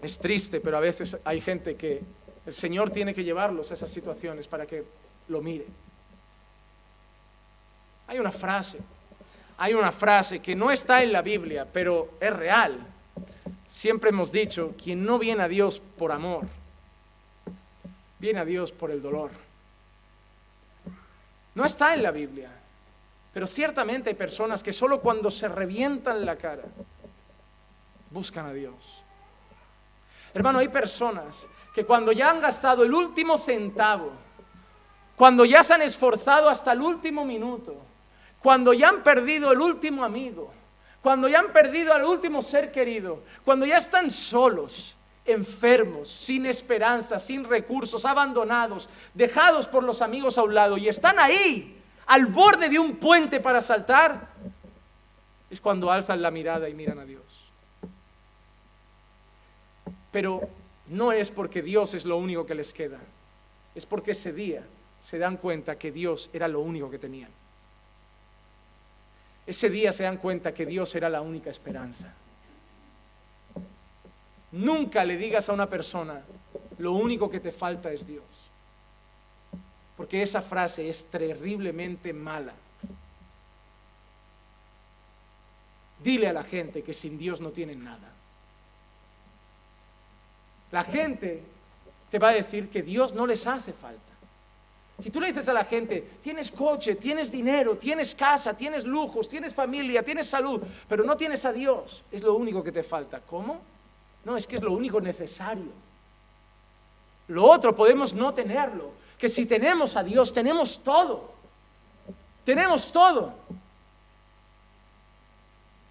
es 0.00 0.18
triste, 0.18 0.60
pero 0.60 0.76
a 0.76 0.80
veces 0.80 1.16
hay 1.24 1.40
gente 1.40 1.74
que 1.74 2.00
el 2.46 2.54
Señor 2.54 2.90
tiene 2.90 3.14
que 3.14 3.24
llevarlos 3.24 3.70
a 3.70 3.74
esas 3.74 3.90
situaciones 3.90 4.46
para 4.46 4.66
que 4.66 4.84
lo 5.28 5.40
miren. 5.40 5.66
Hay 8.06 8.18
una 8.18 8.32
frase, 8.32 8.78
hay 9.56 9.74
una 9.74 9.90
frase 9.90 10.40
que 10.40 10.54
no 10.54 10.70
está 10.70 11.02
en 11.02 11.12
la 11.12 11.22
Biblia, 11.22 11.66
pero 11.72 12.10
es 12.20 12.32
real. 12.32 12.78
Siempre 13.66 14.10
hemos 14.10 14.30
dicho, 14.30 14.74
quien 14.80 15.04
no 15.04 15.18
viene 15.18 15.42
a 15.42 15.48
Dios 15.48 15.80
por 15.96 16.12
amor, 16.12 16.46
viene 18.18 18.40
a 18.40 18.44
Dios 18.44 18.70
por 18.70 18.90
el 18.90 19.02
dolor. 19.02 19.30
No 21.54 21.64
está 21.64 21.94
en 21.94 22.02
la 22.02 22.10
Biblia. 22.10 22.50
Pero 23.32 23.46
ciertamente 23.46 24.10
hay 24.10 24.14
personas 24.14 24.62
que 24.62 24.72
solo 24.72 25.00
cuando 25.00 25.30
se 25.30 25.48
revientan 25.48 26.24
la 26.24 26.36
cara 26.36 26.64
buscan 28.10 28.46
a 28.46 28.52
Dios. 28.52 29.02
Hermano, 30.34 30.58
hay 30.58 30.68
personas 30.68 31.46
que 31.74 31.84
cuando 31.84 32.12
ya 32.12 32.30
han 32.30 32.40
gastado 32.40 32.84
el 32.84 32.92
último 32.92 33.38
centavo, 33.38 34.12
cuando 35.16 35.44
ya 35.44 35.62
se 35.62 35.74
han 35.74 35.82
esforzado 35.82 36.48
hasta 36.48 36.72
el 36.72 36.82
último 36.82 37.24
minuto, 37.24 37.76
cuando 38.38 38.72
ya 38.72 38.88
han 38.88 39.02
perdido 39.02 39.52
el 39.52 39.60
último 39.60 40.04
amigo, 40.04 40.52
cuando 41.02 41.28
ya 41.28 41.40
han 41.40 41.52
perdido 41.52 41.92
al 41.94 42.04
último 42.04 42.42
ser 42.42 42.70
querido, 42.70 43.22
cuando 43.44 43.64
ya 43.66 43.76
están 43.76 44.10
solos, 44.10 44.96
enfermos, 45.24 46.08
sin 46.08 46.46
esperanza, 46.46 47.18
sin 47.18 47.44
recursos, 47.44 48.04
abandonados, 48.04 48.88
dejados 49.14 49.66
por 49.66 49.84
los 49.84 50.02
amigos 50.02 50.38
a 50.38 50.42
un 50.42 50.54
lado 50.54 50.76
y 50.76 50.88
están 50.88 51.18
ahí, 51.18 51.78
al 52.06 52.26
borde 52.26 52.68
de 52.68 52.78
un 52.78 52.96
puente 52.96 53.40
para 53.40 53.60
saltar, 53.60 54.28
es 55.50 55.60
cuando 55.60 55.90
alzan 55.90 56.22
la 56.22 56.30
mirada 56.30 56.68
y 56.68 56.74
miran 56.74 56.98
a 56.98 57.04
Dios. 57.04 57.22
Pero 60.10 60.40
no 60.88 61.12
es 61.12 61.30
porque 61.30 61.62
Dios 61.62 61.94
es 61.94 62.04
lo 62.04 62.16
único 62.16 62.44
que 62.44 62.54
les 62.54 62.72
queda, 62.72 62.98
es 63.74 63.86
porque 63.86 64.12
ese 64.12 64.32
día 64.32 64.62
se 65.02 65.18
dan 65.18 65.36
cuenta 65.36 65.78
que 65.78 65.92
Dios 65.92 66.30
era 66.32 66.48
lo 66.48 66.60
único 66.60 66.90
que 66.90 66.98
tenían. 66.98 67.30
Ese 69.46 69.70
día 69.70 69.92
se 69.92 70.04
dan 70.04 70.18
cuenta 70.18 70.54
que 70.54 70.66
Dios 70.66 70.94
era 70.94 71.08
la 71.08 71.20
única 71.20 71.50
esperanza. 71.50 72.14
Nunca 74.52 75.04
le 75.04 75.16
digas 75.16 75.48
a 75.48 75.52
una 75.52 75.68
persona, 75.68 76.20
lo 76.78 76.92
único 76.92 77.30
que 77.30 77.40
te 77.40 77.52
falta 77.52 77.90
es 77.90 78.06
Dios. 78.06 78.24
Porque 79.96 80.22
esa 80.22 80.42
frase 80.42 80.88
es 80.88 81.06
terriblemente 81.06 82.12
mala. 82.12 82.52
Dile 86.02 86.28
a 86.28 86.32
la 86.32 86.42
gente 86.42 86.82
que 86.82 86.92
sin 86.92 87.16
Dios 87.16 87.40
no 87.40 87.50
tienen 87.50 87.82
nada. 87.82 88.10
La 90.70 90.82
gente 90.82 91.42
te 92.10 92.18
va 92.18 92.30
a 92.30 92.34
decir 92.34 92.68
que 92.68 92.82
Dios 92.82 93.14
no 93.14 93.26
les 93.26 93.46
hace 93.46 93.72
falta. 93.72 94.00
Si 94.98 95.10
tú 95.10 95.20
le 95.20 95.28
dices 95.28 95.48
a 95.48 95.52
la 95.52 95.64
gente, 95.64 96.16
tienes 96.22 96.50
coche, 96.50 96.96
tienes 96.96 97.30
dinero, 97.30 97.76
tienes 97.76 98.14
casa, 98.14 98.56
tienes 98.56 98.84
lujos, 98.84 99.28
tienes 99.28 99.54
familia, 99.54 100.02
tienes 100.02 100.26
salud, 100.26 100.62
pero 100.88 101.04
no 101.04 101.16
tienes 101.16 101.44
a 101.44 101.52
Dios, 101.52 102.04
es 102.10 102.22
lo 102.22 102.34
único 102.34 102.62
que 102.62 102.72
te 102.72 102.82
falta. 102.82 103.20
¿Cómo? 103.20 103.71
No, 104.24 104.36
es 104.36 104.46
que 104.46 104.56
es 104.56 104.62
lo 104.62 104.72
único 104.72 105.00
necesario. 105.00 105.72
Lo 107.28 107.44
otro 107.44 107.74
podemos 107.74 108.12
no 108.12 108.32
tenerlo. 108.34 108.92
Que 109.18 109.28
si 109.28 109.46
tenemos 109.46 109.96
a 109.96 110.02
Dios, 110.02 110.32
tenemos 110.32 110.82
todo. 110.82 111.32
Tenemos 112.44 112.90
todo. 112.92 113.34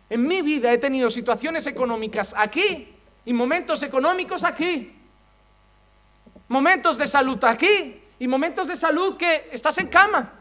En 0.09 0.27
mi 0.27 0.41
vida 0.41 0.71
he 0.71 0.77
tenido 0.77 1.09
situaciones 1.09 1.65
económicas 1.67 2.33
aquí 2.37 2.93
y 3.25 3.33
momentos 3.33 3.83
económicos 3.83 4.43
aquí. 4.43 4.93
Momentos 6.47 6.97
de 6.97 7.07
salud 7.07 7.41
aquí 7.45 8.01
y 8.19 8.27
momentos 8.27 8.67
de 8.67 8.75
salud 8.75 9.15
que 9.15 9.49
estás 9.51 9.77
en 9.77 9.87
cama. 9.87 10.33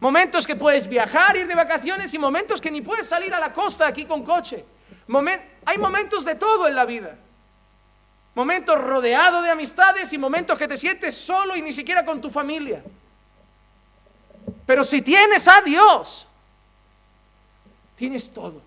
Momentos 0.00 0.46
que 0.46 0.56
puedes 0.56 0.88
viajar, 0.88 1.36
ir 1.36 1.46
de 1.46 1.54
vacaciones 1.54 2.12
y 2.14 2.18
momentos 2.18 2.60
que 2.60 2.70
ni 2.70 2.80
puedes 2.80 3.06
salir 3.06 3.32
a 3.34 3.40
la 3.40 3.52
costa 3.52 3.86
aquí 3.86 4.06
con 4.06 4.24
coche 4.24 4.64
hay 5.64 5.78
momentos 5.78 6.24
de 6.24 6.34
todo 6.34 6.66
en 6.68 6.74
la 6.74 6.84
vida. 6.84 7.16
Momentos 8.34 8.80
rodeados 8.80 9.44
de 9.44 9.50
amistades 9.50 10.12
y 10.12 10.18
momentos 10.18 10.58
que 10.58 10.66
te 10.66 10.76
sientes 10.76 11.14
solo 11.14 11.56
y 11.56 11.62
ni 11.62 11.72
siquiera 11.72 12.04
con 12.04 12.20
tu 12.20 12.30
familia. 12.30 12.82
Pero 14.66 14.82
si 14.82 15.02
tienes 15.02 15.46
a 15.46 15.60
Dios, 15.60 16.26
tienes 17.96 18.32
todo. 18.32 18.60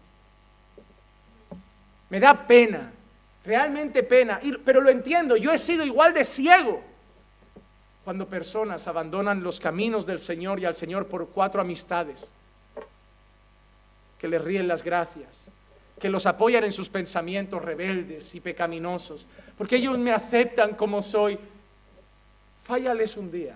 Me 2.09 2.19
da 2.19 2.47
pena, 2.47 2.91
realmente 3.43 4.03
pena, 4.03 4.39
pero 4.63 4.79
lo 4.79 4.89
entiendo, 4.89 5.35
yo 5.35 5.51
he 5.51 5.57
sido 5.57 5.85
igual 5.85 6.13
de 6.13 6.23
ciego 6.23 6.81
cuando 8.05 8.29
personas 8.29 8.87
abandonan 8.87 9.43
los 9.43 9.59
caminos 9.59 10.05
del 10.05 10.21
Señor 10.21 10.59
y 10.61 10.65
al 10.65 10.75
Señor 10.75 11.07
por 11.07 11.27
cuatro 11.27 11.59
amistades 11.59 12.31
que 14.17 14.29
le 14.29 14.39
ríen 14.39 14.67
las 14.67 14.81
gracias, 14.81 15.49
que 15.99 16.09
los 16.09 16.25
apoyan 16.25 16.63
en 16.63 16.71
sus 16.71 16.89
pensamientos 16.89 17.61
rebeldes 17.61 18.35
y 18.35 18.39
pecaminosos, 18.39 19.25
porque 19.57 19.77
ellos 19.77 19.97
me 19.97 20.11
aceptan 20.11 20.75
como 20.75 21.01
soy. 21.01 21.39
Fállales 22.63 23.15
un 23.17 23.31
día, 23.31 23.55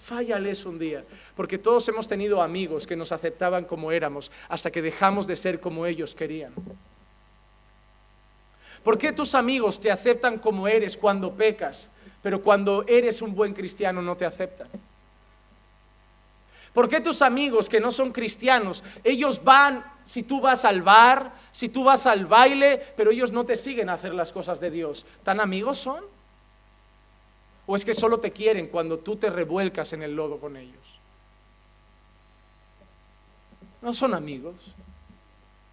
fállales 0.00 0.64
un 0.64 0.78
día, 0.78 1.04
porque 1.36 1.58
todos 1.58 1.86
hemos 1.88 2.08
tenido 2.08 2.42
amigos 2.42 2.86
que 2.86 2.96
nos 2.96 3.12
aceptaban 3.12 3.64
como 3.64 3.92
éramos 3.92 4.32
hasta 4.48 4.70
que 4.70 4.82
dejamos 4.82 5.26
de 5.26 5.36
ser 5.36 5.60
como 5.60 5.86
ellos 5.86 6.14
querían. 6.14 6.52
¿Por 8.82 8.98
qué 8.98 9.12
tus 9.12 9.34
amigos 9.34 9.80
te 9.80 9.90
aceptan 9.90 10.38
como 10.38 10.66
eres 10.66 10.96
cuando 10.96 11.32
pecas, 11.32 11.90
pero 12.22 12.42
cuando 12.42 12.84
eres 12.86 13.22
un 13.22 13.34
buen 13.34 13.54
cristiano 13.54 14.02
no 14.02 14.16
te 14.16 14.26
aceptan? 14.26 14.68
¿Por 16.74 16.88
qué 16.88 17.00
tus 17.00 17.22
amigos 17.22 17.68
que 17.68 17.80
no 17.80 17.92
son 17.92 18.12
cristianos, 18.12 18.82
ellos 19.04 19.42
van, 19.42 19.84
si 20.04 20.22
tú 20.22 20.40
vas 20.40 20.64
al 20.64 20.82
bar, 20.82 21.32
si 21.52 21.68
tú 21.68 21.84
vas 21.84 22.06
al 22.06 22.26
baile, 22.26 22.82
pero 22.96 23.10
ellos 23.10 23.32
no 23.32 23.44
te 23.44 23.56
siguen 23.56 23.88
a 23.88 23.94
hacer 23.94 24.14
las 24.14 24.32
cosas 24.32 24.60
de 24.60 24.70
Dios? 24.70 25.06
¿Tan 25.22 25.40
amigos 25.40 25.78
son? 25.78 26.04
¿O 27.66 27.76
es 27.76 27.84
que 27.84 27.94
solo 27.94 28.20
te 28.20 28.30
quieren 28.30 28.66
cuando 28.66 28.98
tú 28.98 29.16
te 29.16 29.30
revuelcas 29.30 29.92
en 29.94 30.02
el 30.02 30.14
lodo 30.14 30.38
con 30.38 30.56
ellos? 30.56 30.76
No 33.80 33.94
son 33.94 34.14
amigos. 34.14 34.54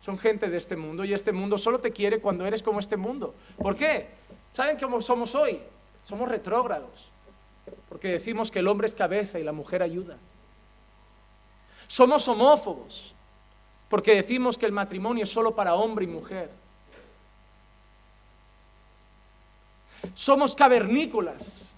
Son 0.01 0.17
gente 0.17 0.49
de 0.49 0.57
este 0.57 0.75
mundo 0.75 1.05
y 1.05 1.13
este 1.13 1.31
mundo 1.31 1.57
solo 1.57 1.79
te 1.79 1.91
quiere 1.91 2.19
cuando 2.19 2.45
eres 2.45 2.63
como 2.63 2.79
este 2.79 2.97
mundo. 2.97 3.35
¿Por 3.57 3.75
qué? 3.75 4.09
¿Saben 4.51 4.77
cómo 4.79 5.01
somos 5.01 5.35
hoy? 5.35 5.59
Somos 6.03 6.27
retrógrados. 6.27 7.09
Porque 7.87 8.07
decimos 8.07 8.49
que 8.49 8.59
el 8.59 8.67
hombre 8.67 8.87
es 8.87 8.95
cabeza 8.95 9.39
y 9.39 9.43
la 9.43 9.51
mujer 9.51 9.83
ayuda. 9.83 10.17
Somos 11.87 12.27
homófobos 12.27 13.13
porque 13.91 14.15
decimos 14.15 14.57
que 14.57 14.65
el 14.65 14.71
matrimonio 14.71 15.25
es 15.25 15.29
solo 15.29 15.53
para 15.53 15.75
hombre 15.75 16.05
y 16.05 16.07
mujer. 16.07 16.49
Somos 20.13 20.55
cavernícolas 20.55 21.75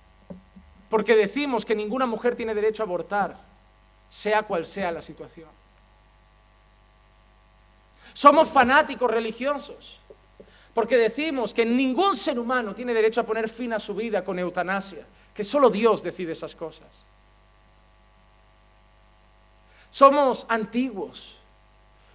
porque 0.91 1.15
decimos 1.15 1.65
que 1.65 1.73
ninguna 1.73 2.05
mujer 2.05 2.35
tiene 2.35 2.53
derecho 2.53 2.83
a 2.83 2.85
abortar, 2.85 3.35
sea 4.11 4.43
cual 4.43 4.67
sea 4.67 4.91
la 4.91 5.01
situación. 5.01 5.49
Somos 8.13 8.47
fanáticos 8.47 9.09
religiosos, 9.09 9.99
porque 10.75 10.97
decimos 10.97 11.51
que 11.51 11.65
ningún 11.65 12.15
ser 12.15 12.37
humano 12.37 12.75
tiene 12.75 12.93
derecho 12.93 13.21
a 13.21 13.25
poner 13.25 13.49
fin 13.49 13.73
a 13.73 13.79
su 13.79 13.95
vida 13.95 14.23
con 14.23 14.37
eutanasia, 14.37 15.03
que 15.33 15.43
solo 15.43 15.71
Dios 15.71 16.03
decide 16.03 16.33
esas 16.33 16.55
cosas. 16.55 17.07
Somos 19.89 20.45
antiguos, 20.47 21.39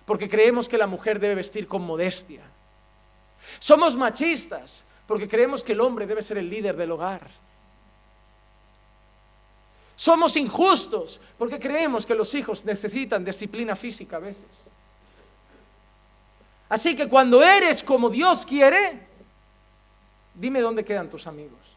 porque 0.09 0.26
creemos 0.26 0.70
que 0.70 0.78
la 0.78 0.86
mujer 0.86 1.20
debe 1.20 1.34
vestir 1.34 1.68
con 1.68 1.82
modestia. 1.82 2.40
Somos 3.59 3.94
machistas, 3.94 4.82
porque 5.06 5.28
creemos 5.28 5.62
que 5.62 5.72
el 5.72 5.82
hombre 5.82 6.06
debe 6.06 6.22
ser 6.22 6.38
el 6.38 6.48
líder 6.48 6.78
del 6.78 6.92
hogar. 6.92 7.28
Somos 9.96 10.34
injustos, 10.38 11.20
porque 11.36 11.59
creemos 11.59 12.06
que 12.06 12.14
los 12.14 12.32
hijos 12.32 12.64
necesitan 12.64 13.22
disciplina 13.22 13.76
física 13.76 14.16
a 14.16 14.20
veces. 14.20 14.70
Así 16.70 16.96
que 16.96 17.06
cuando 17.06 17.42
eres 17.42 17.82
como 17.82 18.09
Dios 18.09 18.46
quiere, 18.46 19.06
dime 20.32 20.62
dónde 20.62 20.86
quedan 20.86 21.11
tus 21.11 21.26
amigos. 21.26 21.76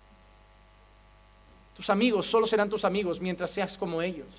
Tus 1.75 1.89
amigos 1.89 2.27
solo 2.27 2.47
serán 2.47 2.69
tus 2.69 2.85
amigos 2.85 3.19
mientras 3.19 3.51
seas 3.51 3.77
como 3.77 4.01
ellos. 4.01 4.29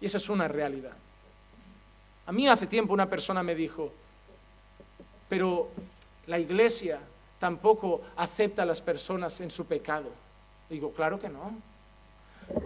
Y 0.00 0.06
esa 0.06 0.16
es 0.16 0.30
una 0.30 0.48
realidad. 0.48 0.96
A 2.30 2.32
mí 2.32 2.46
hace 2.46 2.68
tiempo 2.68 2.94
una 2.94 3.10
persona 3.10 3.42
me 3.42 3.56
dijo, 3.56 3.92
pero 5.28 5.68
la 6.28 6.38
iglesia 6.38 7.00
tampoco 7.40 8.02
acepta 8.14 8.62
a 8.62 8.66
las 8.66 8.80
personas 8.80 9.40
en 9.40 9.50
su 9.50 9.66
pecado. 9.66 10.12
Digo, 10.68 10.92
claro 10.92 11.18
que 11.18 11.28
no. 11.28 11.52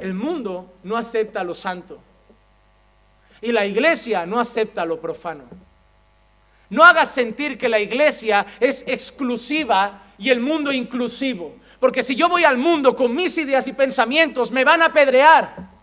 El 0.03 0.13
mundo 0.13 0.71
no 0.83 0.99
acepta 0.99 1.43
lo 1.43 1.55
santo. 1.55 1.99
Y 3.41 3.53
la 3.53 3.65
iglesia 3.65 4.27
no 4.27 4.39
acepta 4.39 4.85
lo 4.85 5.01
profano. 5.01 5.45
No 6.69 6.85
hagas 6.85 7.11
sentir 7.13 7.57
que 7.57 7.71
la 7.71 7.79
iglesia 7.79 8.45
es 8.61 8.85
exclusiva 8.87 10.03
y 10.19 10.29
el 10.29 10.41
mundo 10.41 10.73
inclusivo. 10.73 11.55
Porque 11.81 12.03
si 12.03 12.15
yo 12.15 12.29
voy 12.29 12.45
al 12.45 12.59
mundo 12.59 12.95
con 12.95 13.15
mis 13.15 13.39
ideas 13.39 13.67
y 13.67 13.73
pensamientos, 13.73 14.51
me 14.51 14.63
van 14.63 14.83
a 14.83 14.87
apedrear. 14.89 15.74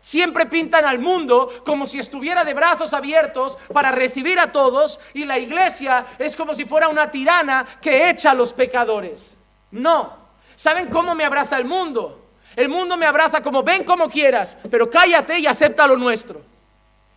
Siempre 0.00 0.46
pintan 0.46 0.84
al 0.84 0.98
mundo 0.98 1.62
como 1.64 1.84
si 1.84 1.98
estuviera 1.98 2.44
de 2.44 2.54
brazos 2.54 2.94
abiertos 2.94 3.58
para 3.72 3.90
recibir 3.90 4.38
a 4.38 4.52
todos 4.52 5.00
y 5.12 5.24
la 5.24 5.38
iglesia 5.38 6.06
es 6.18 6.36
como 6.36 6.54
si 6.54 6.64
fuera 6.64 6.88
una 6.88 7.10
tirana 7.10 7.66
que 7.80 8.08
echa 8.08 8.30
a 8.30 8.34
los 8.34 8.52
pecadores. 8.52 9.36
No. 9.70 10.16
¿Saben 10.56 10.88
cómo 10.88 11.14
me 11.14 11.24
abraza 11.24 11.56
el 11.58 11.64
mundo? 11.64 12.26
El 12.56 12.68
mundo 12.68 12.96
me 12.96 13.06
abraza 13.06 13.42
como 13.42 13.62
ven 13.62 13.84
como 13.84 14.08
quieras, 14.08 14.56
pero 14.70 14.90
cállate 14.90 15.38
y 15.38 15.46
acepta 15.46 15.86
lo 15.86 15.96
nuestro. 15.96 16.42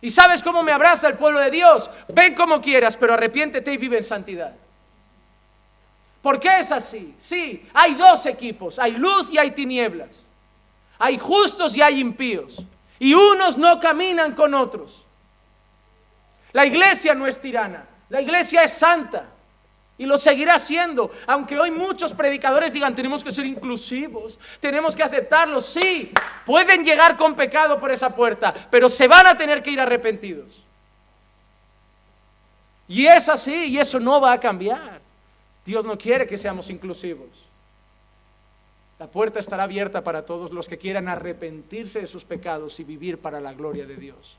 ¿Y 0.00 0.10
sabes 0.10 0.42
cómo 0.42 0.62
me 0.62 0.72
abraza 0.72 1.08
el 1.08 1.16
pueblo 1.16 1.38
de 1.38 1.50
Dios? 1.50 1.88
Ven 2.08 2.34
como 2.34 2.60
quieras, 2.60 2.96
pero 2.96 3.14
arrepiéntete 3.14 3.72
y 3.72 3.76
vive 3.76 3.96
en 3.96 4.04
santidad. 4.04 4.52
¿Por 6.20 6.38
qué 6.38 6.58
es 6.58 6.70
así? 6.70 7.14
Sí, 7.18 7.68
hay 7.72 7.94
dos 7.94 8.26
equipos, 8.26 8.78
hay 8.78 8.92
luz 8.92 9.30
y 9.30 9.38
hay 9.38 9.52
tinieblas. 9.52 10.26
Hay 10.98 11.18
justos 11.18 11.76
y 11.76 11.82
hay 11.82 11.98
impíos. 11.98 12.64
Y 13.02 13.14
unos 13.14 13.58
no 13.58 13.80
caminan 13.80 14.32
con 14.32 14.54
otros. 14.54 15.02
La 16.52 16.64
iglesia 16.64 17.16
no 17.16 17.26
es 17.26 17.40
tirana, 17.40 17.84
la 18.08 18.20
iglesia 18.20 18.62
es 18.62 18.74
santa. 18.74 19.24
Y 19.98 20.06
lo 20.06 20.18
seguirá 20.18 20.56
siendo, 20.56 21.10
aunque 21.26 21.58
hoy 21.58 21.72
muchos 21.72 22.12
predicadores 22.12 22.72
digan, 22.72 22.94
tenemos 22.94 23.24
que 23.24 23.32
ser 23.32 23.44
inclusivos, 23.44 24.38
tenemos 24.60 24.94
que 24.94 25.02
aceptarlo. 25.02 25.60
Sí, 25.60 26.12
pueden 26.46 26.84
llegar 26.84 27.16
con 27.16 27.34
pecado 27.34 27.76
por 27.76 27.90
esa 27.90 28.14
puerta, 28.14 28.54
pero 28.70 28.88
se 28.88 29.08
van 29.08 29.26
a 29.26 29.36
tener 29.36 29.64
que 29.64 29.72
ir 29.72 29.80
arrepentidos. 29.80 30.62
Y 32.86 33.06
es 33.06 33.28
así, 33.28 33.64
y 33.64 33.78
eso 33.78 33.98
no 33.98 34.20
va 34.20 34.32
a 34.32 34.38
cambiar. 34.38 35.00
Dios 35.66 35.84
no 35.84 35.98
quiere 35.98 36.24
que 36.24 36.38
seamos 36.38 36.70
inclusivos. 36.70 37.51
La 39.02 39.10
puerta 39.10 39.40
estará 39.40 39.64
abierta 39.64 40.04
para 40.04 40.24
todos 40.24 40.52
los 40.52 40.68
que 40.68 40.78
quieran 40.78 41.08
arrepentirse 41.08 42.02
de 42.02 42.06
sus 42.06 42.24
pecados 42.24 42.78
y 42.78 42.84
vivir 42.84 43.18
para 43.18 43.40
la 43.40 43.52
gloria 43.52 43.84
de 43.84 43.96
Dios. 43.96 44.38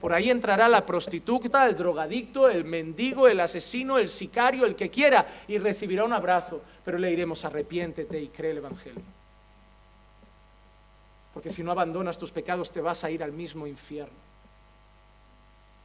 Por 0.00 0.14
ahí 0.14 0.30
entrará 0.30 0.66
la 0.66 0.86
prostituta, 0.86 1.66
el 1.66 1.76
drogadicto, 1.76 2.48
el 2.48 2.64
mendigo, 2.64 3.28
el 3.28 3.38
asesino, 3.38 3.98
el 3.98 4.08
sicario, 4.08 4.64
el 4.64 4.74
que 4.74 4.88
quiera, 4.88 5.26
y 5.46 5.58
recibirá 5.58 6.06
un 6.06 6.14
abrazo, 6.14 6.62
pero 6.86 6.96
le 6.96 7.10
diremos 7.10 7.44
arrepiéntete 7.44 8.18
y 8.18 8.28
cree 8.28 8.52
el 8.52 8.56
Evangelio. 8.56 9.02
Porque 11.34 11.50
si 11.50 11.62
no 11.62 11.70
abandonas 11.70 12.16
tus 12.16 12.32
pecados 12.32 12.72
te 12.72 12.80
vas 12.80 13.04
a 13.04 13.10
ir 13.10 13.22
al 13.22 13.32
mismo 13.32 13.66
infierno. 13.66 14.16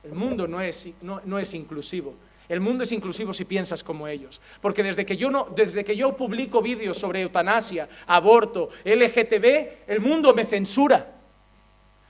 El 0.02 0.14
mundo 0.14 0.48
no 0.48 0.62
es, 0.62 0.88
no 1.02 1.40
es 1.40 1.54
inclusivo. 1.54 2.16
El 2.50 2.60
mundo 2.60 2.84
es 2.84 2.92
inclusivo 2.92 3.34
si 3.34 3.46
piensas 3.46 3.84
como 3.84 4.08
ellos. 4.08 4.42
Porque 4.62 4.84
desde 4.84 5.06
que 5.06 5.18
yo, 5.18 5.32
no, 5.32 5.48
desde 5.56 5.84
que 5.84 5.96
yo 5.96 6.16
publico 6.16 6.62
vídeos 6.62 6.98
sobre 6.98 7.22
eutanasia, 7.22 7.88
aborto, 8.08 8.70
LGTB, 8.84 9.88
el 9.88 10.00
mundo 10.02 10.34
me 10.34 10.46
censura. 10.46 11.16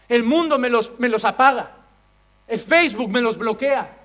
El 0.10 0.24
mundo 0.24 0.58
me 0.58 0.70
los, 0.70 1.00
me 1.00 1.10
los 1.10 1.26
apaga. 1.26 1.78
El 2.48 2.60
Facebook 2.60 3.10
me 3.12 3.22
los 3.22 3.38
bloquea. 3.38 3.98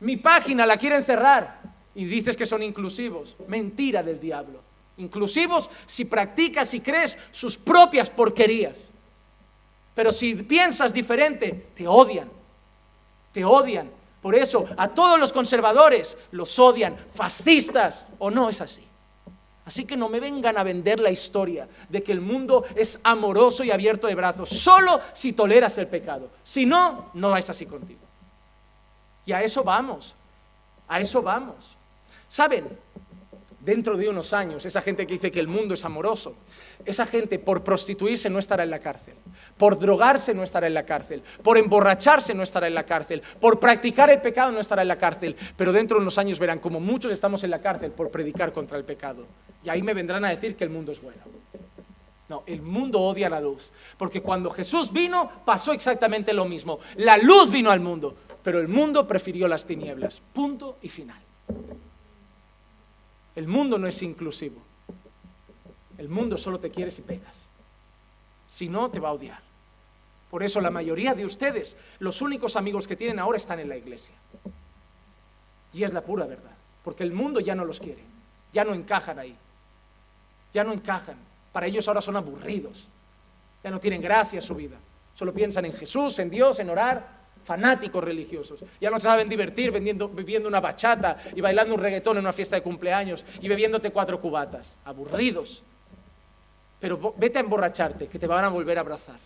Mi 0.00 0.16
página 0.16 0.66
la 0.66 0.76
quieren 0.76 1.02
cerrar. 1.02 1.60
Y 1.94 2.04
dices 2.06 2.36
que 2.36 2.46
son 2.46 2.62
inclusivos. 2.62 3.36
Mentira 3.46 4.02
del 4.02 4.18
diablo. 4.18 4.60
Inclusivos 4.96 5.70
si 5.86 6.04
practicas 6.04 6.74
y 6.74 6.80
crees 6.80 7.18
sus 7.30 7.56
propias 7.56 8.10
porquerías. 8.10 8.76
Pero 9.94 10.10
si 10.10 10.34
piensas 10.34 10.92
diferente, 10.92 11.66
te 11.76 11.86
odian. 11.86 12.28
Te 13.32 13.44
odian 13.44 13.88
por 14.24 14.34
eso 14.34 14.64
a 14.78 14.88
todos 14.88 15.20
los 15.20 15.34
conservadores 15.34 16.16
los 16.30 16.58
odian, 16.58 16.96
fascistas, 17.12 18.06
o 18.18 18.30
no 18.30 18.48
es 18.48 18.62
así. 18.62 18.82
Así 19.66 19.84
que 19.84 19.98
no 19.98 20.08
me 20.08 20.18
vengan 20.18 20.56
a 20.56 20.62
vender 20.62 20.98
la 20.98 21.10
historia 21.10 21.68
de 21.90 22.02
que 22.02 22.12
el 22.12 22.22
mundo 22.22 22.64
es 22.74 22.98
amoroso 23.04 23.64
y 23.64 23.70
abierto 23.70 24.06
de 24.06 24.14
brazos, 24.14 24.48
solo 24.48 24.98
si 25.12 25.34
toleras 25.34 25.76
el 25.76 25.88
pecado. 25.88 26.30
Si 26.42 26.64
no, 26.64 27.10
no 27.12 27.36
es 27.36 27.50
así 27.50 27.66
contigo. 27.66 28.00
Y 29.26 29.32
a 29.32 29.42
eso 29.42 29.62
vamos, 29.62 30.14
a 30.88 31.00
eso 31.00 31.20
vamos. 31.20 31.76
¿Saben? 32.26 32.66
Dentro 33.64 33.96
de 33.96 34.10
unos 34.10 34.34
años, 34.34 34.66
esa 34.66 34.82
gente 34.82 35.06
que 35.06 35.14
dice 35.14 35.30
que 35.30 35.40
el 35.40 35.48
mundo 35.48 35.72
es 35.72 35.86
amoroso, 35.86 36.36
esa 36.84 37.06
gente 37.06 37.38
por 37.38 37.64
prostituirse 37.64 38.28
no 38.28 38.38
estará 38.38 38.62
en 38.62 38.68
la 38.68 38.78
cárcel, 38.78 39.14
por 39.56 39.78
drogarse 39.78 40.34
no 40.34 40.42
estará 40.42 40.66
en 40.66 40.74
la 40.74 40.84
cárcel, 40.84 41.22
por 41.42 41.56
emborracharse 41.56 42.34
no 42.34 42.42
estará 42.42 42.66
en 42.66 42.74
la 42.74 42.84
cárcel, 42.84 43.22
por 43.40 43.58
practicar 43.58 44.10
el 44.10 44.20
pecado 44.20 44.52
no 44.52 44.60
estará 44.60 44.82
en 44.82 44.88
la 44.88 44.98
cárcel, 44.98 45.34
pero 45.56 45.72
dentro 45.72 45.96
de 45.96 46.02
unos 46.02 46.18
años 46.18 46.38
verán 46.38 46.58
como 46.58 46.78
muchos 46.78 47.10
estamos 47.10 47.42
en 47.42 47.50
la 47.50 47.60
cárcel 47.62 47.90
por 47.92 48.10
predicar 48.10 48.52
contra 48.52 48.76
el 48.76 48.84
pecado. 48.84 49.26
Y 49.64 49.70
ahí 49.70 49.80
me 49.80 49.94
vendrán 49.94 50.26
a 50.26 50.28
decir 50.28 50.56
que 50.56 50.64
el 50.64 50.70
mundo 50.70 50.92
es 50.92 51.00
bueno. 51.00 51.22
No, 52.28 52.42
el 52.46 52.60
mundo 52.60 53.00
odia 53.00 53.30
la 53.30 53.40
luz, 53.40 53.72
porque 53.96 54.20
cuando 54.20 54.50
Jesús 54.50 54.92
vino 54.92 55.30
pasó 55.46 55.72
exactamente 55.72 56.34
lo 56.34 56.44
mismo. 56.44 56.80
La 56.96 57.16
luz 57.16 57.50
vino 57.50 57.70
al 57.70 57.80
mundo, 57.80 58.14
pero 58.42 58.60
el 58.60 58.68
mundo 58.68 59.06
prefirió 59.06 59.48
las 59.48 59.64
tinieblas. 59.64 60.20
Punto 60.34 60.76
y 60.82 60.90
final. 60.90 61.18
El 63.36 63.48
mundo 63.48 63.78
no 63.78 63.86
es 63.86 64.02
inclusivo. 64.02 64.62
El 65.98 66.08
mundo 66.08 66.36
solo 66.36 66.58
te 66.58 66.70
quiere 66.70 66.90
si 66.90 67.02
pecas. 67.02 67.36
Si 68.48 68.68
no, 68.68 68.90
te 68.90 69.00
va 69.00 69.08
a 69.08 69.12
odiar. 69.12 69.40
Por 70.30 70.42
eso 70.42 70.60
la 70.60 70.70
mayoría 70.70 71.14
de 71.14 71.24
ustedes, 71.24 71.76
los 72.00 72.20
únicos 72.20 72.56
amigos 72.56 72.88
que 72.88 72.96
tienen 72.96 73.18
ahora 73.18 73.36
están 73.36 73.60
en 73.60 73.68
la 73.68 73.76
iglesia. 73.76 74.14
Y 75.72 75.84
es 75.84 75.92
la 75.92 76.02
pura 76.02 76.26
verdad. 76.26 76.50
Porque 76.82 77.02
el 77.02 77.12
mundo 77.12 77.40
ya 77.40 77.54
no 77.54 77.64
los 77.64 77.80
quiere. 77.80 78.02
Ya 78.52 78.64
no 78.64 78.74
encajan 78.74 79.18
ahí. 79.18 79.36
Ya 80.52 80.64
no 80.64 80.72
encajan. 80.72 81.16
Para 81.52 81.66
ellos 81.66 81.86
ahora 81.88 82.00
son 82.00 82.16
aburridos. 82.16 82.86
Ya 83.62 83.70
no 83.70 83.80
tienen 83.80 84.02
gracia 84.02 84.40
su 84.40 84.54
vida. 84.54 84.76
Solo 85.14 85.32
piensan 85.32 85.64
en 85.64 85.72
Jesús, 85.72 86.18
en 86.18 86.28
Dios, 86.28 86.58
en 86.58 86.70
orar. 86.70 87.23
Fanáticos 87.44 88.02
religiosos. 88.02 88.64
Ya 88.80 88.90
no 88.90 88.98
saben 88.98 89.28
divertir 89.28 89.70
vendiendo, 89.70 90.08
viviendo 90.08 90.48
una 90.48 90.60
bachata 90.60 91.18
y 91.34 91.40
bailando 91.40 91.74
un 91.74 91.80
reggaetón 91.80 92.16
en 92.16 92.24
una 92.24 92.32
fiesta 92.32 92.56
de 92.56 92.62
cumpleaños 92.62 93.24
y 93.40 93.48
bebiéndote 93.48 93.90
cuatro 93.90 94.20
cubatas. 94.20 94.76
Aburridos 94.84 95.62
pero 96.84 97.14
vete 97.16 97.38
a 97.38 97.40
emborracharte, 97.40 98.08
que 98.08 98.18
te 98.18 98.26
van 98.26 98.44
a 98.44 98.50
volver 98.50 98.76
a 98.76 98.82
abrazar. 98.82 99.16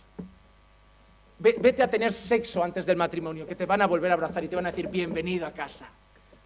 Vete 1.39 1.83
a 1.83 1.89
tener 1.89 2.13
sexo 2.13 2.63
antes 2.63 2.85
del 2.85 2.95
matrimonio, 2.95 3.45
que 3.45 3.53
te 3.53 3.65
van 3.65 3.81
a 3.81 3.85
volver 3.85 4.11
a 4.11 4.13
abrazar 4.13 4.45
y 4.45 4.47
te 4.47 4.55
van 4.55 4.65
a 4.65 4.71
decir 4.71 4.87
bienvenido 4.87 5.45
a 5.45 5.51
casa, 5.51 5.89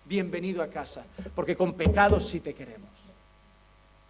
bienvenido 0.05 0.63
a 0.63 0.67
casa, 0.69 1.05
porque 1.35 1.55
con 1.55 1.75
pecados 1.75 2.27
sí 2.27 2.39
te 2.39 2.55
queremos. 2.55 2.89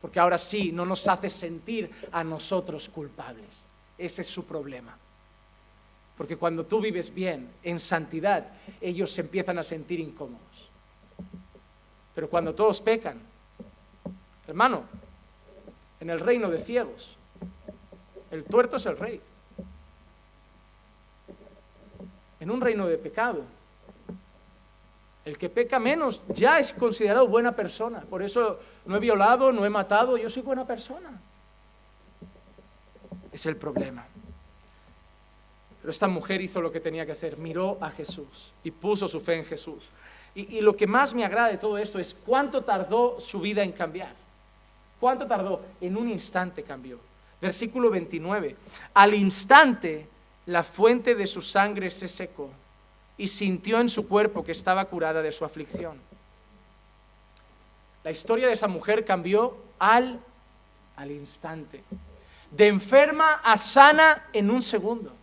Porque 0.02 0.18
ahora 0.18 0.38
sí 0.38 0.72
no 0.72 0.86
nos 0.86 1.06
hace 1.10 1.30
sentir 1.30 1.92
a 2.10 2.24
nosotros 2.24 2.88
culpables. 2.88 3.68
Ese 3.98 4.22
es 4.22 4.28
su 4.30 4.46
problema. 4.46 4.98
Porque 6.18 6.38
cuando 6.38 6.66
tú 6.66 6.80
vives 6.80 7.14
bien, 7.14 7.50
en 7.64 7.80
santidad, 7.80 8.48
ellos 8.80 9.12
se 9.12 9.22
empiezan 9.22 9.58
a 9.58 9.64
sentir 9.64 10.00
incómodos. 10.00 10.70
Pero 12.14 12.30
cuando 12.30 12.54
todos 12.54 12.80
pecan, 12.82 13.20
hermano, 14.48 14.84
en 16.04 16.10
el 16.10 16.20
reino 16.20 16.50
de 16.50 16.60
ciegos. 16.60 17.16
El 18.30 18.44
tuerto 18.44 18.76
es 18.76 18.86
el 18.86 18.98
rey. 18.98 19.22
En 22.42 22.52
un 22.52 22.60
reino 22.60 22.88
de 22.88 22.98
pecado. 22.98 23.42
El 25.24 25.38
que 25.38 25.50
peca 25.50 25.80
menos 25.80 26.20
ya 26.28 26.60
es 26.60 26.74
considerado 26.74 27.26
buena 27.26 27.54
persona. 27.54 28.02
Por 28.02 28.22
eso 28.22 28.60
no 28.86 28.98
he 28.98 29.00
violado, 29.00 29.54
no 29.54 29.66
he 29.66 29.70
matado, 29.70 30.18
yo 30.18 30.30
soy 30.30 30.42
buena 30.42 30.68
persona. 30.68 31.10
Es 33.32 33.46
el 33.46 33.56
problema. 33.56 34.06
Pero 35.84 35.92
esta 35.92 36.08
mujer 36.08 36.40
hizo 36.40 36.62
lo 36.62 36.72
que 36.72 36.80
tenía 36.80 37.06
que 37.06 37.12
hacer, 37.12 37.38
miró 37.38 37.78
a 37.82 37.90
Jesús 37.92 38.54
y 38.64 38.72
puso 38.72 39.06
su 39.10 39.20
fe 39.20 39.40
en 39.40 39.44
Jesús. 39.44 39.90
Y, 40.34 40.62
lo 40.62 40.78
que 40.78 40.88
más 40.88 41.14
me 41.14 41.26
agrada 41.26 41.50
de 41.50 41.58
todo 41.58 41.78
esto 41.78 42.00
es 42.00 42.16
cuánto 42.26 42.62
tardó 42.62 43.20
su 43.20 43.42
vida 43.42 43.64
en 43.64 43.74
cambiar. 43.74 44.14
¿Cuánto 44.98 45.28
tardó? 45.28 45.62
En 45.82 45.98
un 45.98 46.08
instante 46.08 46.64
cambió. 46.64 47.00
Versículo 47.42 47.90
29. 47.90 48.56
Al 48.94 49.14
instante 49.14 50.08
la 50.46 50.64
fuente 50.64 51.16
de 51.16 51.28
su 51.28 51.42
sangre 51.42 51.92
se 51.92 52.08
secó 52.08 52.50
y 53.18 53.28
sintió 53.28 53.82
en 53.82 53.90
su 53.90 54.08
cuerpo 54.08 54.42
que 54.42 54.54
estaba 54.54 54.86
curada 54.86 55.22
de 55.22 55.34
su 55.34 55.44
aflicción. 55.44 56.00
La 58.06 58.12
historia 58.12 58.48
de 58.48 58.54
esa 58.54 58.70
mujer 58.70 59.04
cambió 59.04 59.58
al, 59.80 60.18
al 60.96 61.12
instante. 61.12 61.84
De 62.52 62.68
enferma 62.68 63.42
a 63.44 63.58
sana 63.58 64.28
en 64.32 64.50
un 64.50 64.64
segundo. 64.64 65.14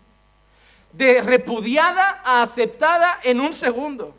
De 0.93 1.21
repudiada 1.23 2.21
a 2.25 2.43
aceptada 2.43 3.21
en 3.23 3.41
un 3.41 3.53
segundo. 3.53 4.15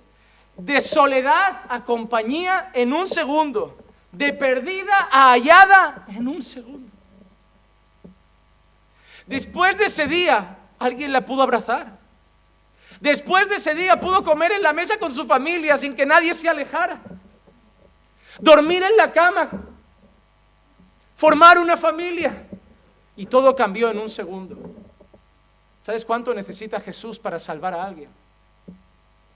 De 0.58 0.82
soledad 0.82 1.62
a 1.70 1.84
compañía 1.84 2.72
en 2.74 2.94
un 2.94 3.08
segundo 3.08 3.78
de 4.12 4.34
perdida 4.34 5.08
a 5.12 5.32
hallada 5.32 6.06
en 6.10 6.28
un 6.28 6.42
segundo. 6.42 6.90
Después 9.26 9.78
de 9.78 9.86
ese 9.86 10.08
día, 10.08 10.58
alguien 10.78 11.14
la 11.14 11.26
pudo 11.26 11.44
abrazar. 11.44 12.00
Después 13.00 13.48
de 13.50 13.56
ese 13.56 13.74
día 13.74 14.00
pudo 14.00 14.24
comer 14.24 14.52
en 14.52 14.62
la 14.62 14.74
mesa 14.74 14.98
con 15.00 15.12
su 15.12 15.26
familia 15.26 15.78
sin 15.78 15.96
que 15.96 16.06
nadie 16.06 16.34
se 16.34 16.50
alejara. 16.50 17.02
Dormir 18.40 18.84
en 18.84 18.98
la 18.98 19.12
cama. 19.12 19.50
Formar 21.16 21.58
una 21.60 21.78
familia. 21.78 22.48
Y 23.16 23.26
todo 23.26 23.56
cambió 23.56 23.90
en 23.90 24.00
un 24.00 24.10
segundo. 24.10 24.58
¿Sabes 25.84 26.06
cuánto 26.06 26.34
necesita 26.34 26.80
Jesús 26.80 27.18
para 27.18 27.40
salvar 27.40 27.74
a 27.74 27.84
alguien? 27.84 28.10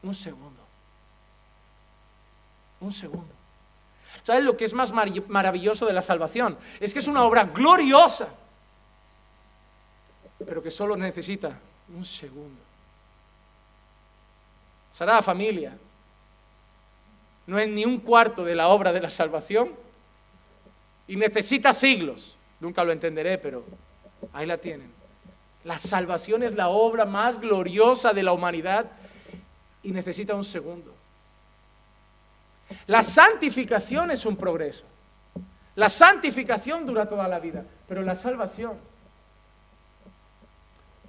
Un 0.04 0.14
segundo. 0.14 0.62
Un 2.80 2.91
segundo. 2.91 3.34
¿Sabes 4.22 4.43
lo 4.43 4.56
que 4.56 4.66
es 4.66 4.74
más 4.74 4.91
maravilloso 4.91 5.86
de 5.86 5.93
la 5.93 6.02
salvación? 6.02 6.58
Es 6.80 6.93
que 6.93 7.00
es 7.00 7.08
una 7.08 7.24
obra 7.24 7.43
gloriosa, 7.46 8.28
pero 10.46 10.62
que 10.62 10.72
solo 10.72 10.96
necesita 10.96 11.60
un 11.96 12.06
segundo. 12.06 12.62
Sagrada 14.91 15.22
Familia 15.22 15.78
no 17.48 17.60
es 17.60 17.68
ni 17.68 17.86
un 17.86 18.00
cuarto 18.00 18.43
de 18.43 18.56
la 18.56 18.70
obra 18.70 18.91
de 18.91 19.02
la 19.02 19.12
salvación 19.12 19.72
y 21.08 21.16
necesita 21.16 21.74
siglos. 21.74 22.36
Nunca 22.60 22.84
lo 22.84 22.91
entenderé, 22.91 23.38
pero 23.38 23.64
ahí 24.34 24.46
la 24.46 24.58
tienen. 24.58 24.91
La 25.66 25.80
salvación 25.80 26.43
es 26.43 26.53
la 26.53 26.70
obra 26.70 27.05
más 27.05 27.41
gloriosa 27.41 28.13
de 28.13 28.22
la 28.22 28.34
humanidad 28.34 28.86
y 29.82 29.91
necesita 29.91 30.36
un 30.36 30.43
segundo. 30.43 30.93
La 32.86 33.01
santificación 33.01 34.11
es 34.11 34.28
un 34.28 34.38
progreso. 34.38 34.86
La 35.76 35.89
santificación 35.89 36.86
dura 36.86 37.07
toda 37.07 37.28
la 37.28 37.39
vida, 37.39 37.66
pero 37.88 38.03
la 38.03 38.13
salvación. 38.13 38.74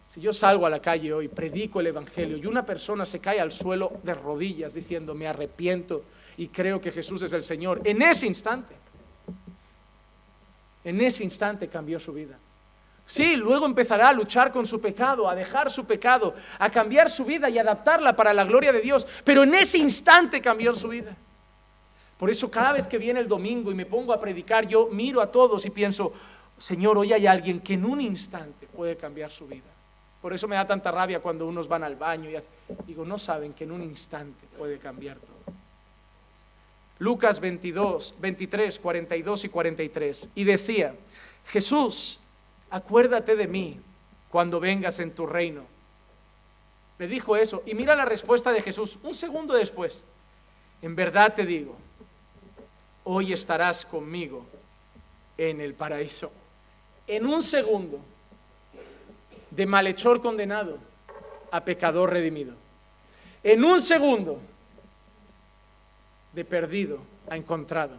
Si 0.08 0.22
yo 0.22 0.32
salgo 0.32 0.64
a 0.64 0.70
la 0.70 0.80
calle 0.80 1.12
hoy, 1.12 1.28
predico 1.28 1.80
el 1.80 1.88
Evangelio 1.88 2.38
y 2.38 2.46
una 2.46 2.64
persona 2.64 3.04
se 3.04 3.20
cae 3.20 3.38
al 3.38 3.52
suelo 3.52 4.00
de 4.02 4.14
rodillas 4.14 4.72
diciendo, 4.72 5.14
me 5.14 5.28
arrepiento 5.28 6.04
y 6.38 6.48
creo 6.48 6.80
que 6.80 6.90
Jesús 6.90 7.20
es 7.22 7.34
el 7.34 7.44
Señor, 7.44 7.82
en 7.84 8.00
ese 8.00 8.26
instante, 8.26 8.74
en 10.82 10.98
ese 11.02 11.24
instante 11.24 11.68
cambió 11.68 12.00
su 12.00 12.14
vida. 12.14 12.38
Sí, 13.06 13.36
luego 13.36 13.66
empezará 13.66 14.08
a 14.08 14.12
luchar 14.12 14.50
con 14.50 14.66
su 14.66 14.80
pecado, 14.80 15.28
a 15.28 15.34
dejar 15.36 15.70
su 15.70 15.84
pecado, 15.84 16.34
a 16.58 16.68
cambiar 16.70 17.08
su 17.08 17.24
vida 17.24 17.48
y 17.48 17.56
adaptarla 17.56 18.16
para 18.16 18.34
la 18.34 18.44
gloria 18.44 18.72
de 18.72 18.80
Dios, 18.80 19.06
pero 19.24 19.44
en 19.44 19.54
ese 19.54 19.78
instante 19.78 20.40
cambió 20.40 20.74
su 20.74 20.88
vida. 20.88 21.16
Por 22.18 22.30
eso 22.30 22.50
cada 22.50 22.72
vez 22.72 22.88
que 22.88 22.98
viene 22.98 23.20
el 23.20 23.28
domingo 23.28 23.70
y 23.70 23.74
me 23.74 23.86
pongo 23.86 24.12
a 24.12 24.20
predicar, 24.20 24.66
yo 24.66 24.88
miro 24.90 25.20
a 25.20 25.30
todos 25.30 25.64
y 25.66 25.70
pienso, 25.70 26.12
Señor, 26.58 26.98
hoy 26.98 27.12
hay 27.12 27.26
alguien 27.28 27.60
que 27.60 27.74
en 27.74 27.84
un 27.84 28.00
instante 28.00 28.66
puede 28.66 28.96
cambiar 28.96 29.30
su 29.30 29.46
vida. 29.46 29.70
Por 30.20 30.32
eso 30.32 30.48
me 30.48 30.56
da 30.56 30.66
tanta 30.66 30.90
rabia 30.90 31.20
cuando 31.20 31.46
unos 31.46 31.68
van 31.68 31.84
al 31.84 31.94
baño 31.94 32.28
y 32.30 32.36
digo, 32.86 33.04
no 33.04 33.18
saben 33.18 33.52
que 33.52 33.64
en 33.64 33.70
un 33.70 33.82
instante 33.82 34.46
puede 34.58 34.78
cambiar 34.78 35.18
todo. 35.18 35.54
Lucas 36.98 37.38
22, 37.38 38.14
23, 38.18 38.78
42 38.80 39.44
y 39.44 39.48
43. 39.50 40.28
Y 40.34 40.44
decía, 40.44 40.94
Jesús, 41.46 42.18
acuérdate 42.70 43.36
de 43.36 43.46
mí 43.46 43.80
cuando 44.30 44.60
vengas 44.60 44.98
en 44.98 45.14
tu 45.14 45.26
reino. 45.26 45.62
Le 46.98 47.08
dijo 47.08 47.36
eso. 47.36 47.62
Y 47.66 47.74
mira 47.74 47.94
la 47.94 48.04
respuesta 48.04 48.52
de 48.52 48.62
Jesús 48.62 48.98
un 49.02 49.14
segundo 49.14 49.54
después. 49.54 50.04
En 50.82 50.96
verdad 50.96 51.34
te 51.34 51.46
digo, 51.46 51.76
hoy 53.04 53.32
estarás 53.32 53.84
conmigo 53.84 54.44
en 55.38 55.60
el 55.60 55.74
paraíso. 55.74 56.30
En 57.06 57.26
un 57.26 57.42
segundo, 57.42 58.00
de 59.50 59.66
malhechor 59.66 60.20
condenado 60.20 60.78
a 61.50 61.64
pecador 61.64 62.10
redimido. 62.10 62.54
En 63.42 63.64
un 63.64 63.80
segundo, 63.80 64.40
de 66.32 66.44
perdido 66.44 66.98
a 67.30 67.36
encontrado. 67.36 67.96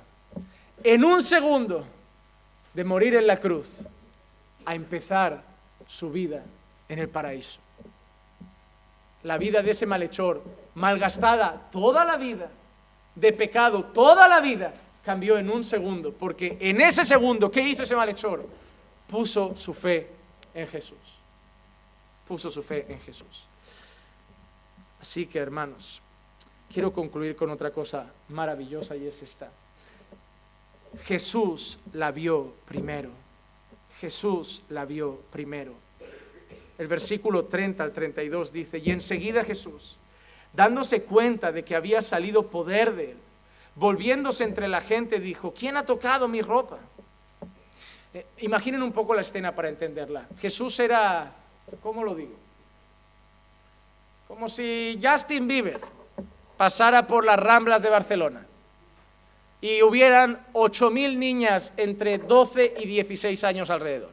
En 0.84 1.04
un 1.04 1.24
segundo, 1.24 1.86
de 2.74 2.84
morir 2.84 3.16
en 3.16 3.26
la 3.26 3.40
cruz 3.40 3.82
a 4.68 4.76
empezar 4.76 5.42
su 5.88 6.12
vida 6.12 6.44
en 6.90 7.00
el 7.00 7.08
paraíso. 7.08 7.60
La 9.24 9.38
vida 9.38 9.64
de 9.64 9.72
ese 9.72 9.86
malhechor, 9.86 10.44
malgastada 10.76 11.70
toda 11.72 12.04
la 12.04 12.18
vida, 12.18 12.52
de 13.16 13.32
pecado 13.32 13.86
toda 13.86 14.28
la 14.28 14.42
vida, 14.42 14.74
cambió 15.06 15.38
en 15.38 15.50
un 15.50 15.64
segundo, 15.64 16.12
porque 16.12 16.58
en 16.60 16.82
ese 16.82 17.06
segundo, 17.06 17.50
¿qué 17.50 17.62
hizo 17.62 17.84
ese 17.84 17.96
malhechor? 17.96 18.46
Puso 19.10 19.56
su 19.56 19.74
fe 19.74 20.10
en 20.54 20.68
Jesús. 20.68 21.16
Puso 22.28 22.52
su 22.52 22.62
fe 22.62 22.86
en 22.90 23.00
Jesús. 23.00 23.46
Así 25.00 25.28
que, 25.28 25.40
hermanos, 25.40 26.02
quiero 26.70 26.92
concluir 26.92 27.38
con 27.38 27.50
otra 27.52 27.72
cosa 27.72 28.12
maravillosa 28.28 28.98
y 28.98 29.08
es 29.08 29.24
esta. 29.24 29.50
Jesús 31.06 31.80
la 31.94 32.12
vio 32.12 32.54
primero. 32.66 33.27
Jesús 34.00 34.62
la 34.70 34.86
vio 34.86 35.22
primero. 35.32 35.74
El 36.78 36.88
versículo 36.88 37.46
30 37.46 37.84
al 37.84 37.92
32 37.92 38.52
dice, 38.52 38.78
y 38.78 38.92
enseguida 38.92 39.44
Jesús, 39.44 39.98
dándose 40.54 41.04
cuenta 41.04 41.52
de 41.52 41.64
que 41.64 41.76
había 41.76 42.02
salido 42.02 42.48
poder 42.48 42.96
de 42.96 43.12
él, 43.12 43.18
volviéndose 43.76 44.44
entre 44.44 44.68
la 44.68 44.82
gente, 44.82 45.20
dijo, 45.20 45.54
¿quién 45.54 45.78
ha 45.78 45.86
tocado 45.86 46.28
mi 46.28 46.42
ropa? 46.42 46.78
Eh, 48.14 48.26
imaginen 48.40 48.84
un 48.84 48.92
poco 48.92 49.16
la 49.16 49.22
escena 49.22 49.56
para 49.56 49.70
entenderla. 49.70 50.28
Jesús 50.40 50.80
era, 50.80 51.34
¿cómo 51.82 52.04
lo 52.04 52.14
digo? 52.14 52.36
Como 54.28 54.48
si 54.50 55.00
Justin 55.02 55.48
Bieber 55.48 55.82
pasara 56.58 57.08
por 57.08 57.26
las 57.26 57.40
ramblas 57.40 57.82
de 57.82 57.90
Barcelona 57.90 58.46
y 59.62 59.82
hubieran 59.82 60.46
8.000 60.54 61.18
niñas 61.18 61.74
entre 61.78 62.20
12 62.20 62.76
y 62.80 62.86
16 62.86 63.44
años 63.44 63.70
alrededor. 63.70 64.12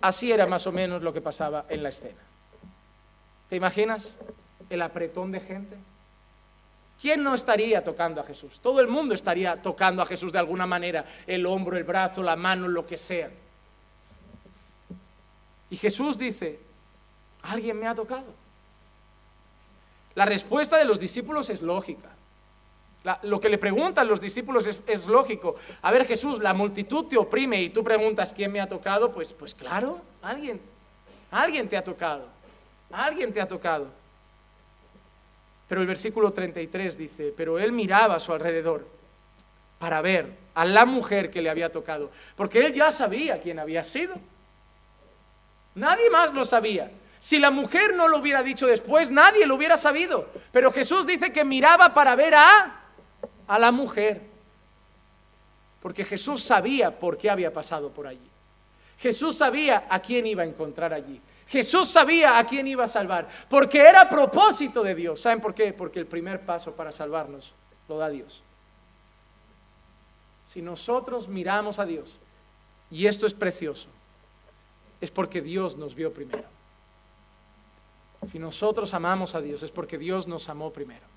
Así 0.00 0.32
era 0.32 0.46
más 0.46 0.66
o 0.66 0.72
menos 0.72 1.02
lo 1.02 1.12
que 1.12 1.20
pasaba 1.20 1.64
en 1.68 1.82
la 1.82 1.88
escena. 1.88 2.20
¿Te 3.48 3.56
imaginas 3.56 4.18
el 4.68 4.82
apretón 4.82 5.32
de 5.32 5.40
gente? 5.40 5.76
¿Quién 7.00 7.22
no 7.22 7.34
estaría 7.34 7.82
tocando 7.82 8.20
a 8.20 8.24
Jesús? 8.24 8.60
Todo 8.60 8.80
el 8.80 8.88
mundo 8.88 9.14
estaría 9.14 9.60
tocando 9.60 10.02
a 10.02 10.06
Jesús 10.06 10.32
de 10.32 10.38
alguna 10.38 10.66
manera, 10.66 11.04
el 11.26 11.46
hombro, 11.46 11.76
el 11.76 11.84
brazo, 11.84 12.22
la 12.22 12.36
mano, 12.36 12.68
lo 12.68 12.86
que 12.86 12.98
sea. 12.98 13.30
Y 15.70 15.76
Jesús 15.76 16.18
dice, 16.18 16.60
alguien 17.42 17.78
me 17.78 17.86
ha 17.86 17.94
tocado. 17.94 18.32
La 20.14 20.26
respuesta 20.26 20.76
de 20.76 20.84
los 20.84 21.00
discípulos 21.00 21.48
es 21.50 21.62
lógica. 21.62 22.08
Lo 23.22 23.40
que 23.40 23.48
le 23.48 23.58
preguntan 23.58 24.06
los 24.06 24.20
discípulos 24.20 24.66
es, 24.66 25.06
lógico. 25.06 25.56
A 25.82 25.90
ver 25.90 26.06
Jesús, 26.06 26.38
la 26.40 26.54
multitud 26.54 27.06
te 27.06 27.16
oprime 27.16 27.60
y 27.60 27.70
tú 27.70 27.82
preguntas 27.82 28.32
quién 28.32 28.52
me 28.52 28.60
ha 28.60 28.68
tocado, 28.68 29.10
pues, 29.12 29.32
pues 29.32 29.54
claro, 29.54 30.00
alguien, 30.22 30.60
alguien 31.30 31.68
te 31.68 31.76
ha 31.76 31.82
tocado, 31.82 32.26
alguien 32.92 33.32
te 33.32 33.40
ha 33.40 33.48
tocado. 33.48 33.88
Pero 35.68 35.80
el 35.80 35.86
versículo 35.86 36.32
33 36.32 36.96
dice, 36.96 37.34
pero 37.36 37.58
él 37.58 37.72
miraba 37.72 38.16
a 38.16 38.20
su 38.20 38.32
alrededor 38.32 38.86
para 39.78 40.00
ver 40.00 40.36
a 40.54 40.64
la 40.64 40.84
mujer 40.84 41.30
que 41.30 41.42
le 41.42 41.50
había 41.50 41.72
tocado, 41.72 42.10
porque 42.36 42.64
él 42.64 42.72
ya 42.72 42.92
sabía 42.92 43.40
quién 43.40 43.58
había 43.58 43.82
sido. 43.82 44.14
Nadie 45.74 46.10
más 46.10 46.32
lo 46.32 46.44
sabía. 46.44 46.90
Si 47.18 47.38
la 47.38 47.50
mujer 47.50 47.94
no 47.94 48.08
lo 48.08 48.18
hubiera 48.18 48.42
dicho 48.42 48.66
después, 48.66 49.10
nadie 49.10 49.46
lo 49.46 49.54
hubiera 49.54 49.76
sabido. 49.76 50.28
Pero 50.52 50.70
Jesús 50.72 51.06
dice 51.06 51.32
que 51.32 51.44
miraba 51.44 51.94
para 51.94 52.14
ver 52.16 52.34
a, 52.34 52.81
a 53.52 53.58
la 53.58 53.70
mujer. 53.70 54.22
Porque 55.82 56.04
Jesús 56.04 56.42
sabía 56.42 56.98
por 56.98 57.18
qué 57.18 57.28
había 57.28 57.52
pasado 57.52 57.90
por 57.90 58.06
allí. 58.06 58.30
Jesús 58.98 59.36
sabía 59.36 59.86
a 59.90 60.00
quién 60.00 60.26
iba 60.26 60.42
a 60.42 60.46
encontrar 60.46 60.94
allí. 60.94 61.20
Jesús 61.48 61.88
sabía 61.88 62.38
a 62.38 62.46
quién 62.46 62.66
iba 62.66 62.84
a 62.84 62.86
salvar. 62.86 63.28
Porque 63.50 63.78
era 63.78 64.08
propósito 64.08 64.82
de 64.82 64.94
Dios. 64.94 65.20
¿Saben 65.20 65.40
por 65.40 65.54
qué? 65.54 65.74
Porque 65.74 65.98
el 65.98 66.06
primer 66.06 66.46
paso 66.46 66.72
para 66.72 66.90
salvarnos 66.90 67.52
lo 67.90 67.98
da 67.98 68.08
Dios. 68.08 68.42
Si 70.46 70.62
nosotros 70.62 71.28
miramos 71.28 71.78
a 71.78 71.84
Dios, 71.84 72.20
y 72.90 73.06
esto 73.06 73.26
es 73.26 73.34
precioso, 73.34 73.88
es 74.98 75.10
porque 75.10 75.42
Dios 75.42 75.76
nos 75.76 75.94
vio 75.94 76.10
primero. 76.10 76.48
Si 78.30 78.38
nosotros 78.38 78.94
amamos 78.94 79.34
a 79.34 79.42
Dios, 79.42 79.62
es 79.62 79.70
porque 79.70 79.98
Dios 79.98 80.26
nos 80.26 80.48
amó 80.48 80.72
primero. 80.72 81.11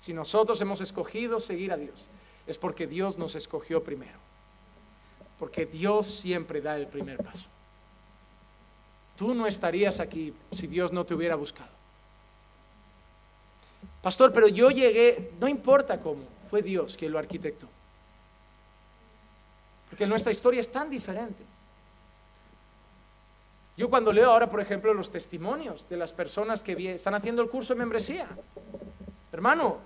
Si 0.00 0.14
nosotros 0.14 0.60
hemos 0.62 0.80
escogido 0.80 1.38
seguir 1.38 1.72
a 1.72 1.76
Dios, 1.76 2.08
es 2.46 2.56
porque 2.56 2.86
Dios 2.86 3.18
nos 3.18 3.34
escogió 3.34 3.84
primero. 3.84 4.18
Porque 5.38 5.66
Dios 5.66 6.06
siempre 6.06 6.60
da 6.60 6.76
el 6.76 6.86
primer 6.86 7.18
paso. 7.18 7.46
Tú 9.16 9.34
no 9.34 9.46
estarías 9.46 10.00
aquí 10.00 10.34
si 10.50 10.66
Dios 10.66 10.90
no 10.90 11.04
te 11.04 11.14
hubiera 11.14 11.36
buscado. 11.36 11.70
Pastor, 14.02 14.32
pero 14.32 14.48
yo 14.48 14.70
llegué, 14.70 15.32
no 15.38 15.46
importa 15.46 16.00
cómo, 16.00 16.24
fue 16.48 16.62
Dios 16.62 16.96
quien 16.96 17.12
lo 17.12 17.18
arquitectó. 17.18 17.68
Porque 19.90 20.06
nuestra 20.06 20.32
historia 20.32 20.62
es 20.62 20.70
tan 20.70 20.88
diferente. 20.88 21.44
Yo 23.76 23.90
cuando 23.90 24.12
leo 24.12 24.30
ahora, 24.30 24.48
por 24.48 24.60
ejemplo, 24.60 24.94
los 24.94 25.10
testimonios 25.10 25.88
de 25.88 25.96
las 25.96 26.12
personas 26.12 26.62
que 26.62 26.94
están 26.94 27.14
haciendo 27.14 27.42
el 27.42 27.50
curso 27.50 27.74
de 27.74 27.80
membresía, 27.80 28.28
hermano, 29.32 29.78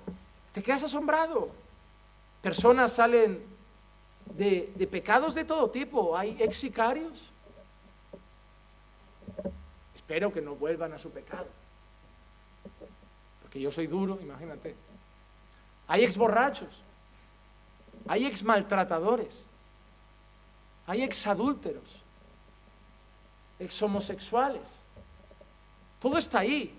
te 0.53 0.63
quedas 0.63 0.85
asombrado. 0.85 1.51
Personas 2.41 2.93
salen 2.93 3.45
de, 4.27 4.89
pecados 4.91 5.35
de 5.35 5.45
todo 5.45 5.71
tipo, 5.71 6.17
hay 6.17 6.37
ex 6.41 6.57
sicarios. 6.57 7.31
Espero 9.95 10.33
que 10.33 10.41
no 10.41 10.55
vuelvan 10.55 10.93
a 10.93 10.99
su 10.99 11.11
pecado. 11.11 11.47
Porque 13.43 13.61
yo 13.61 13.71
soy 13.71 13.87
duro, 13.87 14.19
imagínate. 14.21 14.77
Hay 15.89 16.05
ex 16.05 16.17
borrachos, 16.17 16.83
hay 18.07 18.27
ex 18.27 18.43
maltratadores, 18.43 19.47
hay 20.87 21.03
exadúlteros, 21.03 22.03
ex 23.59 23.83
homosexuales. 23.83 24.85
Todo 26.01 26.19
está 26.19 26.41
ahí. 26.41 26.79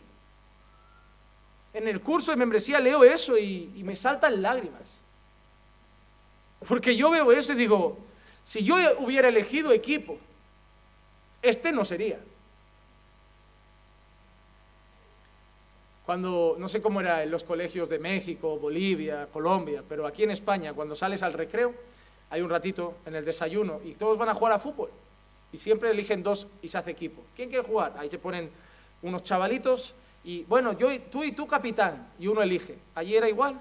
En 1.75 1.89
el 1.89 1.99
curso 1.99 2.31
de 2.31 2.37
membresía 2.37 2.79
leo 2.79 3.03
eso 3.03 3.37
y, 3.37 3.67
me 3.83 3.97
saltan 3.97 4.41
lágrimas. 4.41 5.01
Porque 6.65 6.95
yo 6.95 7.09
veo 7.09 7.33
eso 7.33 7.51
y 7.51 7.57
digo, 7.57 7.97
si 8.45 8.63
yo 8.63 8.77
hubiera 8.99 9.27
elegido 9.27 9.73
equipo, 9.73 10.17
este 11.41 11.73
no 11.73 11.83
sería. 11.83 12.17
Cuando, 16.05 16.55
no 16.57 16.69
sé 16.69 16.81
cómo 16.81 17.01
era 17.01 17.23
en 17.23 17.29
los 17.29 17.43
colegios 17.43 17.89
de 17.89 17.99
México, 17.99 18.57
Bolivia, 18.57 19.27
Colombia, 19.33 19.83
pero 19.87 20.07
aquí 20.07 20.23
en 20.23 20.31
España, 20.31 20.73
cuando 20.73 20.95
sales 20.95 21.23
al 21.23 21.33
recreo, 21.33 21.73
hay 22.29 22.41
un 22.41 22.49
ratito 22.49 22.99
en 23.05 23.15
el 23.15 23.25
desayuno 23.25 23.81
y 23.83 23.95
todos 23.95 24.17
van 24.17 24.29
a 24.29 24.33
jugar 24.33 24.53
a 24.53 24.59
fútbol. 24.59 24.91
Y 25.51 25.57
siempre 25.57 25.91
eligen 25.91 26.23
dos 26.23 26.47
y 26.61 26.69
se 26.69 26.77
hace 26.77 26.91
equipo. 26.91 27.21
¿Quién 27.35 27.49
quiere 27.49 27.67
jugar? 27.67 27.95
Ahí 27.97 28.09
se 28.09 28.17
ponen 28.17 28.49
unos 29.01 29.23
chavalitos 29.23 29.93
y, 30.25 30.43
bueno, 30.43 30.73
yo, 30.73 30.99
tú 31.03 31.23
y 31.23 31.31
tú 31.31 31.47
capitán, 31.47 32.11
y 32.19 32.27
uno 32.27 32.41
elige. 32.41 32.77
Allí 32.95 33.15
era 33.15 33.29
igual. 33.29 33.59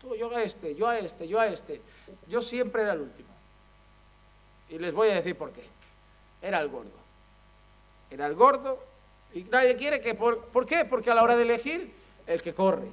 Tú, 0.00 0.14
yo 0.14 0.34
a 0.34 0.42
este, 0.42 0.74
yo 0.74 0.86
a 0.86 0.98
este, 0.98 1.26
yo 1.26 1.40
a 1.40 1.46
este. 1.46 1.80
Yo 2.28 2.40
siempre 2.40 2.82
era 2.82 2.92
el 2.92 3.00
último. 3.00 3.28
Y 4.68 4.78
les 4.78 4.94
voy 4.94 5.08
a 5.08 5.14
decir 5.14 5.36
por 5.36 5.52
qué. 5.52 5.64
Era 6.40 6.60
el 6.60 6.68
gordo. 6.68 6.92
Era 8.10 8.26
el 8.26 8.34
gordo 8.34 8.78
y 9.34 9.44
nadie 9.44 9.74
quiere 9.76 10.00
que... 10.00 10.14
Por, 10.14 10.44
¿Por 10.46 10.66
qué? 10.66 10.84
Porque 10.84 11.10
a 11.10 11.14
la 11.14 11.22
hora 11.22 11.36
de 11.36 11.42
elegir, 11.42 11.92
el 12.26 12.42
que 12.42 12.52
corre, 12.52 12.88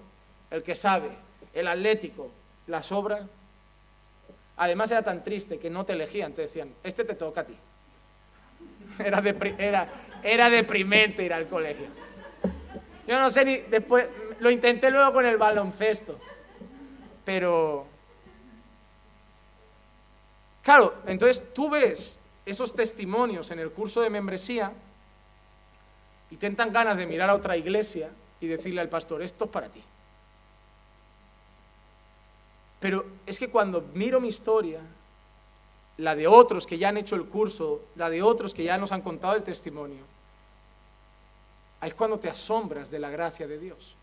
el 0.49 0.63
que 0.63 0.74
sabe, 0.74 1.09
el 1.53 1.67
atlético, 1.67 2.32
la 2.67 2.82
sobra 2.82 3.28
Además 4.59 4.91
era 4.91 5.01
tan 5.01 5.24
triste 5.24 5.57
que 5.57 5.70
no 5.70 5.86
te 5.86 5.93
elegían, 5.93 6.34
te 6.34 6.41
decían, 6.41 6.74
este 6.84 7.05
te 7.05 7.15
toca 7.15 7.41
a 7.41 7.43
ti. 7.45 7.55
Era, 8.99 9.24
era, 9.57 9.88
era 10.22 10.49
deprimente 10.49 11.24
ir 11.24 11.34
al 11.34 11.47
colegio. 11.47 11.86
Yo 13.10 13.20
no 13.20 13.32
sé 13.32 13.43
ni 13.43 13.57
después, 13.57 14.07
lo 14.39 14.51
intenté 14.51 14.91
luego 14.91 15.12
con 15.14 15.26
el 15.26 15.36
baloncesto, 15.36 16.20
pero... 17.26 17.88
Claro, 20.62 20.93
entonces 21.07 21.51
tú 21.51 21.72
ves 21.72 22.20
esos 22.45 22.76
testimonios 22.76 23.49
en 23.49 23.57
el 23.57 23.72
curso 23.72 24.01
de 24.01 24.12
membresía 24.12 24.72
y 26.30 26.38
tentan 26.38 26.72
ganas 26.72 26.97
de 26.97 27.07
mirar 27.07 27.32
a 27.32 27.34
otra 27.34 27.57
iglesia 27.57 28.12
y 28.39 28.45
decirle 28.45 28.80
al 28.80 28.89
pastor, 28.89 29.24
esto 29.24 29.45
es 29.45 29.49
para 29.49 29.70
ti. 29.70 29.82
Pero 32.80 33.07
es 33.26 33.39
que 33.39 33.49
cuando 33.49 33.82
miro 33.95 34.22
mi 34.22 34.28
historia, 34.28 34.82
la 35.97 36.14
de 36.14 36.28
otros 36.28 36.68
que 36.68 36.78
ya 36.78 36.89
han 36.89 36.97
hecho 36.97 37.16
el 37.16 37.26
curso, 37.26 37.86
la 37.95 38.12
de 38.12 38.22
otros 38.22 38.53
que 38.53 38.66
ya 38.66 38.78
nos 38.78 38.91
han 38.91 39.01
contado 39.01 39.36
el 39.36 39.41
testimonio, 39.41 40.03
ahí 41.82 41.89
es 41.89 41.95
cuando 41.95 42.19
te 42.19 42.30
asombras 42.30 42.89
de 42.89 42.99
la 42.99 43.09
gracia 43.09 43.47
de 43.47 43.57
Dios. 43.57 43.95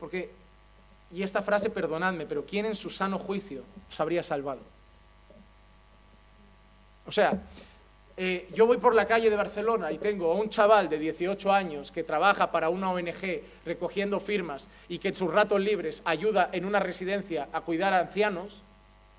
Porque, 0.00 0.30
y 1.12 1.22
esta 1.22 1.42
frase, 1.42 1.70
perdonadme, 1.70 2.26
pero 2.26 2.44
¿quién 2.44 2.66
en 2.66 2.74
su 2.74 2.90
sano 2.90 3.18
juicio 3.18 3.62
os 3.88 4.00
habría 4.00 4.22
salvado? 4.22 4.60
O 7.06 7.12
sea, 7.12 7.42
eh, 8.16 8.48
yo 8.54 8.66
voy 8.66 8.76
por 8.76 8.94
la 8.94 9.06
calle 9.06 9.28
de 9.28 9.36
Barcelona 9.36 9.90
y 9.90 9.98
tengo 9.98 10.30
a 10.30 10.36
un 10.36 10.48
chaval 10.48 10.88
de 10.88 10.98
18 10.98 11.52
años 11.52 11.90
que 11.90 12.04
trabaja 12.04 12.50
para 12.50 12.68
una 12.68 12.90
ONG 12.90 13.42
recogiendo 13.64 14.20
firmas 14.20 14.70
y 14.88 14.98
que 14.98 15.08
en 15.08 15.16
sus 15.16 15.32
ratos 15.32 15.60
libres 15.60 16.00
ayuda 16.04 16.48
en 16.52 16.64
una 16.64 16.78
residencia 16.78 17.48
a 17.52 17.60
cuidar 17.62 17.92
a 17.92 17.98
ancianos, 17.98 18.62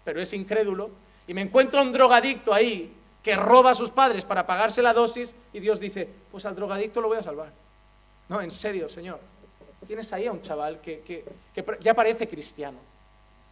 pero 0.05 0.21
es 0.21 0.33
incrédulo, 0.33 0.89
y 1.27 1.33
me 1.33 1.41
encuentro 1.41 1.79
a 1.79 1.83
un 1.83 1.91
drogadicto 1.91 2.53
ahí 2.53 2.93
que 3.25 3.35
roba 3.35 3.71
a 3.71 3.73
sus 3.73 3.89
padres 3.89 4.23
para 4.23 4.45
pagarse 4.45 4.83
la 4.83 4.93
dosis 4.93 5.33
y 5.51 5.59
Dios 5.59 5.79
dice, 5.79 6.07
pues 6.31 6.45
al 6.45 6.55
drogadicto 6.55 7.01
lo 7.01 7.07
voy 7.07 7.17
a 7.17 7.23
salvar. 7.23 7.51
No, 8.29 8.39
en 8.39 8.51
serio, 8.51 8.87
Señor. 8.87 9.19
Tienes 9.87 10.13
ahí 10.13 10.27
a 10.27 10.31
un 10.31 10.43
chaval 10.43 10.79
que, 10.79 11.01
que 11.01 11.25
ya 11.79 11.95
parece 11.95 12.27
cristiano, 12.27 12.77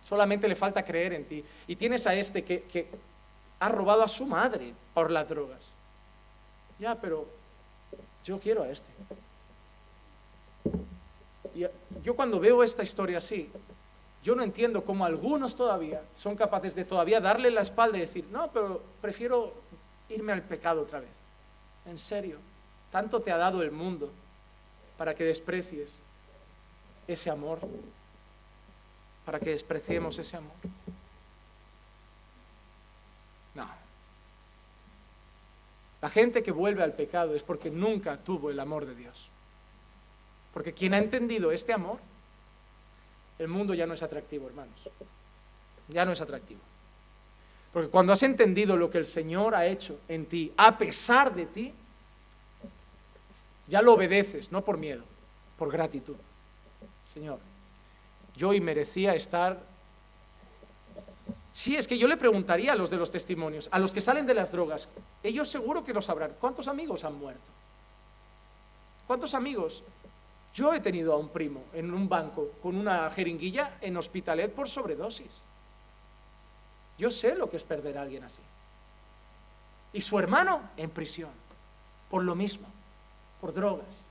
solamente 0.08 0.48
le 0.48 0.54
falta 0.54 0.86
creer 0.86 1.14
en 1.14 1.26
ti. 1.26 1.44
Y 1.66 1.76
tienes 1.76 2.06
a 2.06 2.14
este 2.14 2.44
que, 2.44 2.88
ha 3.60 3.70
robado 3.70 4.04
a 4.04 4.08
su 4.08 4.28
madre 4.28 4.76
por 4.94 5.10
las 5.10 5.28
drogas. 5.28 5.76
Ya, 6.78 6.94
pero 6.94 7.26
yo 8.24 8.40
quiero 8.40 8.62
a 8.62 8.70
este. 8.70 8.92
Y 11.56 11.66
yo 12.04 12.16
cuando 12.16 12.40
veo 12.40 12.62
esta 12.62 12.84
historia 12.84 13.18
así, 13.18 13.50
yo 14.24 14.36
no 14.36 14.44
entiendo 14.44 14.86
cómo 14.86 15.06
algunos 15.06 15.56
todavía 15.56 16.02
son 16.16 16.36
capaces 16.38 16.74
de 16.74 16.86
todavía 16.86 17.20
darle 17.20 17.52
la 17.52 17.62
espalda 17.62 17.98
y 17.98 18.02
decir, 18.02 18.26
no, 18.32 18.50
pero 18.52 18.82
prefiero 19.02 19.54
irme 20.10 20.32
al 20.32 20.42
pecado 20.42 20.82
otra 20.84 21.02
vez. 21.02 21.10
En 21.86 21.98
serio, 21.98 22.38
tanto 22.90 23.20
te 23.20 23.32
ha 23.34 23.38
dado 23.38 23.62
el 23.62 23.72
mundo 23.72 24.10
para 24.98 25.14
que 25.14 25.26
desprecies 25.26 26.02
ese 27.06 27.30
amor, 27.30 27.60
para 29.26 29.42
que 29.42 29.50
despreciemos 29.50 30.18
ese 30.18 30.38
amor. 30.38 30.56
No. 33.56 33.68
La 36.02 36.08
gente 36.08 36.44
que 36.44 36.52
vuelve 36.52 36.82
al 36.82 36.94
pecado 36.94 37.36
es 37.36 37.44
porque 37.44 37.70
nunca 37.70 38.16
tuvo 38.18 38.52
el 38.52 38.60
amor 38.62 38.86
de 38.86 38.96
Dios. 38.96 39.28
Porque 40.54 40.72
quien 40.72 40.94
ha 40.94 41.00
entendido 41.00 41.52
este 41.52 41.74
amor, 41.74 42.00
el 43.40 43.48
mundo 43.48 43.74
ya 43.74 43.86
no 43.86 43.94
es 43.94 44.04
atractivo, 44.04 44.48
hermanos. 44.48 44.80
Ya 45.90 46.06
no 46.06 46.12
es 46.12 46.22
atractivo. 46.22 46.62
Porque 47.72 47.90
cuando 47.90 48.14
has 48.14 48.24
entendido 48.24 48.78
lo 48.78 48.90
que 48.90 49.00
el 49.00 49.06
Señor 49.06 49.56
ha 49.56 49.66
hecho 49.66 50.00
en 50.08 50.26
ti, 50.28 50.54
a 50.58 50.78
pesar 50.78 51.34
de 51.34 51.46
ti, 51.46 51.74
ya 53.68 53.82
lo 53.82 53.94
obedeces, 53.94 54.52
no 54.52 54.64
por 54.64 54.78
miedo, 54.78 55.04
por 55.58 55.72
gratitud. 55.72 56.18
Señor, 57.14 57.40
yo 58.36 58.50
hoy 58.50 58.62
merecía 58.62 59.16
estar 59.16 59.60
Sí, 61.54 61.76
es 61.76 61.88
que 61.88 62.00
yo 62.00 62.08
le 62.08 62.18
preguntaría 62.18 62.74
a 62.74 62.76
los 62.76 62.90
de 62.90 62.98
los 62.98 63.12
testimonios, 63.12 63.70
a 63.72 63.78
los 63.78 63.94
que 63.94 64.02
salen 64.02 64.26
de 64.26 64.34
las 64.34 64.52
drogas, 64.52 64.90
ellos 65.22 65.48
seguro 65.48 65.84
que 65.84 65.94
lo 65.94 66.02
sabrán. 66.02 66.32
¿Cuántos 66.40 66.68
amigos 66.68 67.04
han 67.04 67.14
muerto? 67.14 67.44
¿Cuántos 69.06 69.36
amigos 69.36 69.84
Yo 70.54 70.74
he 70.74 70.80
tenido 70.80 71.14
a 71.14 71.18
un 71.18 71.30
primo 71.30 71.64
en 71.74 71.94
un 71.94 72.08
banco 72.08 72.50
con 72.62 72.76
una 72.76 73.10
jeringuilla 73.10 73.78
en 73.82 73.98
hospitalet 73.98 74.54
por 74.54 74.70
sobredosis. 74.70 75.42
Yo 76.98 77.10
sé 77.10 77.36
lo 77.36 77.50
que 77.50 77.58
es 77.58 77.64
perder 77.64 77.98
a 77.98 78.04
alguien 78.04 78.24
así. 78.24 78.42
Y 79.94 80.02
su 80.02 80.18
hermano 80.20 80.62
en 80.78 80.92
prisión, 80.92 81.32
por 82.10 82.24
lo 82.24 82.36
mismo, 82.36 82.68
por 83.42 83.54
drogas. 83.54 84.04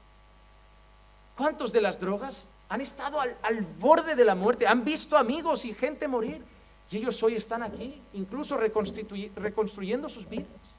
¿Cuántos 1.36 1.72
de 1.72 1.80
las 1.80 1.98
drogas 1.98 2.48
han 2.68 2.80
estado 2.80 3.20
al, 3.20 3.62
borde 3.78 4.16
de 4.16 4.24
la 4.24 4.34
muerte? 4.34 4.66
Han 4.66 4.84
visto 4.84 5.16
amigos 5.16 5.64
y 5.64 5.74
gente 5.74 6.08
morir. 6.08 6.42
Y 6.90 6.98
ellos 6.98 7.22
hoy 7.22 7.36
están 7.36 7.62
aquí, 7.62 8.02
incluso 8.12 8.56
reconstruyendo 8.56 10.08
sus 10.08 10.28
vidas. 10.28 10.76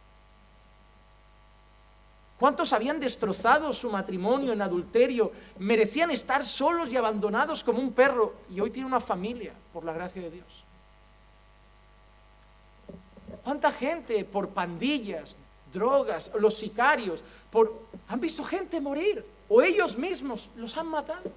¿Cuántos 2.43 2.73
habían 2.73 2.99
destrozado 2.99 3.71
su 3.71 3.89
matrimonio 3.89 4.51
en 4.51 4.61
adulterio? 4.61 5.31
Merecían 5.59 6.11
estar 6.11 6.43
solos 6.43 6.91
y 6.91 6.97
abandonados 6.97 7.63
como 7.63 7.79
un 7.79 7.93
perro 7.93 8.35
y 8.49 8.59
hoy 8.59 8.69
tienen 8.69 8.91
una 8.91 8.99
familia 8.99 9.53
por 9.71 9.85
la 9.85 9.93
gracia 9.93 10.23
de 10.23 10.29
Dios. 10.29 10.65
¿Cuánta 13.45 13.71
gente 13.71 14.25
por 14.25 14.49
pandillas, 14.49 15.37
drogas, 15.71 16.31
los 16.37 16.57
sicarios, 16.57 17.23
por, 17.49 17.79
han 18.09 18.19
visto 18.19 18.43
gente 18.43 18.81
morir 18.81 19.25
o 19.47 19.61
ellos 19.61 19.97
mismos 19.97 20.49
los 20.57 20.77
han 20.77 20.87
matado? 20.87 21.31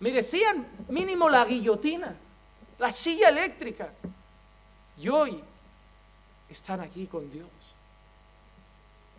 Merecían 0.00 0.66
mínimo 0.88 1.28
la 1.28 1.44
guillotina, 1.44 2.16
la 2.80 2.90
silla 2.90 3.28
eléctrica. 3.28 3.92
Y 4.98 5.08
hoy 5.08 5.40
están 6.48 6.80
aquí 6.80 7.06
con 7.06 7.30
Dios. 7.30 7.63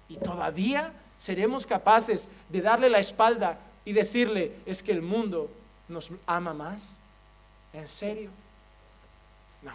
Y 0.09 0.17
todavía 0.17 0.93
seremos 1.17 1.65
capaces 1.65 2.27
de 2.49 2.61
darle 2.61 2.89
la 2.89 2.99
espalda 2.99 3.59
y 3.83 3.93
decirle, 3.93 4.57
es 4.65 4.83
que 4.83 4.91
el 4.91 5.01
mundo 5.01 5.49
nos 5.87 6.09
ama 6.25 6.53
más. 6.53 6.97
¿En 7.73 7.87
serio? 7.87 8.29
No. 9.61 9.71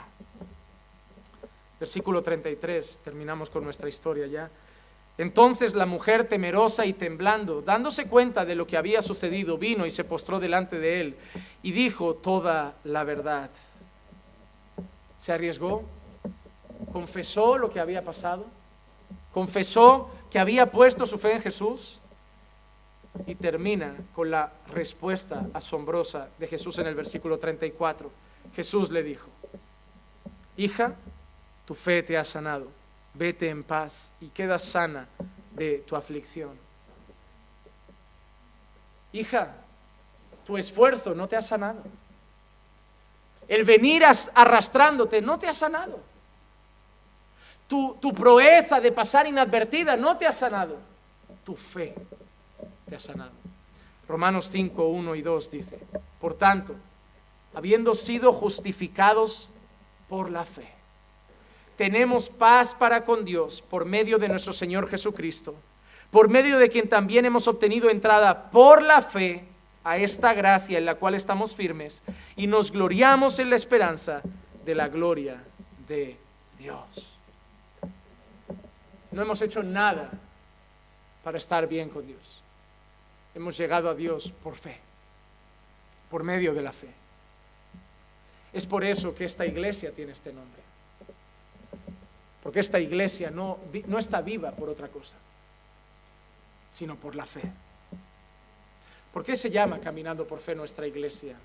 Versículo 1.79 2.23
33, 2.23 3.01
terminamos 3.03 3.49
con 3.49 3.65
nuestra 3.65 3.89
historia 3.89 4.27
ya. 4.27 4.51
Entonces 5.19 5.75
la 5.75 5.87
mujer 5.87 6.29
temerosa 6.29 6.87
y 6.87 6.93
temblando, 6.93 7.63
dándose 7.63 8.07
cuenta 8.07 8.45
de 8.45 8.55
lo 8.55 8.67
que 8.67 8.77
había 8.77 9.03
sucedido, 9.03 9.59
vino 9.59 9.85
y 9.85 9.91
se 9.91 10.05
postró 10.05 10.41
delante 10.41 10.79
de 10.79 11.01
él 11.01 11.17
y 11.63 11.73
dijo 11.73 12.15
toda 12.15 12.75
la 12.85 13.05
verdad. 13.05 13.51
Se 15.21 15.33
arriesgó, 15.33 15.85
confesó 16.93 17.59
lo 17.59 17.69
que 17.69 17.81
había 17.81 18.03
pasado, 18.03 18.47
confesó 19.33 20.11
que 20.31 20.39
había 20.39 20.71
puesto 20.71 21.07
su 21.07 21.19
fe 21.19 21.33
en 21.33 21.41
Jesús 21.41 22.01
y 23.27 23.35
termina 23.35 23.95
con 24.15 24.31
la 24.31 24.53
respuesta 24.73 25.47
asombrosa 25.53 26.29
de 26.39 26.47
Jesús 26.47 26.79
en 26.79 26.87
el 26.87 26.95
versículo 26.95 27.39
34. 27.39 28.11
Jesús 28.55 28.91
le 28.91 29.03
dijo, 29.03 29.29
hija, 30.57 30.95
tu 31.65 31.75
fe 31.75 32.03
te 32.03 32.17
ha 32.17 32.25
sanado, 32.25 32.71
vete 33.15 33.49
en 33.49 33.65
paz 33.65 34.13
y 34.21 34.29
queda 34.29 34.59
sana 34.59 35.09
de 35.53 35.85
tu 35.87 35.97
aflicción. 35.97 36.57
Hija, 39.13 39.57
tu 40.45 40.57
esfuerzo 40.57 41.15
no 41.15 41.27
te 41.27 41.37
ha 41.37 41.43
sanado. 41.43 41.83
El 43.49 43.65
venir 43.65 44.05
arrastrándote 44.35 45.21
no 45.21 45.39
te 45.39 45.49
ha 45.49 45.55
sanado 45.55 46.10
tu, 47.71 48.13
proeza 48.13 48.81
de 48.81 48.91
pasar 48.91 49.29
inadvertida 49.29 49.97
no 49.97 50.17
te 50.17 50.27
ha 50.27 50.33
sanado. 50.33 50.77
Tu 51.45 51.55
fe 51.55 51.95
te 52.89 52.97
ha 52.97 53.01
sanado. 53.01 53.31
Romanos 54.09 54.49
5, 54.51 54.89
1 54.89 55.15
y 55.15 55.23
2 55.23 55.51
dice, 55.53 55.79
por 56.21 56.35
tanto, 56.35 56.75
habiendo 57.55 57.95
sido 57.95 58.33
justificados 58.33 59.49
por 60.09 60.33
la 60.33 60.45
fe, 60.45 60.69
tenemos 61.77 62.29
paz 62.29 62.75
para 62.75 63.05
con 63.05 63.25
Dios 63.25 63.63
por 63.63 63.85
medio 63.85 64.19
de 64.19 64.29
nuestro 64.29 64.53
Señor 64.53 64.89
Jesucristo, 64.89 65.55
por 66.11 66.29
medio 66.29 66.59
de 66.59 66.69
quien 66.69 66.89
también 66.89 67.25
hemos 67.25 67.47
obtenido 67.47 67.89
entrada 67.89 68.51
por 68.51 68.83
la 68.83 69.01
fe 69.01 69.45
a 69.85 69.97
esta 69.97 70.35
gracia 70.35 70.77
en 70.77 70.85
la 70.85 70.97
cual 70.97 71.15
estamos 71.15 71.55
firmes 71.55 72.03
y 72.35 72.49
nos 72.49 72.73
gloriamos 72.73 73.39
en 73.39 73.49
la 73.49 73.57
esperanza 73.57 74.23
de 74.65 74.75
la 74.75 74.89
gloria 74.89 75.41
de 75.87 76.17
Dios. 76.59 77.20
No 79.13 79.23
hemos 79.23 79.43
hecho 79.43 79.63
nada 79.63 80.11
para 81.25 81.39
estar 81.39 81.67
bien 81.67 81.89
con 81.89 82.07
Dios. 82.07 82.43
Hemos 83.35 83.57
llegado 83.57 83.89
a 83.89 83.95
Dios 83.95 84.33
por 84.43 84.55
fe, 84.55 84.79
por 86.11 86.23
medio 86.23 86.55
de 86.55 86.63
la 86.63 86.73
fe. 86.73 86.89
Es 88.53 88.67
por 88.67 88.85
eso 88.85 89.15
que 89.15 89.25
esta 89.25 89.47
iglesia 89.47 89.93
tiene 89.93 90.13
este 90.13 90.33
nombre. 90.33 90.61
Porque 92.43 92.61
esta 92.61 92.81
iglesia 92.81 93.31
no, 93.31 93.59
no 93.87 93.99
está 93.99 94.21
viva 94.21 94.51
por 94.53 94.69
otra 94.69 94.89
cosa, 94.89 95.17
sino 96.73 96.97
por 96.97 97.15
la 97.15 97.27
fe. 97.27 97.43
¿Por 99.13 99.25
qué 99.25 99.37
se 99.37 99.51
llama 99.51 99.81
Caminando 99.81 100.27
por 100.27 100.39
Fe 100.41 100.55
nuestra 100.55 100.87
iglesia? 100.87 101.37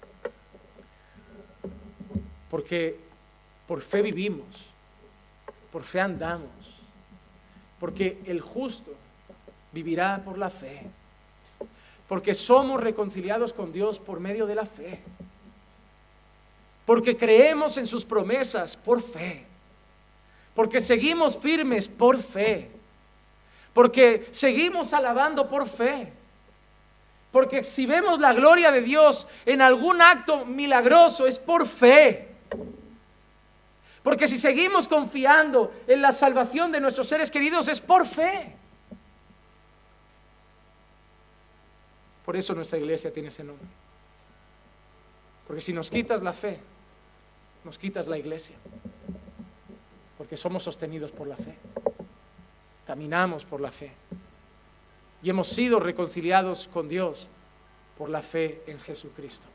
Porque 2.50 2.98
por 3.68 3.82
fe 3.82 4.02
vivimos, 4.02 4.46
por 5.72 5.84
fe 5.84 6.00
andamos, 6.00 6.50
porque 7.80 8.20
el 8.26 8.42
justo 8.42 8.94
vivirá 9.72 10.22
por 10.24 10.38
la 10.38 10.50
fe. 10.50 10.84
Porque 12.08 12.34
somos 12.34 12.82
reconciliados 12.82 13.52
con 13.52 13.72
Dios 13.72 14.00
por 14.00 14.20
medio 14.20 14.46
de 14.46 14.56
la 14.56 14.66
fe. 14.66 15.02
Porque 16.86 17.18
creemos 17.18 17.78
en 17.78 17.88
sus 17.88 18.06
promesas 18.06 18.76
por 18.76 19.02
fe. 19.02 19.46
Porque 20.54 20.80
seguimos 20.80 21.38
firmes 21.38 21.88
por 21.88 22.18
fe. 22.18 22.70
Porque 23.74 24.28
seguimos 24.32 24.94
alabando 24.94 25.50
por 25.50 25.68
fe. 25.68 26.14
Porque 27.32 27.66
si 27.66 27.86
vemos 27.86 28.22
la 28.22 28.32
gloria 28.32 28.72
de 28.72 28.82
Dios 28.82 29.28
en 29.46 29.62
algún 29.62 30.02
acto 30.02 30.46
milagroso 30.46 31.28
es 31.28 31.38
por 31.38 31.68
fe. 31.68 32.25
Porque 34.06 34.28
si 34.28 34.38
seguimos 34.38 34.88
confiando 34.88 35.74
en 35.88 36.00
la 36.00 36.12
salvación 36.12 36.72
de 36.72 36.80
nuestros 36.80 37.08
seres 37.08 37.32
queridos 37.32 37.68
es 37.68 37.82
por 37.82 38.06
fe. 38.06 38.56
Por 42.24 42.36
eso 42.36 42.54
nuestra 42.54 42.78
iglesia 42.78 43.12
tiene 43.12 43.30
ese 43.30 43.44
nombre. 43.44 43.66
Porque 45.48 45.60
si 45.60 45.74
nos 45.74 45.90
quitas 45.90 46.22
la 46.22 46.34
fe, 46.34 46.60
nos 47.64 47.80
quitas 47.80 48.06
la 48.06 48.20
iglesia. 48.20 48.56
Porque 50.20 50.38
somos 50.38 50.62
sostenidos 50.62 51.12
por 51.12 51.26
la 51.26 51.36
fe. 51.36 51.58
Caminamos 52.86 53.44
por 53.44 53.60
la 53.60 53.72
fe. 53.72 53.92
Y 55.24 55.32
hemos 55.32 55.48
sido 55.48 55.80
reconciliados 55.80 56.68
con 56.68 56.88
Dios 56.88 57.28
por 57.98 58.12
la 58.12 58.22
fe 58.22 58.62
en 58.68 58.80
Jesucristo. 58.80 59.48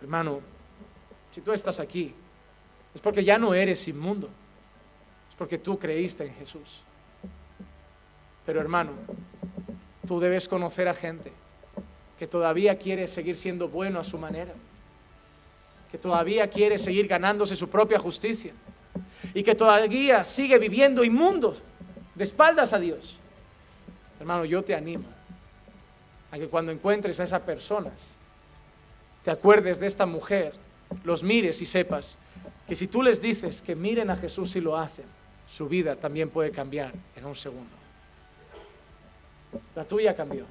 Hermano, 0.00 0.38
si 1.32 1.40
tú 1.40 1.50
estás 1.50 1.80
aquí 1.80 2.14
es 2.96 3.02
porque 3.02 3.22
ya 3.22 3.38
no 3.38 3.52
eres 3.52 3.86
inmundo. 3.88 4.26
Es 5.28 5.34
porque 5.36 5.58
tú 5.58 5.78
creíste 5.78 6.24
en 6.24 6.34
Jesús. 6.34 6.80
Pero 8.46 8.58
hermano, 8.58 8.92
tú 10.06 10.18
debes 10.18 10.48
conocer 10.48 10.88
a 10.88 10.94
gente 10.94 11.30
que 12.18 12.26
todavía 12.26 12.78
quiere 12.78 13.06
seguir 13.06 13.36
siendo 13.36 13.68
bueno 13.68 14.00
a 14.00 14.04
su 14.04 14.16
manera, 14.16 14.54
que 15.90 15.98
todavía 15.98 16.48
quiere 16.48 16.78
seguir 16.78 17.06
ganándose 17.06 17.54
su 17.54 17.68
propia 17.68 17.98
justicia 17.98 18.54
y 19.34 19.42
que 19.42 19.54
todavía 19.54 20.24
sigue 20.24 20.58
viviendo 20.58 21.04
inmundo 21.04 21.54
de 22.14 22.24
espaldas 22.24 22.72
a 22.72 22.78
Dios. 22.78 23.18
Hermano, 24.18 24.46
yo 24.46 24.64
te 24.64 24.74
animo 24.74 25.04
a 26.30 26.38
que 26.38 26.48
cuando 26.48 26.72
encuentres 26.72 27.20
a 27.20 27.24
esas 27.24 27.42
personas, 27.42 28.16
te 29.22 29.30
acuerdes 29.30 29.80
de 29.80 29.86
esta 29.86 30.06
mujer, 30.06 30.54
los 31.04 31.22
mires 31.22 31.60
y 31.60 31.66
sepas 31.66 32.16
que 32.66 32.74
si 32.74 32.88
tú 32.88 33.02
les 33.02 33.20
dices 33.20 33.62
que 33.62 33.76
miren 33.76 34.10
a 34.10 34.16
Jesús 34.16 34.56
y 34.56 34.60
lo 34.60 34.76
hacen, 34.76 35.06
su 35.48 35.68
vida 35.68 35.96
también 35.96 36.30
puede 36.30 36.50
cambiar 36.50 36.92
en 37.14 37.24
un 37.24 37.34
segundo. 37.34 37.76
La 39.74 39.84
tuya 39.84 40.14
cambió. 40.16 40.44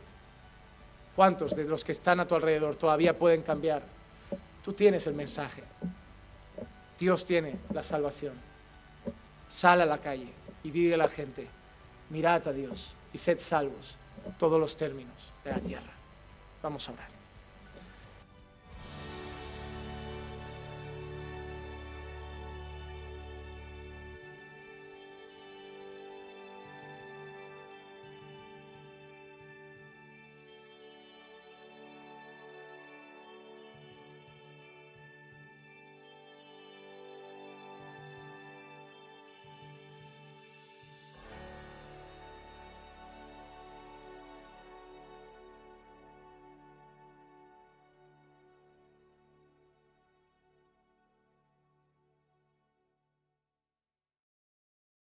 ¿Cuántos 1.16 1.56
de 1.56 1.64
los 1.66 1.84
que 1.84 1.92
están 1.92 2.20
a 2.20 2.28
tu 2.28 2.36
alrededor 2.36 2.76
todavía 2.76 3.18
pueden 3.18 3.42
cambiar? 3.42 3.84
Tú 4.64 4.74
tienes 4.74 5.06
el 5.08 5.14
mensaje. 5.14 5.64
Dios 6.98 7.26
tiene 7.26 7.58
la 7.74 7.84
salvación. 7.84 8.34
Sal 9.50 9.82
a 9.82 9.86
la 9.86 9.98
calle 9.98 10.32
y 10.64 10.72
dile 10.72 10.96
a 10.96 10.98
la 10.98 11.08
gente, 11.08 11.48
mirad 12.10 12.48
a 12.48 12.54
Dios 12.54 12.96
y 13.14 13.18
sed 13.18 13.40
salvos 13.40 13.98
todos 14.40 14.60
los 14.60 14.76
términos 14.76 15.32
de 15.44 15.52
la 15.52 15.60
tierra. 15.60 15.94
Vamos 16.62 16.88
a 16.90 16.94
orar. 16.94 17.15